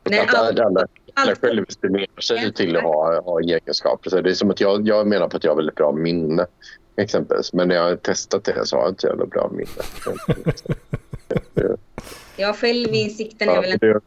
[0.04, 4.10] Nej, att alla, alla självestimerar sig till att ha, ha egenskaper.
[4.10, 6.46] Så det är som att jag, jag menar på att jag har väldigt bra minne.
[6.96, 7.54] Exempelvis.
[7.54, 9.70] Men när jag har testat det så har jag inte jävla bra minne.
[12.38, 14.02] ja, självinsikten är väl en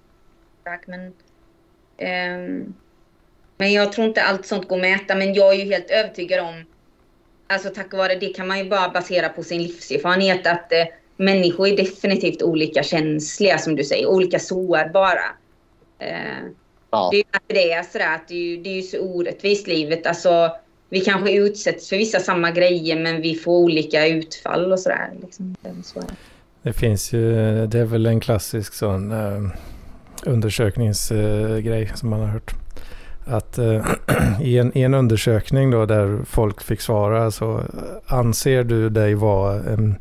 [0.87, 2.75] men, um,
[3.59, 5.15] men jag tror inte allt sånt går att mäta.
[5.15, 6.65] Men jag är ju helt övertygad om,
[7.47, 10.85] alltså tack vare det kan man ju bara basera på sin livserfarenhet, att eh,
[11.17, 15.25] människor är definitivt olika känsliga som du säger, olika sårbara.
[15.99, 16.45] Eh,
[16.97, 17.09] ja.
[17.13, 19.67] Det är ju det är sådär att det är, ju, det är ju så orättvist
[19.67, 20.07] livet.
[20.07, 20.51] Alltså,
[20.89, 25.11] vi kanske utsätts för vissa samma grejer men vi får olika utfall och sådär.
[25.23, 25.57] Liksom.
[25.85, 26.03] Så
[26.63, 27.33] det finns ju,
[27.67, 29.51] det är väl en klassisk sån uh,
[30.27, 32.55] undersökningsgrej uh, som man har hört.
[33.25, 33.85] Att uh,
[34.41, 37.63] i, en, i en undersökning då där folk fick svara så
[38.07, 39.97] anser du dig vara en,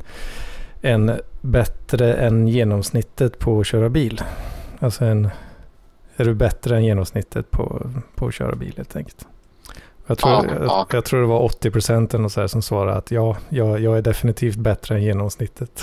[0.82, 4.20] en bättre än genomsnittet på att köra bil?
[4.80, 5.28] Alltså en
[6.16, 9.26] är du bättre än genomsnittet på, på att köra bil helt enkelt.
[10.06, 10.86] Jag tror, ja, jag, ja.
[10.92, 12.14] jag, tror det var 80 procent
[12.46, 15.82] som svarade att ja, jag, jag är definitivt bättre än genomsnittet.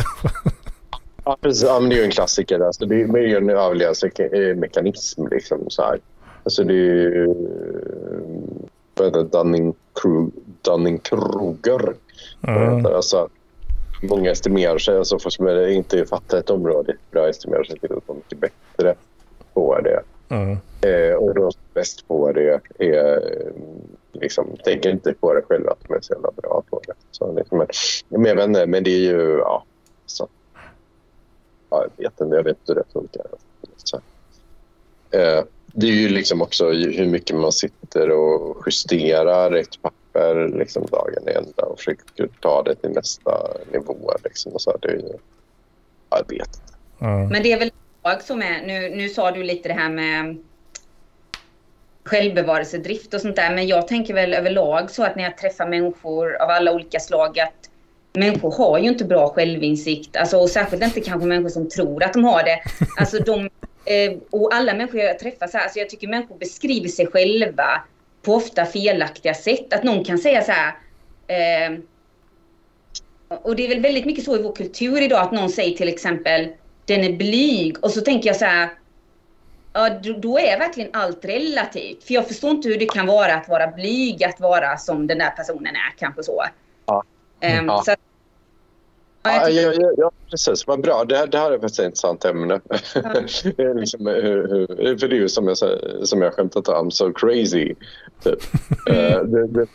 [1.25, 1.63] ja, precis.
[1.63, 2.59] Ja, men det är ju en klassiker.
[2.59, 5.27] Alltså, det är ju en överlevnadsmekanism.
[5.27, 5.99] Liksom, så här.
[6.43, 7.33] Alltså, det är ju...
[10.61, 11.93] Dunning-Kruger.
[12.47, 12.85] Mm.
[12.85, 13.29] Alltså,
[14.03, 18.07] många estimerar sig, alltså, fast man inte fattar ett område, bra estimerar sig till att
[18.07, 18.95] vara mycket bättre
[19.53, 20.01] på det.
[20.33, 20.57] Mm.
[20.81, 23.51] Eh, och de som är bäst på det är,
[24.11, 26.93] liksom, tänker inte på det själva att de är så jävla bra på det.
[27.11, 27.57] Så, liksom,
[28.09, 29.37] men, jag vet inte, men det är ju...
[29.37, 29.63] Ja,
[30.05, 30.27] så,
[31.69, 33.25] ja, jag vet inte, jag vet inte hur det funkar.
[33.77, 33.97] Så,
[35.11, 40.85] eh, det är ju liksom också hur mycket man sitter och justerar ett papper liksom
[40.91, 44.11] dagen i ända och försöker ta det till nästa nivå.
[44.23, 45.17] Liksom, och så, det är ju,
[46.09, 46.73] jag vet inte.
[46.99, 47.27] Mm.
[47.27, 47.71] Men det är väl
[48.21, 50.37] som är, nu, nu sa du lite det här med
[52.03, 53.55] självbevarelsedrift och sånt där.
[53.55, 57.39] Men jag tänker väl överlag så att när jag träffar människor av alla olika slag
[57.39, 57.69] att
[58.13, 60.17] människor har ju inte bra självinsikt.
[60.17, 62.59] Alltså, och särskilt inte kanske människor som tror att de har det.
[62.99, 63.49] Alltså, de,
[63.85, 67.83] eh, och alla människor jag träffar så här, alltså, jag tycker människor beskriver sig själva
[68.21, 69.73] på ofta felaktiga sätt.
[69.73, 70.73] Att någon kan säga så här
[71.27, 71.79] eh,
[73.43, 75.87] och det är väl väldigt mycket så i vår kultur idag att någon säger till
[75.87, 76.47] exempel
[76.85, 78.69] den är blyg och så tänker jag så här
[79.73, 82.03] ja, då är verkligen allt relativt.
[82.03, 85.17] För jag förstår inte hur det kan vara att vara blyg, att vara som den
[85.17, 86.43] där personen är, kanske så.
[86.85, 87.03] Ja.
[87.59, 87.83] Um, ja.
[87.85, 87.95] Så
[89.23, 90.67] ja, ja, ja, ja, precis.
[90.67, 91.03] Vad bra.
[91.03, 92.61] Det, det här är faktiskt ett intressant ämne.
[92.95, 93.13] Ja.
[93.73, 95.57] liksom, hur, hur, för det är ju som jag,
[96.07, 97.75] som jag skämtat om, so crazy.
[98.23, 98.39] Typ.
[98.89, 99.67] uh, det, det,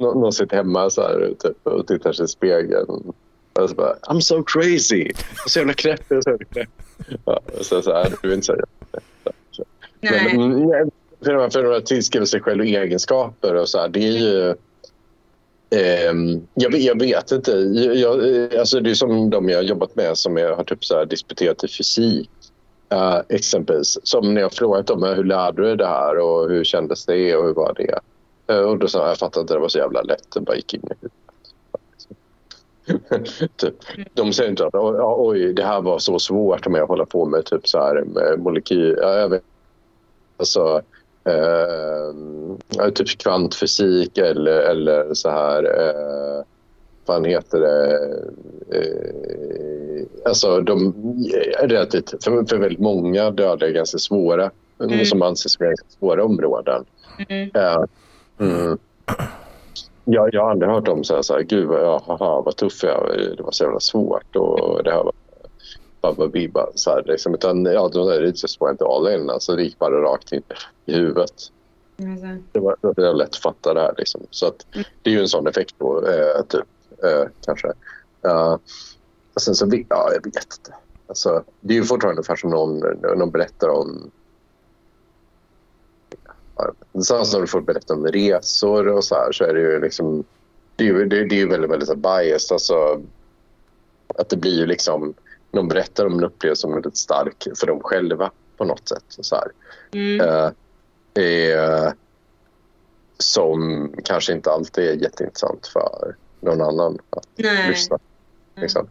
[0.00, 3.12] någon sitter hemma så här, typ, och tittar sig i spegeln.
[3.52, 5.12] Och så bara, I'm so crazy.
[5.44, 6.02] Jag så jävla knäpp.
[6.08, 6.38] Så,
[7.24, 8.56] ja, så, så här, du är inte så
[10.00, 10.38] Nej.
[10.38, 10.90] Men,
[11.24, 14.48] för, för att tillskriva sig själv egenskaper och så här, det är ju...
[15.70, 16.12] Eh,
[16.54, 17.50] jag, jag, vet inte.
[17.94, 20.96] Jag, alltså det är som de jag har jobbat med som jag har typ så
[20.96, 22.30] här disputerat i fysik.
[22.94, 23.98] Uh, exempelvis.
[24.02, 27.36] Som när jag frågat dem hur lärde du dig det här och hur kändes det
[27.36, 28.00] och hur var det?
[28.54, 30.30] Uh, och då sa jag, jag fattade inte, det var så jävla lätt.
[30.34, 31.12] Det bara gick in i huvudet.
[33.56, 33.74] typ.
[34.14, 37.44] De säger inte att oj, det här var så svårt om jag håller på med
[37.44, 38.98] typ så här med molekyl...
[40.36, 40.82] Alltså
[41.24, 45.64] eh, typ kvantfysik eller, eller så här...
[45.64, 46.44] Eh,
[47.06, 47.96] vad heter det?
[48.78, 50.94] Eh, alltså de
[51.62, 54.50] relativt, för, för väldigt många dödliga ganska svåra,
[54.80, 55.04] mm.
[55.04, 56.84] som anses som ganska svåra områden.
[57.28, 57.50] Mm.
[57.54, 57.84] Eh,
[58.38, 58.78] mm.
[60.04, 63.34] Jag, jag har aldrig hört så här, så här gud vad, haha, vad tuff jag
[63.36, 65.12] det var så jävla svårt och det här var
[66.00, 66.66] babba bibba.
[66.74, 67.34] Så här, liksom.
[67.34, 69.30] Utan ja, det just went all in.
[69.30, 70.42] Alltså, det gick bara rakt in
[70.86, 71.34] i huvudet.
[71.98, 72.44] Mm.
[72.52, 73.94] Det, var, det var lätt att fatta det här.
[73.98, 74.20] Liksom.
[74.30, 74.84] Så att, mm.
[75.02, 76.66] det är ju en sån effekt då, eh, typ,
[77.04, 77.68] eh, kanske.
[78.26, 78.56] Uh,
[79.36, 80.74] sen så, ja, jag vet inte.
[81.06, 82.78] Alltså, det är ju fortfarande ungefär som någon,
[83.18, 84.10] någon berättar om
[87.04, 90.24] Sen när du får berätta om resor och så här så är det ju liksom...
[90.76, 92.54] Det är ju, det, det är ju väldigt, väldigt så biased.
[92.54, 93.02] Alltså,
[94.14, 95.14] att det blir ju liksom
[95.50, 99.04] de berättar om en upplevelse som väldigt stark för dem själva på något sätt.
[99.08, 99.50] Så här.
[99.92, 100.20] Mm.
[100.20, 100.50] Uh,
[101.14, 101.92] är,
[103.18, 107.68] som kanske inte alltid är jätteintressant för någon annan att Nej.
[107.68, 107.98] lyssna.
[108.56, 108.86] Liksom.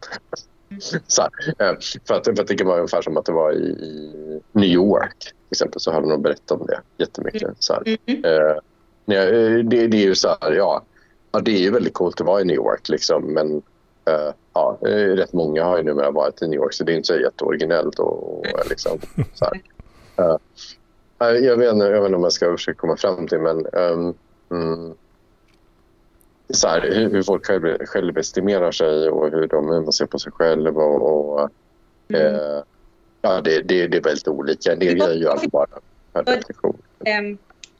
[0.70, 0.82] Mm.
[1.08, 1.32] Så här,
[1.72, 4.70] uh, för, att, för att det vara ungefär som att det var i, i New
[4.70, 5.18] York.
[5.20, 7.44] Till exempel så hade de berättat om det jättemycket.
[7.44, 7.56] Mm.
[7.60, 7.82] Så här.
[7.88, 8.62] Uh,
[9.06, 10.84] det, det, är ju så här, ja,
[11.32, 13.62] ja, det är ju väldigt coolt att vara i New York liksom, men
[14.10, 14.78] Uh, ja,
[15.16, 18.00] rätt många har ju numera varit i New York så det är inte så jätteoriginellt.
[18.00, 19.00] Och, och liksom,
[19.34, 20.38] så uh,
[21.18, 24.14] jag, vet jag vet inte om jag ska försöka komma fram till men um,
[24.52, 24.94] mm,
[26.54, 30.78] så här, hur, folk själv, självestimerar sig och hur, de, hur ser på sig själv.
[30.78, 31.50] Och, och
[32.08, 32.34] mm.
[32.34, 32.64] uh,
[33.22, 34.76] ja, det, det, det är väldigt olika.
[34.76, 35.68] Det gör ju alltid bara
[36.14, 36.78] per definition.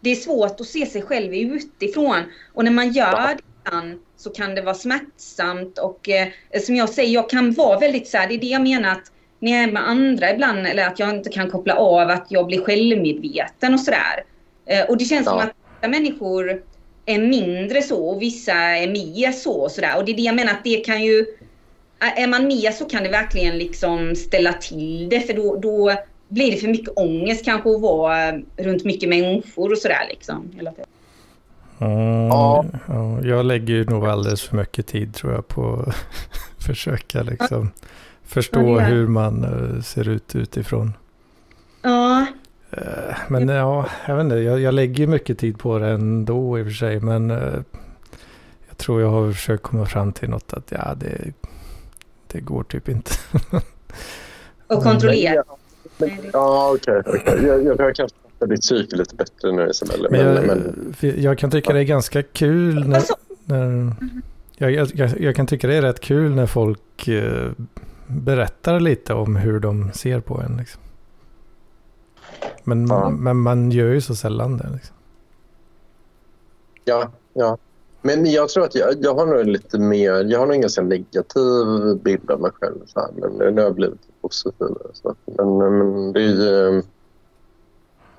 [0.02, 2.24] Det är svårt att se sig själv utifrån
[2.54, 3.36] och när man gör ja.
[3.36, 6.28] det så kan det vara smärtsamt och eh,
[6.62, 9.12] som jag säger, jag kan vara väldigt så här, det är det jag menar att
[9.40, 12.46] när jag är med andra ibland eller att jag inte kan koppla av att jag
[12.46, 14.24] blir självmedveten och sådär.
[14.66, 15.32] Eh, och det känns ja.
[15.32, 16.64] som att människor
[17.10, 19.98] är mindre så och vissa är mer så och sådär.
[19.98, 21.26] Och det är det jag menar att det kan ju
[22.00, 25.92] är man mer så kan det verkligen liksom ställa till det för då, då
[26.28, 30.52] blir det för mycket ångest kanske att vara runt mycket människor och sådär liksom.
[30.56, 30.90] Hela tiden.
[31.80, 32.66] Mm, ja.
[33.24, 35.96] Jag lägger nog alldeles för mycket tid tror jag på att
[36.66, 37.72] försöka liksom
[38.24, 40.94] förstå ja, hur man uh, ser ut utifrån.
[41.82, 42.26] Ja.
[42.82, 46.62] Uh, men ja, jag vet inte, jag, jag lägger mycket tid på det ändå i
[46.62, 47.00] och för sig.
[47.00, 47.62] Men uh,
[48.70, 51.34] jag tror jag har försökt komma fram till något att ja, det,
[52.28, 53.12] det går typ inte.
[54.68, 55.44] Och kontrollera.
[56.34, 57.00] Ja, okej.
[57.00, 57.48] Okay, okay.
[57.48, 58.16] Jag, jag, jag kanske
[58.46, 60.10] ditt psyke lite bättre nu Isabella.
[60.12, 63.04] Men, jag, men, jag kan tycka det är ganska kul när,
[63.46, 63.94] när
[64.58, 67.52] jag, jag, jag, kan tycka det är rätt kul när folk eh,
[68.08, 70.58] berättar lite om hur de ser på en.
[70.58, 70.82] Liksom.
[72.64, 73.10] Men, ja.
[73.10, 74.70] men man gör ju så sällan det.
[74.74, 74.96] Liksom.
[76.86, 77.58] Ja, ja.
[78.02, 80.82] Men jag tror att jag, jag har nog lite mer, jag har nog en ganska
[80.82, 81.66] negativ
[82.04, 82.86] bild av mig själv.
[82.86, 84.68] Så här, men nu har jag blivit positiv.
[84.94, 85.16] Så.
[85.26, 86.84] Men, men det är ju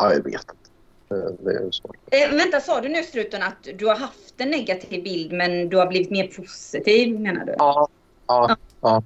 [0.01, 1.37] Ja, jag vet inte.
[1.43, 1.97] Det är svårt.
[2.11, 5.77] Eh, vänta, sa du nu struten att du har haft en negativ bild men du
[5.77, 7.55] har blivit mer positiv menar du?
[7.59, 7.89] Ja.
[8.27, 8.57] Ja.
[8.81, 9.03] ja.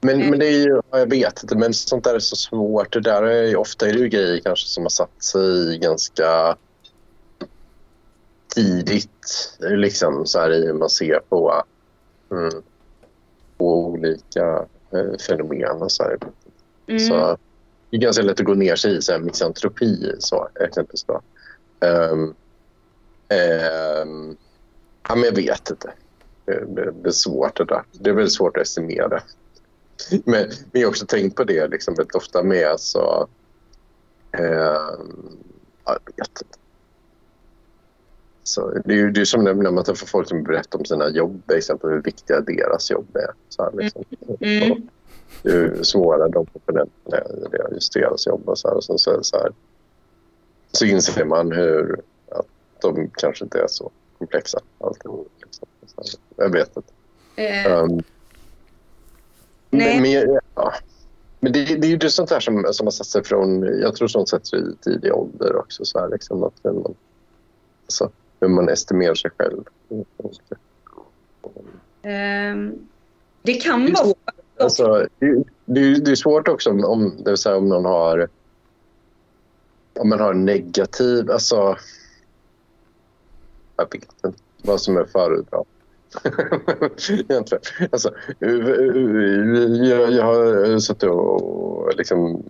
[0.00, 2.92] Men, men det är ju, jag vet inte, men sånt där är så svårt.
[2.92, 6.56] Det där är, ofta är det ju grejer kanske som har satt sig ganska
[8.54, 9.56] tidigt.
[9.58, 11.62] Liksom så här i man ser på,
[12.30, 12.62] mm,
[13.58, 16.18] på olika eh, fenomen och så här.
[16.86, 17.00] Mm.
[17.00, 17.38] Så
[17.90, 21.04] det är ganska lätt att gå ner sig i så här, misantropi så, exempelvis.
[21.04, 21.20] Då.
[21.86, 22.34] Um,
[24.02, 24.36] um,
[25.08, 25.92] ja, men jag vet inte.
[26.44, 27.82] Det, det, det, är svårt det där.
[27.92, 29.22] Det är väldigt svårt att estimera.
[30.24, 33.28] Men vi har också tänkt på det liksom, väldigt ofta med så...
[34.38, 35.38] Um,
[35.84, 36.58] jag vet inte.
[38.42, 41.08] Så det är ju det är som när man träffar folk som berättar om sina
[41.08, 43.30] jobb, exempel hur viktiga deras jobb är.
[43.48, 44.04] Så här, liksom.
[44.40, 44.88] mm
[45.42, 48.48] hur svåra de komponenterna är just deras jobb.
[48.48, 48.76] Och så, här.
[48.76, 49.52] Och så, så, så, här.
[50.72, 52.00] så inser man hur
[52.30, 52.46] att
[52.80, 54.60] de kanske inte är så komplexa.
[54.78, 55.10] Alltid,
[55.42, 55.68] liksom.
[56.36, 56.92] Jag vet inte.
[57.68, 58.02] Uh, um,
[59.70, 60.00] nej.
[60.00, 60.72] Men, ja.
[61.40, 63.62] men det, det, är ju sånt där som, som har satt sig från...
[63.80, 65.84] Jag tror sånt sätts i tidig ålder också.
[65.84, 66.94] Så här, liksom, att man,
[67.84, 69.64] alltså, hur man estimerar sig själv.
[72.02, 72.88] Um,
[73.42, 74.14] det kan vara
[74.60, 75.06] Alltså,
[75.64, 78.28] det, det, är svårt också om, om, det vill säga om någon har
[79.98, 81.76] om man har negativ, alltså
[83.76, 85.64] jag vet inte vad som är föredra.
[87.10, 87.62] Egentligen.
[87.92, 92.42] Alltså, jag, jag har suttit och liksom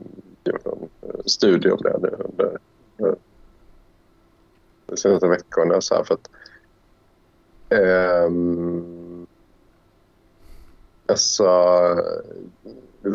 [0.45, 0.89] gjort en
[1.25, 2.59] studie om det nu under
[4.87, 5.81] de senaste veckorna.
[5.81, 6.31] Så här, för att,
[8.27, 9.27] um,
[11.09, 11.45] Alltså,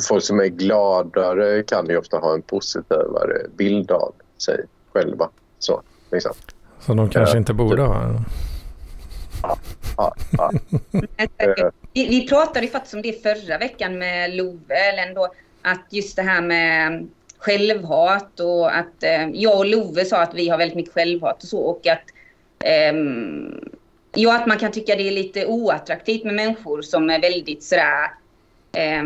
[0.07, 5.29] folk som är gladare kan ju ofta ha en positivare bild av sig själva.
[5.59, 6.33] Så, liksom.
[6.79, 8.21] så de kanske uh, inte borde ha?
[9.41, 9.57] Ja,
[9.97, 10.51] ja, ja.
[11.93, 16.21] vi, vi pratade faktiskt om det förra veckan med Love, eller ändå, att just det
[16.21, 17.07] här med
[17.37, 21.49] självhat och att eh, jag och Love sa att vi har väldigt mycket självhat och
[21.49, 22.03] så och att
[22.59, 22.93] eh,
[24.15, 28.11] Ja, att man kan tycka det är lite oattraktivt med människor som är väldigt sådär...
[28.73, 29.03] eh,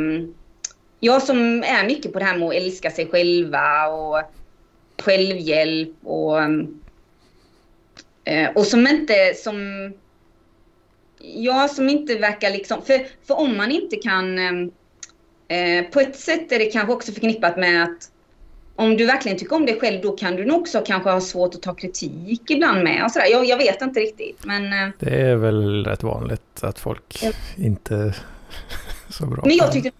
[1.00, 4.22] ja, som är mycket på det här med att älska sig själva och
[5.02, 6.40] självhjälp och...
[8.24, 9.94] Eh, och som inte som...
[11.20, 12.82] Ja, som inte verkar liksom...
[12.82, 14.40] För, för om man inte kan...
[14.40, 14.72] Um,
[15.92, 18.12] på ett sätt är det kanske också förknippat med att
[18.76, 21.56] om du verkligen tycker om dig själv då kan du nog också kanske ha svårt
[21.56, 23.04] att ta kritik ibland med.
[23.06, 23.28] Och sådär.
[23.32, 24.46] Jag, jag vet inte riktigt.
[24.46, 27.32] Men, eh, det är väl rätt vanligt att folk ja.
[27.58, 28.14] inte
[29.10, 29.44] så bra.
[29.46, 29.92] Men jag tyckte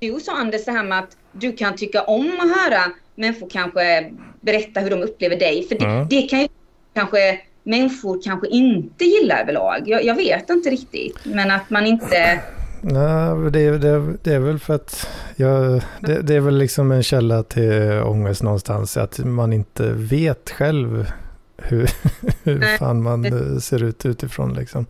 [0.00, 4.12] du sa Anders det här med att du kan tycka om att höra människor kanske
[4.40, 5.68] berätta hur de upplever dig.
[5.68, 6.08] För det, mm.
[6.08, 6.48] det kan ju
[6.94, 9.82] kanske människor kanske inte gillar överlag.
[9.86, 11.18] Jag, jag vet inte riktigt.
[11.24, 12.40] Men att man inte
[12.80, 17.02] Nej, det, det, det är väl för att jag, det, det, är väl liksom en
[17.02, 18.96] källa till ångest någonstans.
[18.96, 21.12] Att man inte vet själv
[21.56, 21.90] hur,
[22.42, 24.86] hur fan man ser ut utifrån liksom.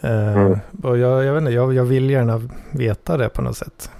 [0.00, 0.58] Eh, mm.
[0.82, 3.90] och jag, jag, vet inte, jag, jag vill gärna veta det på något sätt.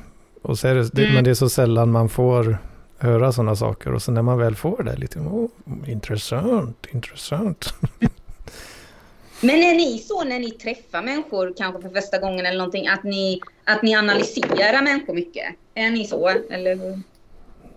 [0.42, 1.14] Och så är det, mm.
[1.14, 2.58] Men det är så sällan man får
[2.98, 3.94] höra sådana saker.
[3.94, 5.50] Och så när man väl får det, lite, oh,
[5.86, 7.74] intressant, intressant.
[9.40, 13.04] Men är ni så när ni träffar människor, kanske för första gången eller någonting, att
[13.04, 15.44] ni, att ni analyserar människor mycket?
[15.74, 17.00] Är ni så, eller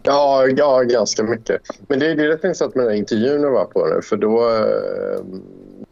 [0.03, 1.61] Ja, ja ganska mycket.
[1.87, 4.17] Men det, det är rätt intressant med den här intervjun jag var på nu, för
[4.17, 4.49] då...
[4.55, 5.23] Eh,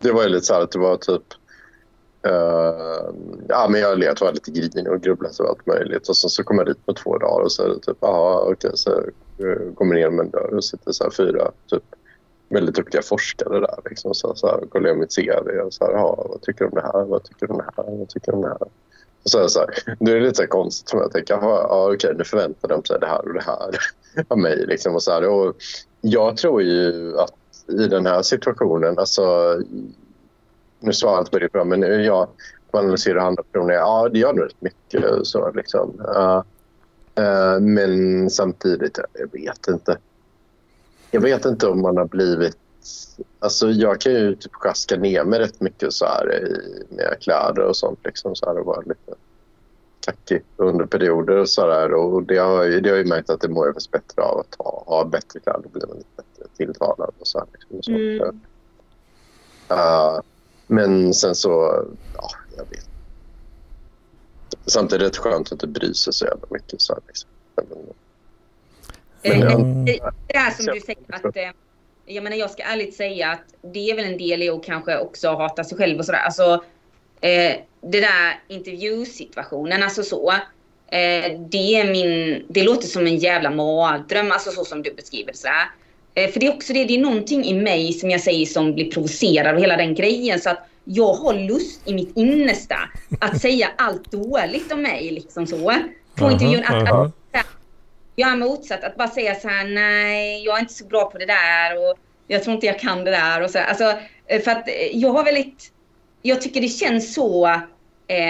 [0.01, 1.23] det var ju lite så här att det var typ...
[2.25, 3.13] Uh,
[3.47, 6.09] ja, men jag lät var lite grinig och grubblade över allt möjligt.
[6.09, 8.39] Och sen så kom jag dit på två dagar och så är det typ, aha,
[8.41, 8.91] okej, okay, så
[9.43, 11.83] uh, kommer ner med en dörr och sitter så här fyra typ
[12.49, 13.79] väldigt duktiga forskare där.
[13.89, 16.69] Liksom, så, så här, kollar jag mitt CV och så här, aha, vad tycker du
[16.69, 17.05] om det här?
[17.05, 17.97] Vad tycker du om det här?
[17.97, 18.61] Vad tycker du om det här?
[19.23, 19.69] Och så, här, så här,
[19.99, 21.05] nu är det lite så konstigt för mig.
[21.05, 23.77] Jag tänker, ja, okej, nu förväntar de sig det här och det här
[24.27, 24.65] av mig.
[24.65, 25.55] Liksom, och så här, och
[26.01, 27.33] jag tror ju att
[27.67, 29.57] i den här situationen, alltså,
[30.79, 32.27] nu svarar jag inte på det bra, men jag
[32.71, 35.27] analyserar andra personer, ja, det gör nog rätt mycket.
[35.27, 35.99] Så, liksom.
[35.99, 36.43] Uh,
[37.19, 39.97] uh, men samtidigt, jag vet inte.
[41.11, 42.57] Jag vet inte om man har blivit...
[43.39, 46.63] Alltså jag kan ju typ sjaska ner mig rätt mycket så här i,
[46.95, 47.99] med kläder och sånt.
[48.03, 49.15] Liksom, så här, och vara lite
[49.99, 51.37] kackig under perioder.
[51.37, 53.91] Och så där, och det har, det har ju märkt att det mår jag faktiskt
[53.91, 57.11] bättre av att ha, ha bättre kläder och bli lite bättre tilltalad.
[57.19, 57.91] Och så här, liksom, och så.
[57.91, 58.41] Mm.
[59.71, 60.21] Uh,
[60.67, 61.83] men sen så...
[62.13, 62.89] Ja, jag vet.
[64.65, 66.81] Samtidigt är det rätt skönt att inte bry sig så jävla mycket.
[66.81, 67.29] Så här, liksom.
[69.23, 69.85] Men, mm.
[69.85, 71.51] det, det här som du säger att eh,
[72.05, 74.97] jag menar jag ska ärligt säga att det är väl en del i att kanske
[74.97, 76.19] också hata sig själv och sådär.
[76.19, 76.63] Alltså
[77.21, 80.31] eh, det där intervjusituationen, alltså så.
[80.87, 85.31] Eh, det, är min, det låter som en jävla mardröm, alltså så som du beskriver
[85.31, 85.37] det.
[85.37, 85.53] Så eh,
[86.17, 88.91] för det är också det, det är någonting i mig som jag säger som blir
[88.91, 90.39] provocerad av hela den grejen.
[90.39, 92.75] Så att jag har lust i mitt innersta
[93.19, 95.11] att säga allt dåligt om mig.
[95.11, 95.73] Liksom så.
[96.15, 96.63] På intervjun.
[96.67, 97.45] Att, att, att,
[98.15, 98.83] jag är motsatt.
[98.83, 101.97] Att bara säga så här, nej, jag är inte så bra på det där och
[102.27, 103.41] jag tror inte jag kan det där.
[103.41, 103.59] Och så.
[103.59, 103.93] Alltså,
[104.25, 105.71] eh, för att jag har väldigt,
[106.21, 107.47] jag tycker det känns så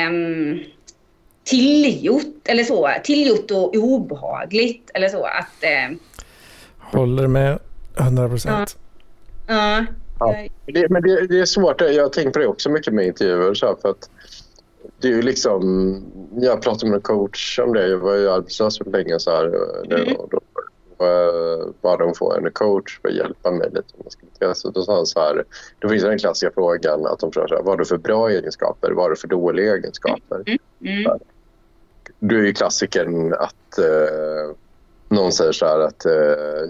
[0.09, 0.63] um,
[1.43, 4.91] tillgjort, eller så, tillgjort och obehagligt.
[4.93, 5.63] Eller så att...
[5.63, 5.97] Eh,
[6.79, 7.59] Håller med
[7.99, 8.77] 100 procent.
[9.47, 9.85] Ja.
[10.19, 10.35] ja.
[10.65, 11.81] Det, men det, det, är svårt.
[11.81, 13.53] Jag har tänkt på det också mycket med intervjuer.
[13.53, 14.09] Så för att
[15.01, 16.03] det är ju liksom...
[16.35, 17.87] Jag pratade med en coach om det.
[17.87, 19.19] Jag var ju arbetslös för länge.
[19.19, 19.45] Så här,
[19.93, 20.15] mm.
[20.15, 20.39] och då
[21.81, 24.55] bad de få en coach för att hjälpa mig lite.
[24.55, 25.43] Så då sa han så här,
[25.79, 28.29] då finns den klassiska frågan att de frågar så här, vad har du för bra
[28.29, 30.43] egenskaper, vad har du för dåliga egenskaper?
[30.45, 30.57] Mm.
[30.81, 31.19] Mm
[32.19, 34.55] du är ju klassikern att eh,
[35.09, 36.11] någon säger så här att eh,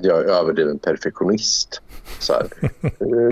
[0.02, 1.82] jag är överdriven perfektionist.
[2.20, 2.48] Så här.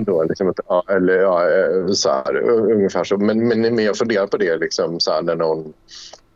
[0.00, 3.16] Då, liksom, ja, eller ja, eh, så här, ungefär så.
[3.16, 5.72] Men, men, men jag funderar på det liksom, så här, när någon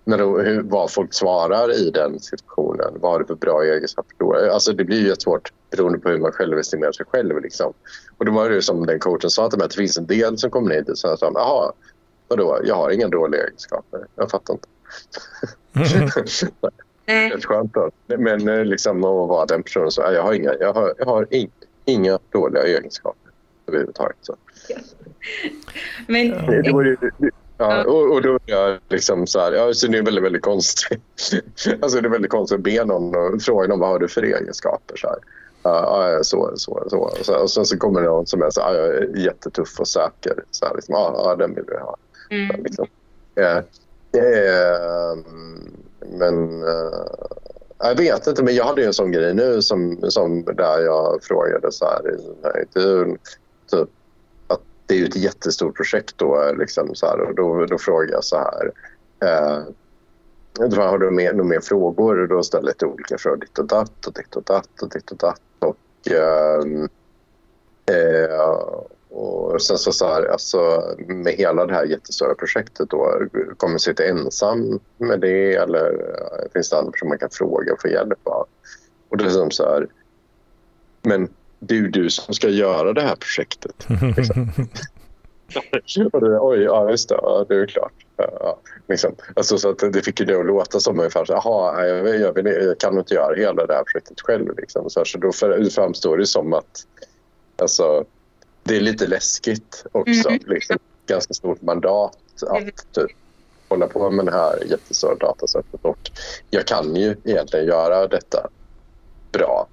[0.05, 2.95] när de, hur, vad folk svarar i den situationen.
[3.01, 4.49] Vad har du för bra egenskaper?
[4.49, 7.43] Alltså det blir ju svårt beroende på hur man själv estimerar sig själv.
[7.43, 7.73] Liksom.
[8.19, 10.39] Och då var det som den coachen sa till mig att det finns en del
[10.39, 11.73] som kommer hit och säger jaha,
[12.29, 14.07] vadå, jag har inga dåliga egenskaper.
[14.17, 14.69] Jag fattar inte.
[15.75, 16.11] Mm.
[17.11, 17.91] Rätt skönt då.
[18.07, 21.35] Men eh, liksom att vara den personen så jag har inga, jag har, jag har
[21.35, 21.51] in,
[21.85, 23.33] inga dåliga egenskaper
[23.67, 24.17] överhuvudtaget.
[24.21, 24.37] Så.
[26.07, 26.29] Men...
[26.31, 26.97] Det, det var ju,
[27.59, 30.43] Ja, och, och då är jag liksom så här, ja, så det är väldigt, väldigt
[30.43, 31.01] konstigt.
[31.81, 34.23] alltså det är väldigt konstigt att be någon och fråga någon vad har du för
[34.23, 34.97] egenskaper.
[34.97, 35.19] Så här.
[35.63, 36.99] Ja, så, så, så.
[36.99, 39.89] Och, så, och sen så kommer någon som är så här, jag är jättetuff och
[39.89, 40.45] säker.
[40.51, 41.97] Så här, liksom, ja, ja, den vill vi ha.
[42.31, 42.49] Mm.
[42.57, 42.87] Så, liksom.
[43.35, 43.59] eh,
[44.13, 45.17] Eh,
[46.07, 47.05] men uh,
[47.79, 51.19] jag vet inte, men jag hade ju en sån grej nu som, som där jag
[51.23, 53.19] frågade så här i den här intervjun.
[53.71, 53.89] Typ,
[54.47, 58.13] att det är ju ett jättestort projekt då, liksom, så här, och då, då frågade
[58.13, 58.73] jag så här.
[59.25, 59.65] Uh,
[60.77, 62.19] har du mer, några mer frågor?
[62.19, 64.89] Och då ställde jag lite olika frågor, ditt och datt och ditt och datt och
[64.89, 65.41] ditt och datt.
[65.59, 66.89] Och, ehm,
[67.87, 68.81] eh,
[69.11, 73.21] och sen så, så här, alltså, med hela det här jättestora projektet då,
[73.57, 76.09] kommer du sitta ensam med det eller
[76.53, 78.47] finns det andra personer man kan fråga och få hjälp av?
[79.09, 79.87] Och det är som så här,
[81.03, 81.29] men
[81.59, 83.87] det är ju du som ska göra det här projektet.
[84.17, 84.53] Liksom.
[86.13, 87.93] och det, oj, ja just det, ja, det är klart.
[88.17, 89.15] Ja, liksom.
[89.37, 92.47] alltså, så att det fick ju det att låta som ungefär så jaha, jag, jag,
[92.47, 94.57] jag, kan inte göra hela det här projektet själv.
[94.57, 94.91] Liksom.
[94.91, 95.33] Så, här, så då
[95.71, 96.87] framstår det som att
[97.57, 98.05] alltså,
[98.63, 100.29] det är lite läskigt också.
[100.29, 100.41] Mm.
[100.47, 102.17] Liksom, ganska stort mandat
[102.49, 103.11] att typ,
[103.69, 105.81] hålla på med det här jättestora datasättet.
[105.83, 106.11] Och
[106.51, 108.49] jag kan ju egentligen göra detta
[109.33, 109.69] bra.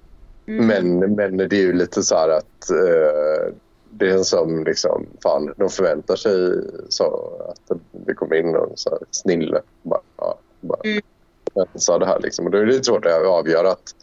[0.46, 0.66] Mm.
[0.66, 3.54] Men, men det är ju lite så här att eh,
[3.90, 8.90] det är som liksom, fan, de förväntar sig så att det kommer in någon så
[8.90, 9.62] här snille.
[9.82, 11.02] Bara, bara, mm.
[11.74, 12.44] sa det här liksom.
[12.44, 13.94] Och då är det lite svårt att avgöra att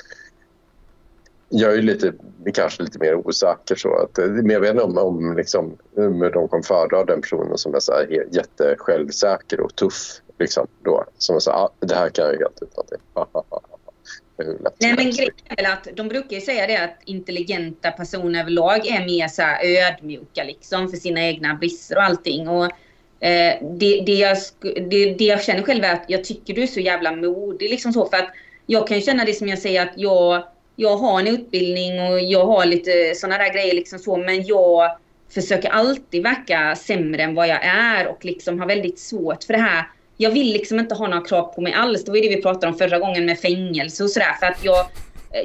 [1.49, 2.13] jag är lite,
[2.53, 3.76] kanske lite mer osäker.
[3.76, 7.22] Så att, eh, men jag vet inte om, om, liksom, om de kommer föredra den
[7.22, 10.22] personen som är så här jättesjälvsäker och tuff.
[10.39, 12.97] Liksom, då, som är så här, ah, det här kan jag helt utan till.
[14.77, 18.88] Nej men grejen är väl att de brukar ju säga det att intelligenta personer överlag
[18.88, 22.49] är mer så ödmjuka liksom för sina egna brister och allting.
[22.49, 22.65] Och,
[23.26, 26.67] eh, det, det, jag, det, det jag känner själv är att jag tycker du är
[26.67, 28.30] så jävla modig liksom så för att
[28.65, 30.43] jag kan känna det som jag säger att jag
[30.76, 34.97] jag har en utbildning och jag har lite sådana där grejer liksom så, men jag
[35.34, 39.60] försöker alltid verka sämre än vad jag är och liksom har väldigt svårt för det
[39.60, 39.88] här.
[40.18, 42.06] Jag vill liksom inte ha några krav på mig alls.
[42.06, 44.34] Det var det vi pratade om förra gången med fängelse och sådär.
[44.39, 44.85] För att jag,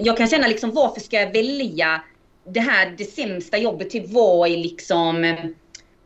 [0.00, 2.02] jag kan känna liksom varför ska jag välja
[2.48, 5.24] det här, det sämsta jobbet, typ vara i liksom,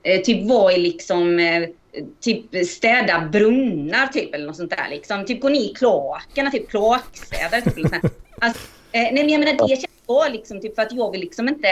[0.02, 1.68] eh, typ vara i liksom, eh,
[2.20, 5.24] typ städa brunnar typ eller något sånt där liksom.
[5.24, 7.62] Typ gå ner i kloakerna, typ kloakstädare.
[7.62, 8.00] Typ, liksom.
[8.38, 8.60] alltså,
[8.94, 11.68] nej men jag menar det känns bra liksom typ för att jag vill liksom inte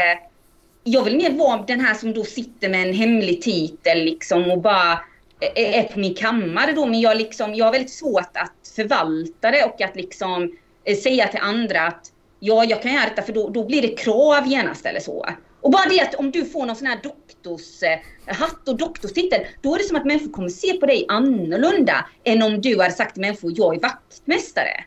[0.85, 4.61] jag vill mer vara den här som då sitter med en hemlig titel liksom och
[4.61, 4.93] bara
[5.41, 9.51] eh, är på min kammare då men jag liksom, jag har väldigt svårt att förvalta
[9.51, 13.33] det och att liksom eh, säga till andra att ja, jag kan göra detta för
[13.33, 15.27] då, då blir det krav genast eller så.
[15.61, 19.79] Och bara det att om du får någon sån här doktorshatt och doktorstitel, då är
[19.79, 23.21] det som att människor kommer se på dig annorlunda än om du hade sagt till
[23.21, 24.85] människor, jag är vaktmästare.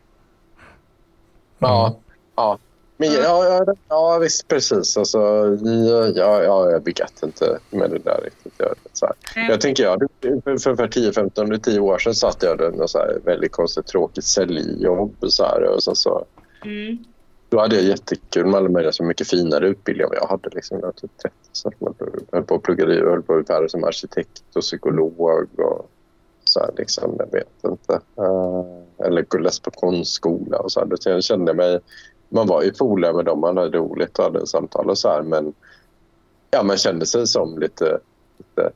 [1.58, 2.00] Ja,
[2.36, 2.58] Ja,
[2.96, 4.96] Men ja, ja, ja, visst precis.
[4.96, 5.18] Alltså,
[6.14, 8.52] ja, ja, jag vet inte med det där riktigt.
[8.56, 9.48] Jag, så här.
[9.50, 9.98] jag tänker, ja,
[10.44, 15.14] för, för 10-15, 10 år sedan satt jag så här väldigt konstigt tråkigt säljjobb.
[15.28, 16.24] Så här, och så, så.
[16.64, 17.04] Mm.
[17.48, 20.48] Då hade jag jättekul med alla möjliga så mycket finare utbildningar än jag hade.
[20.52, 21.94] Liksom, jag typ 30, så jag
[22.32, 25.48] höll på att plugga höll på att utfärda som arkitekt och psykolog.
[25.56, 25.90] Och,
[26.44, 27.92] så här, liksom, jag vet inte.
[27.92, 30.86] Uh, eller läste på konstskola och så här.
[30.86, 31.80] Då kände jag mig
[32.28, 35.22] man var ju polare med dem, man hade roligt och hade samtal och så här,
[35.22, 35.54] men
[36.50, 38.00] ja, man kände sig som lite,
[38.38, 38.70] lite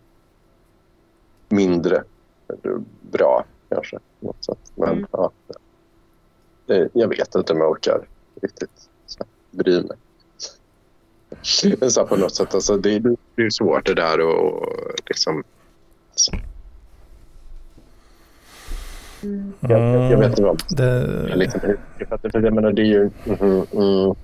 [1.49, 2.05] mindre
[3.01, 3.99] bra kanske.
[4.21, 4.73] Något sätt.
[4.75, 5.07] Men mm.
[5.13, 5.31] ja,
[6.93, 8.09] jag vet inte om jag orkar
[8.43, 9.97] riktigt så, bry mig.
[11.91, 12.99] så på något sätt, alltså, det,
[13.35, 14.69] det är svårt det där och
[15.07, 15.45] liksom...
[19.23, 19.53] Mm.
[19.61, 20.63] Jag, jag, jag, vet inte vad.
[20.69, 21.37] Det...
[21.37, 21.61] Liksom,
[22.33, 23.11] jag menar, det är ju...
[23.25, 24.15] Mm, mm.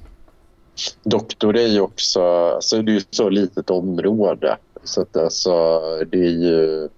[1.02, 2.22] Doktor är ju också...
[2.22, 4.56] Alltså, det är ju så litet område.
[4.84, 6.88] Så att, alltså, det är ju...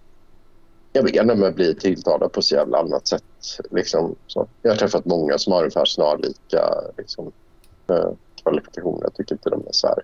[0.93, 3.25] Jag vet inte om jag blir tilltalad på så jävla annat sätt.
[3.71, 4.49] Liksom, så.
[4.63, 7.33] Jag har träffat många som har ungefär snarlika liksom,
[7.89, 8.11] eh,
[8.43, 9.03] kvalifikationer.
[9.03, 10.03] Jag tycker inte de är så här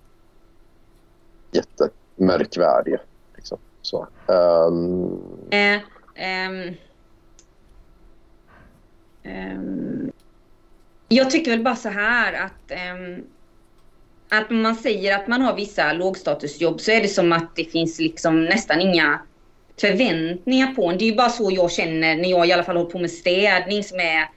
[1.53, 3.01] jättemärkvärdiga.
[3.37, 4.07] Liksom, så.
[4.27, 5.21] Um...
[5.51, 5.81] Um
[6.16, 6.77] Um,
[9.25, 10.13] Ehm,
[11.09, 13.25] jag tycker väl bara så här att um,
[14.29, 18.01] att man säger att man har vissa lågstatusjobb så är det som att det finns
[18.01, 19.21] liksom nästan inga
[19.81, 20.99] förväntningar på en.
[20.99, 23.11] Det är ju bara så jag känner när jag i alla fall håller på med
[23.11, 24.29] städning som är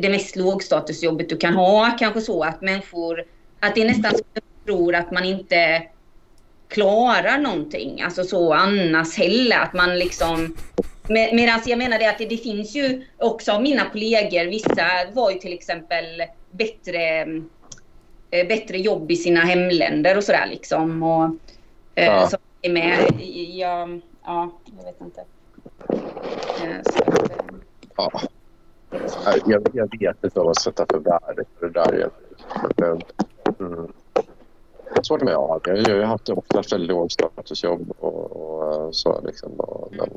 [0.00, 1.96] det mest lågstatusjobbet du kan ha.
[1.98, 3.24] Kanske så att människor,
[3.60, 5.82] att det är nästan så att de tror att man inte
[6.68, 8.02] klarar någonting.
[8.02, 9.58] Alltså så annars heller.
[9.58, 10.56] Att man liksom
[11.08, 14.86] med, Medan jag menar det att det, det, finns ju också av mina kollegor, vissa
[15.12, 17.22] var ju till exempel bättre,
[18.30, 21.02] äh, bättre jobb i sina hemländer och sådär liksom.
[21.02, 21.24] Och,
[21.94, 22.28] äh, ja.
[22.28, 23.20] Så är med,
[23.54, 25.24] jag, ja, jag vet inte.
[26.64, 27.04] Äh, så,
[27.96, 28.10] ja.
[29.46, 33.02] Jag, jag vet inte vad man sätter för värde för det där egentligen.
[33.60, 33.92] Mm.
[35.02, 39.52] Svårt med att jag, har haft ofta väldigt lågstatusjobb och, och så liksom.
[39.52, 40.10] Och, men,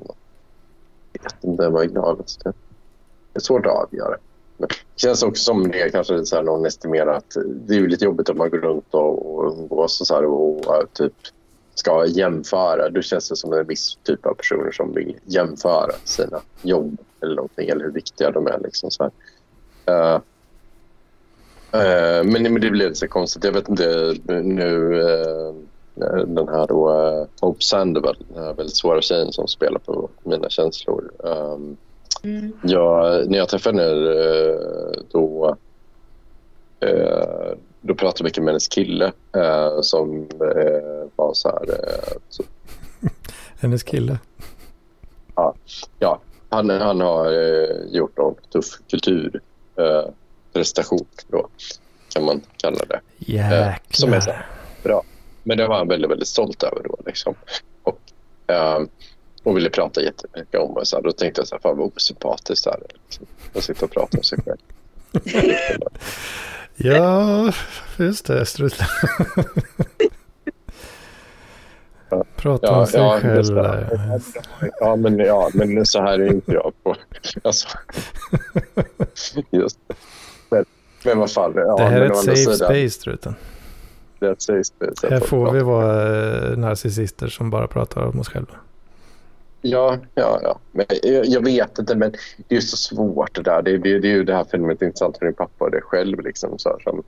[1.23, 2.17] vet inte vad.
[3.33, 4.17] Det är svårt att avgöra.
[4.57, 8.05] Men det känns också som det kanske så här någon estimerar att det är lite
[8.05, 11.13] jobbigt om man går runt och, och umgås och, så här och, och typ
[11.75, 12.89] ska jämföra.
[12.89, 17.35] Då känns det som en viss typ av personer som vill jämföra sina jobb eller
[17.35, 18.59] någonting eller hur viktiga de är.
[18.59, 19.11] Liksom så uh,
[21.75, 23.43] uh, men, men det blir lite konstigt.
[23.43, 25.55] Jag vet inte nu uh,
[25.95, 30.49] den här då, uh, Hope Sandoval, den här väldigt svåra tjejen som spelar på mina
[30.49, 31.11] känslor.
[31.19, 31.77] Um,
[32.23, 32.53] mm.
[32.63, 35.57] jag, när jag träffade henne uh, då,
[36.85, 39.11] uh, då pratade jag mycket med hennes kille
[39.81, 40.27] som
[41.15, 41.65] var så här...
[42.29, 42.43] Så,
[43.59, 44.19] hennes kille?
[45.35, 45.55] Ja,
[45.99, 46.19] ja
[46.49, 47.31] han, han har
[47.85, 51.47] gjort en tuff kulturprestation då,
[52.13, 52.99] kan man kalla det.
[53.17, 53.79] Jäklar.
[53.89, 54.31] som är så
[54.83, 55.03] bra.
[55.47, 56.97] Men det var han väldigt, väldigt stolt över då.
[57.05, 57.35] Liksom.
[57.83, 57.99] Och,
[58.47, 58.79] eh,
[59.43, 60.85] och ville prata jättemycket om det.
[60.85, 63.25] Så här, då tänkte jag så här, fan vad osympatiskt det här liksom.
[63.55, 64.57] Att sitta och prata om sig själv.
[66.75, 67.51] ja,
[67.97, 68.45] just det.
[68.45, 68.87] Struten.
[72.35, 73.57] Prata ja, om sig ja, själv.
[74.79, 76.73] Ja men, ja, men så här är inte jag.
[76.83, 76.95] På,
[77.43, 77.67] alltså,
[79.51, 79.79] just.
[80.49, 80.65] Men,
[81.03, 81.53] men vad fan.
[81.55, 83.35] Ja, det här är ett safe sidan, space, Struten
[84.19, 84.73] det sägs.
[85.09, 88.53] Här får vi vara eh, narcissister som bara pratar om oss själva.
[89.61, 90.59] Ja, ja, ja.
[90.71, 92.13] Men jag, jag, vet inte, men
[92.47, 93.61] det är så svårt det där.
[93.61, 96.19] Det, det, det är ju det här filmet intressant för din pappa och det själv.
[96.19, 97.03] Liksom, så här, som,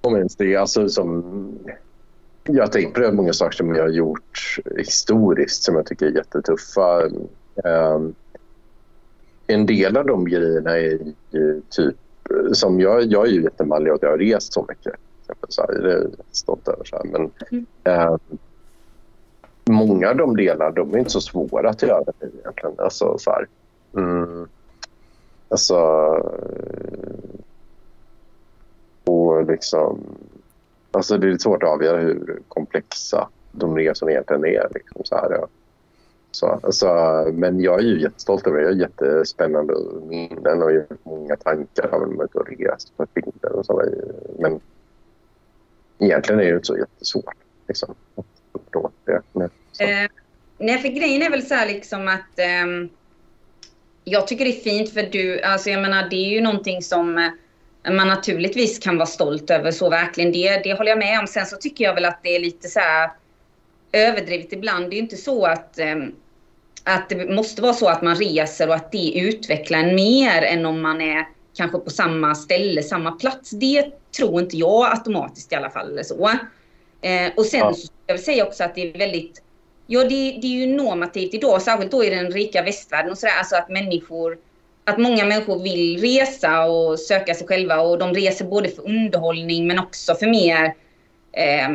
[0.00, 1.24] om ens det, alltså som...
[2.44, 6.06] Jag har tänkt på det många saker som jag har gjort historiskt som jag tycker
[6.06, 7.02] är jättetuffa.
[7.64, 8.14] Um,
[9.46, 10.98] en del av de grejerna är
[11.30, 11.96] ju typ
[12.52, 14.94] som jag, jag är ju jättemallig och jag har rest så mycket
[15.26, 15.52] exempel.
[15.52, 16.84] Så här, det är jag stolt över.
[16.84, 17.04] Så här.
[17.04, 17.66] Men, mm.
[17.84, 18.16] eh,
[19.64, 22.74] många av de delarna de är inte så svåra att göra egentligen.
[22.78, 23.46] Alltså, så här,
[23.94, 24.48] mm,
[25.48, 25.76] alltså,
[29.04, 30.00] och liksom,
[30.90, 34.68] alltså det är svårt att avgöra hur komplexa de resorna egentligen är.
[34.74, 35.46] Liksom, så här, ja.
[36.30, 36.86] Så, alltså,
[37.32, 38.62] men jag är ju jättestolt över det.
[38.64, 40.70] Jag har jättespännande minnen och
[41.02, 42.10] många tankar av att
[42.66, 43.62] rest på och.
[44.38, 44.60] Men
[45.98, 47.34] egentligen är det inte så jättesvårt
[47.68, 49.22] liksom, att uppnå det.
[49.32, 50.10] Men, eh,
[50.58, 52.90] nej, för grejen är väl så här liksom att eh,
[54.04, 57.18] jag tycker det är fint för du, alltså jag menar det är ju någonting som
[57.18, 59.70] eh, man naturligtvis kan vara stolt över.
[59.70, 61.26] Så verkligen, det, det håller jag med om.
[61.26, 63.10] Sen så tycker jag väl att det är lite så här
[63.92, 64.90] överdrivet ibland.
[64.90, 65.96] Det är inte så att, eh,
[66.84, 70.66] att det måste vara så att man reser och att det utvecklar en mer än
[70.66, 73.50] om man är kanske på samma ställe, samma plats.
[73.50, 75.90] Det tror inte jag automatiskt i alla fall.
[75.90, 76.30] Eller så.
[77.00, 77.74] Eh, och sen ja.
[77.74, 79.42] så jag vill säga också att det är väldigt
[79.88, 83.38] Ja, det, det, är ju normativt idag, särskilt då i den rika västvärlden och sådär,
[83.38, 84.38] alltså att människor
[84.84, 89.66] att många människor vill resa och söka sig själva och de reser både för underhållning
[89.66, 90.74] men också för mer
[91.32, 91.68] eh,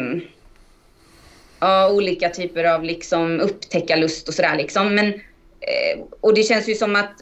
[1.60, 4.96] ja, olika typer av liksom upptäckarlust och sådär liksom.
[4.96, 7.22] Men, eh, och det känns ju som att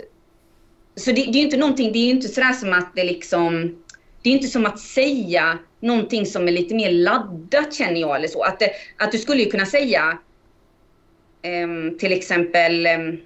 [0.96, 3.04] så det, det är ju inte någonting, det är ju inte sådär som att det
[3.04, 3.76] liksom
[4.22, 8.28] det är inte som att säga någonting som är lite mer laddat känner jag eller
[8.28, 8.44] så.
[8.44, 10.18] Att, det, att du skulle ju kunna säga
[11.64, 13.22] um, till exempel um,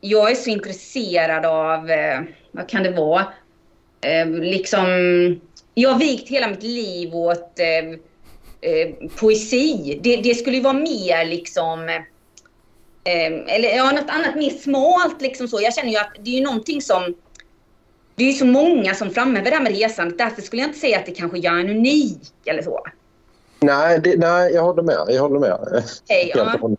[0.00, 3.22] jag är så intresserad av, uh, vad kan det vara,
[4.06, 4.86] uh, liksom,
[5.74, 7.98] jag har vigt hela mitt liv åt uh,
[9.16, 10.00] poesi.
[10.02, 12.00] Det, det, skulle ju vara mer liksom,
[13.48, 15.60] eller ja, något annat mer smalt liksom så.
[15.60, 17.14] Jag känner ju att det är ju någonting som,
[18.16, 20.18] det är ju så många som framhäver det här med resandet.
[20.18, 22.80] Därför skulle jag inte säga att det kanske gör en unik eller så.
[23.60, 25.06] Nej, det, nej jag håller med.
[25.08, 25.84] Jag håller med.
[26.08, 26.70] Hey, ja.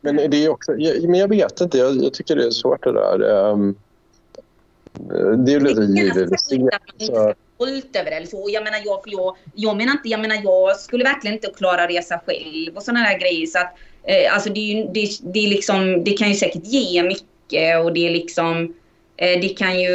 [0.00, 2.84] Men det är också, jag, men jag vet inte, jag, jag, tycker det är svårt
[2.84, 3.22] det där.
[3.22, 3.74] Um,
[5.44, 6.40] det är ju lite givet.
[6.40, 8.48] Stolt över det eller så.
[8.50, 12.20] Jag menar, jag, jag, jag menar inte, jag menar jag skulle verkligen inte klara resa
[12.26, 13.46] själv och sådana där grejer.
[13.46, 16.64] Så att, eh, alltså det, är ju, det, det, är liksom, det kan ju säkert
[16.64, 18.74] ge mycket och det är liksom
[19.16, 19.94] det kan, ju,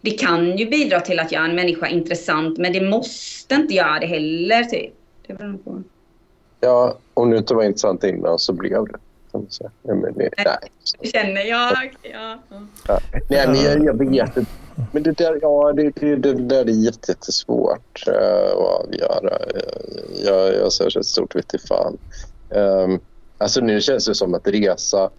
[0.00, 3.98] det kan ju bidra till att göra en människa intressant men det måste inte göra
[3.98, 4.64] det heller.
[4.64, 4.94] Typ.
[5.26, 5.34] Det
[6.60, 8.98] Ja, om det inte var intressant innan så blev det.
[9.48, 10.30] Så, men, nej.
[11.12, 11.94] känner jag.
[12.12, 12.38] Ja.
[12.86, 13.00] ja.
[13.30, 14.50] Nej, men jag, jag vet inte.
[14.92, 19.38] Men det där, ja, det, det, det där är jättesvårt uh, att avgöra.
[20.24, 21.98] Jag, jag ser ett stort vitt fan.
[22.50, 23.00] Um,
[23.38, 25.10] alltså nu känns det som att resa...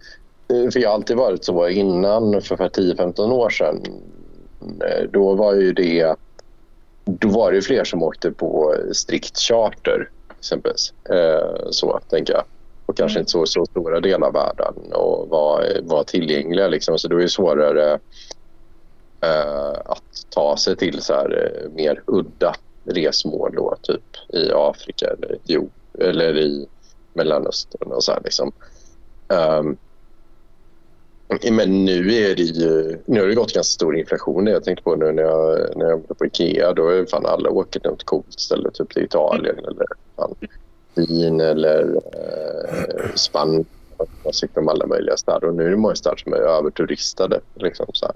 [0.48, 3.82] För jag har alltid varit så innan, för 10-15 år sedan.
[4.60, 6.16] Eh, då var ju det...
[7.04, 10.92] Då var det fler som åkte på strikt charter, exempelvis.
[11.10, 12.44] Uh, så, tänker jag
[12.86, 16.68] och kanske inte så, så stora delar av världen och var, var tillgängliga.
[16.68, 16.98] Liksom.
[16.98, 17.98] Så det svårare
[19.20, 22.54] eh, att ta sig till så här, eh, mer udda
[22.84, 26.66] resmål då, typ i Afrika eller, jo, eller i
[27.12, 28.52] Mellanöstern och så här, liksom.
[29.28, 29.76] Um,
[31.50, 34.46] men nu är det ju, nu har det gått ganska stor inflation.
[34.46, 36.72] Jag tänkte på nu när jag, när jag var på Ikea.
[36.72, 39.86] Då är fan alla åker till något coolt ställe, typ till Italien eller
[40.16, 40.34] fan,
[40.94, 43.64] Wien eller eh, Spanien.
[44.24, 47.40] Man cyklar om alla möjliga städer och nu är det många städer som är överturistade.
[47.54, 48.14] Liksom, så, här.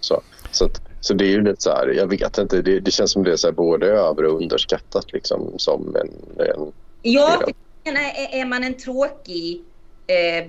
[0.00, 0.68] så, så,
[1.00, 3.32] så det är ju lite så här, jag vet inte, det, det känns som det
[3.32, 6.44] är så här, både över och underskattat liksom, som en...
[6.46, 6.72] en
[7.02, 7.42] ja,
[8.32, 9.62] är man en tråkig
[10.06, 10.46] eh,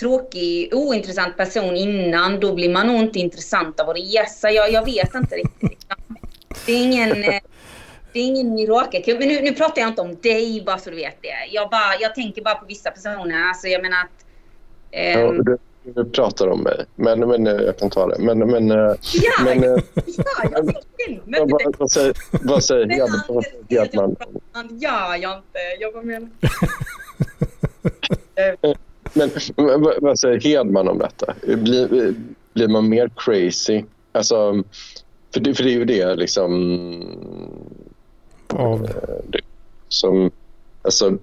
[0.00, 4.50] tråkig, ointressant person innan, då blir man nog inte intressant av att resa.
[4.50, 5.86] Jag, jag vet inte riktigt.
[6.66, 7.24] Det är ingen...
[7.24, 7.40] Eh,
[8.12, 9.18] det är ingen mirakelkur.
[9.18, 11.34] Men nu, nu pratar jag inte om dig, bara så du vet det.
[11.50, 13.48] Jag, bara, jag tänker bara på vissa personer.
[13.48, 14.24] Alltså, jag menar att...
[14.90, 18.18] Eh, ja, du, du, pratar om mig, men, men eh, jag kan ta det.
[18.18, 19.78] Men, men, eh, ja, men, ja,
[20.52, 20.64] jag
[21.38, 22.86] vad, vad, vad säger, vad säger
[23.70, 24.16] Hedman?
[24.80, 25.58] Ja, jag inte.
[25.80, 26.28] Jag bara menar...
[29.18, 31.34] men vad, vad säger Hedman om detta?
[31.42, 32.14] Blir,
[32.52, 33.84] blir man mer crazy?
[34.12, 34.62] Alltså,
[35.34, 36.52] för det, för det är ju det liksom
[38.48, 38.84] av?
[38.84, 39.40] Eh,
[39.88, 40.30] som,
[40.82, 41.18] alltså,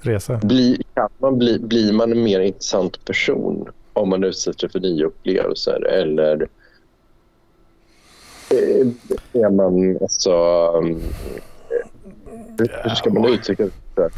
[0.00, 0.40] Resa?
[0.42, 4.80] Bli, kan man bli, blir man en mer intressant person om man utsätter sig för
[4.80, 6.48] nya upplevelser eller
[8.50, 8.86] eh,
[9.32, 10.30] är man alltså...
[12.58, 14.10] Hur ska man uttrycka det?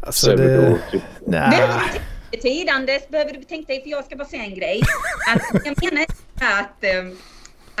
[0.00, 0.78] Alltså det...
[1.24, 2.00] Nej.
[2.42, 4.80] Tid, Anders, behöver du tänka dig, för jag ska bara säga en grej.
[5.34, 7.06] Att jag menar att, eh,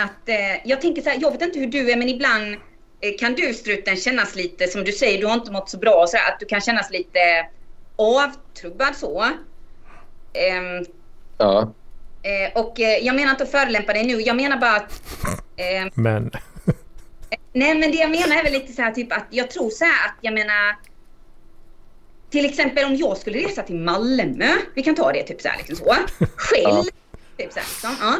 [0.04, 0.28] att
[0.64, 2.56] jag tänker så här, jag vet inte hur du är, men ibland
[3.00, 6.06] Eh, kan du struten kännas lite, som du säger, du har inte mått så bra,
[6.06, 7.20] så att du kan kännas lite
[7.96, 9.22] avtrubbad så.
[9.22, 10.86] Um,
[11.38, 11.72] ja.
[12.22, 15.02] Eh, och eh, jag menar inte att förolämpa dig nu, jag menar bara att...
[15.56, 16.30] Eh, men?
[17.52, 19.84] nej, men det jag menar är väl lite så här typ att jag tror så
[19.84, 20.76] här att jag menar...
[22.30, 25.58] Till exempel om jag skulle resa till Malmö, vi kan ta det typ så här
[25.58, 25.94] liksom så.
[26.36, 26.82] Själv.
[27.36, 28.16] Typ så här, liksom, ja.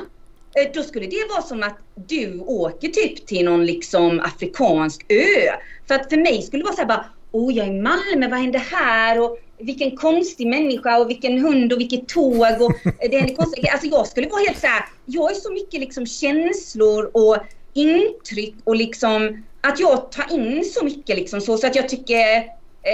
[0.54, 5.52] Eh, då skulle det vara som att du åker typ till någon liksom afrikansk ö.
[5.88, 8.28] För att för mig skulle det vara så här bara, åh jag är i Malmö,
[8.28, 9.20] vad händer här?
[9.20, 12.72] Och vilken konstig människa och vilken hund och vilket tåg och
[13.10, 16.06] det händer konstiga Alltså jag skulle vara helt så här, jag är så mycket liksom
[16.06, 17.36] känslor och
[17.74, 22.36] intryck och liksom att jag tar in så mycket liksom så, så att jag tycker
[22.36, 22.42] eh,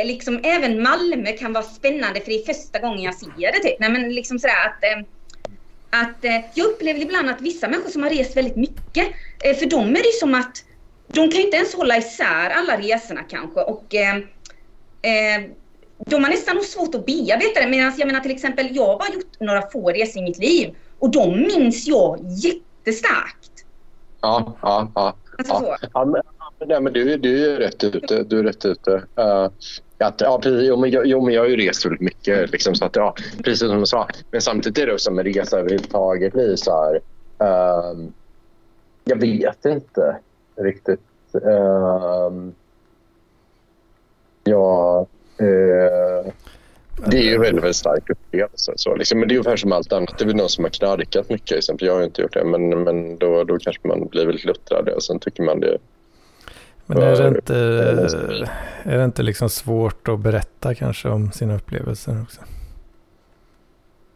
[0.04, 3.68] liksom även Malmö kan vara spännande för det är första gången jag ser det.
[3.68, 3.80] Typ.
[3.80, 5.06] Nej, men liksom sådär att, eh,
[5.90, 9.08] att eh, jag upplever ibland att vissa människor som har rest väldigt mycket,
[9.44, 10.64] eh, för dem är det som att
[11.08, 14.16] de kan inte ens hålla isär alla resorna kanske och eh,
[15.02, 15.50] eh,
[16.06, 17.66] de har nästan svårt att bearbeta det.
[17.68, 20.74] Medan jag menar till exempel, jag har bara gjort några få resor i mitt liv
[20.98, 23.64] och de minns jag jättestarkt.
[24.20, 25.16] Ja, ja, ja.
[25.38, 25.88] Alltså ja.
[25.94, 26.22] ja men,
[26.58, 28.22] nej, men du, du är rätt ute.
[28.22, 28.92] Du är rätt ute.
[29.18, 29.48] Uh,
[29.98, 32.52] att, ja, precis, jo, men jag, jo, men jag har ju rest väldigt mycket.
[32.52, 33.14] Liksom, så att, ja,
[33.44, 34.08] precis som du sa.
[34.30, 36.94] Men samtidigt är det också med resa överhuvudtaget blir så här...
[37.42, 38.12] Uh, ehm,
[39.04, 40.16] jag vet inte
[40.56, 41.00] riktigt.
[41.34, 42.50] Uh,
[44.44, 45.06] ja,
[45.42, 46.32] uh,
[47.06, 48.72] det är ju en väldigt, väldigt stark upplevelse.
[48.76, 50.18] Så, liksom, men det är ungefär som allt annat.
[50.18, 51.58] Det är väl någon som har knarkat mycket.
[51.58, 51.86] Exempel.
[51.86, 55.02] Jag har inte gjort det, men, men då, då kanske man blir väldigt luttrad och
[55.02, 55.78] sen tycker man det
[56.86, 57.56] men är det inte,
[58.82, 62.40] är det inte liksom svårt att berätta kanske om sina upplevelser också?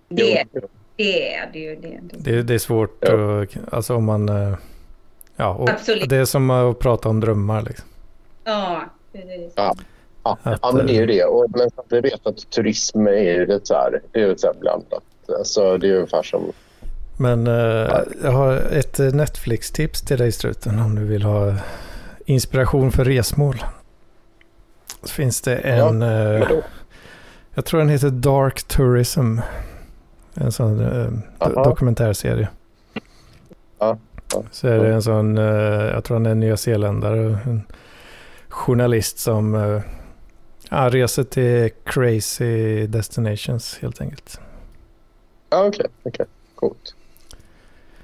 [0.08, 0.44] Det,
[0.96, 1.76] det är det ju.
[1.76, 2.42] Det, det.
[2.42, 3.42] det, är svårt, ja.
[3.42, 4.28] att, alltså om man...
[4.28, 4.56] Eh,
[5.36, 5.68] ja,
[6.08, 7.88] det är som att prata om drömmar liksom.
[8.44, 9.52] Ja, precis.
[9.56, 9.74] Ja.
[10.22, 11.24] Ja, att, ja, men det är ju det.
[11.24, 14.46] Och, men vi vet att turism är ju lite så här, det är lite så
[14.46, 15.02] här blandat.
[15.38, 16.52] Alltså, det är ungefär som...
[17.16, 21.54] Men uh, jag har ett Netflix-tips till dig Struten om du vill ha
[22.30, 23.64] inspiration för resmål.
[25.02, 26.58] Så finns det en, ja, uh,
[27.54, 29.38] jag tror den heter Dark Tourism.
[30.34, 32.48] En sån uh, do dokumentärserie.
[33.78, 33.98] Ja,
[34.32, 37.62] ja, Så är det en sån, jag tror han är nyzeeländare, en
[38.48, 39.54] journalist som
[40.72, 44.40] Ja, reser till crazy destinations helt enkelt.
[45.50, 45.86] Ja, okej.
[46.02, 46.26] Okay, okay.
[46.54, 46.94] Coolt.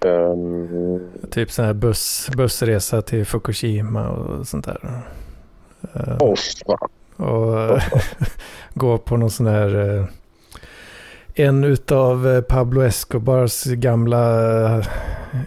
[0.06, 1.00] Um...
[1.30, 5.02] Typ sån här buss, bussresa till Fukushima och sånt där.
[5.96, 6.36] Uh, oh,
[7.16, 7.80] och
[8.74, 9.74] gå på någon sån här...
[9.74, 10.04] Uh,
[11.38, 14.82] en utav eh, Pablo Escobars gamla,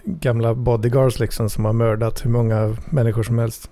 [0.04, 3.70] gamla bodyguards liksom som har mördat hur många människor som helst.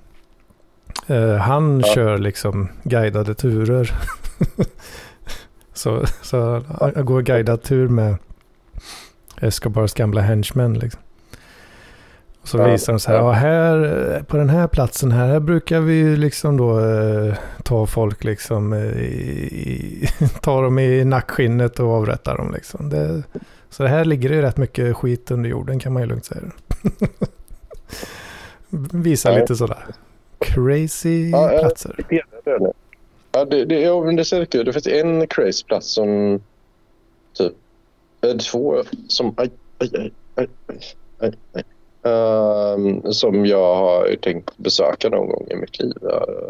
[1.10, 1.94] Uh, han ja.
[1.94, 3.92] kör liksom guidade turer.
[5.72, 8.16] så, så han går guidad tur med
[9.40, 11.00] Escobars gamla henchmen liksom.
[12.42, 12.70] Och så ja.
[12.70, 13.32] visar de så här, ja.
[13.32, 17.34] här, på den här platsen här, här brukar vi liksom då eh,
[17.64, 20.08] ta folk liksom, eh, i,
[20.42, 22.88] ta dem i nackskinnet och avrätta dem liksom.
[22.88, 23.22] Det,
[23.70, 26.40] så det här ligger det rätt mycket skit under jorden kan man ju lugnt säga.
[28.92, 29.38] Visa ja.
[29.38, 29.86] lite sådär
[30.38, 31.96] crazy platser.
[33.32, 36.40] Ja, det, det, ja, det ser kul Det finns en crazy plats som
[37.32, 37.52] typ
[38.20, 40.48] två som aj, aj, aj,
[41.18, 41.64] aj, aj,
[42.02, 45.96] um, som jag har tänkt besöka någon gång i mitt liv.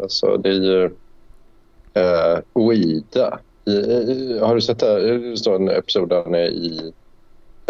[0.01, 0.85] Alltså, det är ju
[1.97, 3.39] uh, Oida.
[3.65, 5.17] I, i, har du sett det?
[5.17, 6.93] Det står en episod där han är i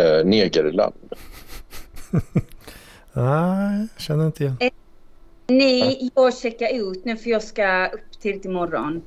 [0.01, 0.93] uh, Negerland.
[3.13, 4.57] Nej, jag känner inte igen.
[4.59, 4.69] Eh,
[5.47, 9.01] Nej, jag checkar ut nu för jag ska upp till imorgon.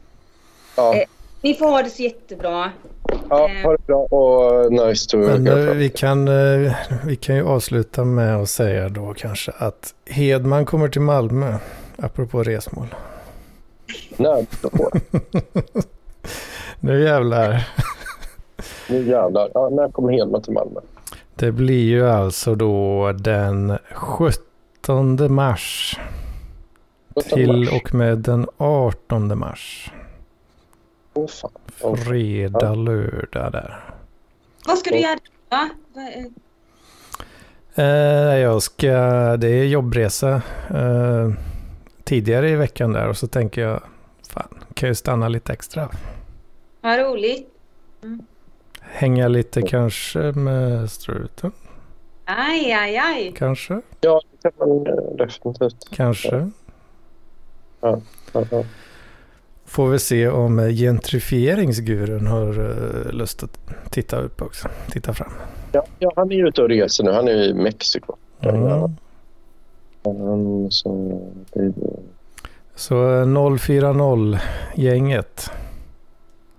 [0.76, 0.94] Ja.
[0.94, 1.04] Eh,
[1.42, 2.70] ni får ha det så jättebra.
[3.28, 3.62] Ja, eh.
[3.62, 6.72] ha det bra och nice to Men, uh, vi, kan, uh,
[7.04, 11.56] vi kan ju avsluta med att säga då kanske att Hedman kommer till Malmö,
[11.96, 12.86] apropå resmål.
[14.16, 14.46] Nej,
[16.80, 17.68] Nu jävlar.
[18.88, 19.50] nu jävlar.
[19.54, 20.80] Ja, när kommer Hedman till Malmö?
[21.34, 25.98] Det blir ju alltså då den 17 mars.
[27.34, 29.92] Till och med den 18 mars.
[31.14, 31.50] Oh, fan.
[31.80, 31.96] Oh.
[31.96, 33.94] Fredag, lördag där.
[34.66, 35.18] Vad ska du göra?
[37.74, 38.96] Eh, jag ska,
[39.36, 41.30] det är jobbresa eh,
[42.04, 43.82] tidigare i veckan där och så tänker jag,
[44.28, 45.88] fan, kan jag stanna lite extra.
[46.80, 47.48] Vad roligt.
[48.02, 48.26] Mm.
[48.80, 51.52] Hänga lite kanske med struten.
[52.24, 53.32] Aj, aj, aj.
[53.36, 53.80] Kanske.
[54.00, 55.88] Ja, det kan man eh, definitivt.
[55.90, 56.50] Kanske.
[59.72, 63.58] Får vi se om gentrifieringsgurun har uh, lust att
[63.90, 64.68] titta upp också.
[64.90, 65.32] Titta fram.
[65.72, 67.10] Ja, ja han är ju ute och reser nu.
[67.10, 68.16] Han är i Mexiko.
[68.40, 68.96] Mm.
[70.70, 71.20] Så,
[72.74, 75.50] så 040-gänget.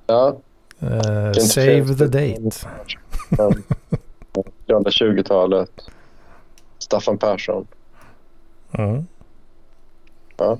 [0.07, 0.37] Ja.
[0.83, 2.67] Uh, save the date.
[4.67, 5.71] Gamla 20-talet.
[6.79, 7.67] Staffan Persson.
[8.71, 9.07] Mm.
[10.37, 10.57] Ja.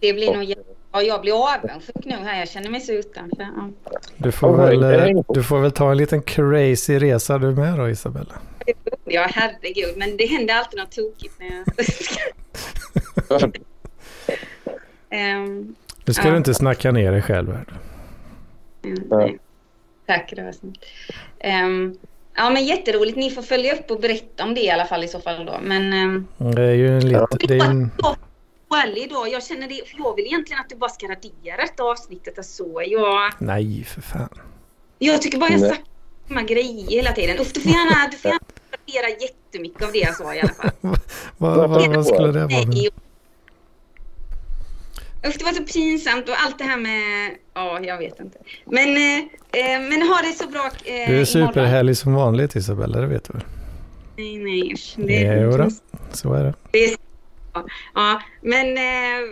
[0.00, 0.54] Det blir nog
[0.96, 2.38] Ja, jag blir avundsjuk nu här.
[2.38, 3.36] Jag känner mig så utanför.
[3.38, 3.70] Ja.
[4.16, 8.34] Du, får väl, du får väl ta en liten crazy resa du med då Isabella.
[9.04, 9.96] Ja, herregud.
[9.96, 11.64] Men det händer alltid något tokigt när jag...
[15.36, 15.74] um,
[16.04, 16.30] Nu ska Ja.
[16.30, 17.64] du inte snacka ner dig själv här.
[18.84, 19.38] Mm.
[20.06, 20.84] Tack, det var snällt.
[21.38, 21.98] Ehm,
[22.36, 23.16] ja, men jätteroligt.
[23.16, 25.58] Ni får följa upp och berätta om det i alla fall i så fall då.
[25.62, 27.26] Men um, Det är ju en lite...
[27.48, 27.90] Det är en,
[28.74, 29.88] ärlig då, jag känner det.
[29.88, 32.38] för Jag vill egentligen att du bara ska radera detta avsnittet.
[32.38, 34.28] Alltså, jag, nej, för fan.
[34.98, 35.82] jag tycker bara jag sagt
[36.28, 37.38] samma grejer hela tiden.
[37.38, 40.52] Uff, du får gärna, du får gärna radera jättemycket av det jag sa i alla
[40.52, 40.70] fall.
[41.38, 42.46] Vad, vad, vad skulle det vara?
[42.48, 42.88] Nej.
[45.26, 47.30] Usch, det var så pinsamt och allt det här med...
[47.54, 48.38] Ja, jag vet inte.
[48.64, 49.18] Men, eh,
[49.52, 51.26] eh, men ha det så bra eh, Du är imorgon.
[51.26, 53.42] superhärlig som vanligt Isabella, det vet du väl?
[54.16, 54.74] Nej, nej.
[54.96, 55.70] Det är Jo då,
[56.12, 56.54] så är det.
[56.70, 56.96] Det är
[57.94, 59.22] Ja, men eh,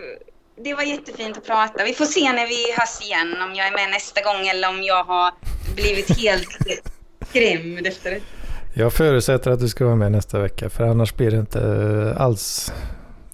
[0.63, 1.83] det var jättefint att prata.
[1.83, 4.83] Vi får se när vi hörs igen om jag är med nästa gång eller om
[4.83, 5.31] jag har
[5.75, 6.47] blivit helt
[7.29, 8.21] skrämd efter det.
[8.73, 12.21] Jag förutsätter att du ska vara med nästa vecka, för annars blir det inte eh,
[12.21, 12.73] alls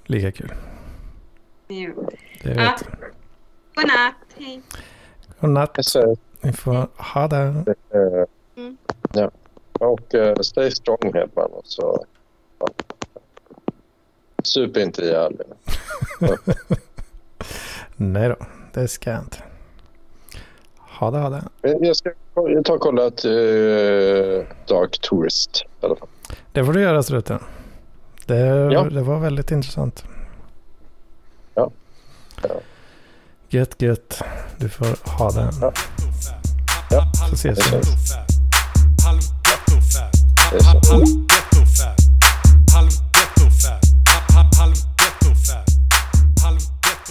[0.05, 0.53] lika kul.
[1.67, 2.09] Jo.
[2.43, 2.61] Det Ja.
[2.61, 3.07] vet du.
[3.75, 4.15] Godnatt.
[4.37, 4.61] Hej.
[5.39, 5.77] Godnatt.
[5.81, 7.37] Så, Ni får ha det.
[7.93, 8.25] eh,
[8.57, 8.77] Mm.
[9.13, 9.31] ja.
[9.73, 11.51] Och uh, stay strong Hedman.
[11.51, 12.05] Och så,
[12.59, 12.67] ja.
[14.47, 16.37] Sup inte ihjäl er.
[17.95, 18.35] Nej då,
[18.73, 19.37] det ska jag inte.
[20.99, 21.43] Ha det, ha det.
[21.61, 23.31] Men Jag ska jag tar och kolla ett uh,
[24.67, 26.07] Dark Tourist i alla fall.
[26.51, 27.39] Det får du göra Struten.
[28.25, 28.83] Det, Ja.
[28.83, 30.03] det var väldigt intressant.
[31.55, 31.71] Ja.
[32.43, 32.49] Ja.
[33.49, 34.21] Gött, gött.
[34.57, 35.49] Du får ha det.
[35.61, 35.73] Ja.
[36.91, 37.11] Ja.
[37.29, 37.77] Så ses vi.
[40.51, 41.40] Det.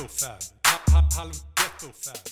[0.00, 0.38] ghetto fab.
[1.14, 2.29] Harlem ghetto fab.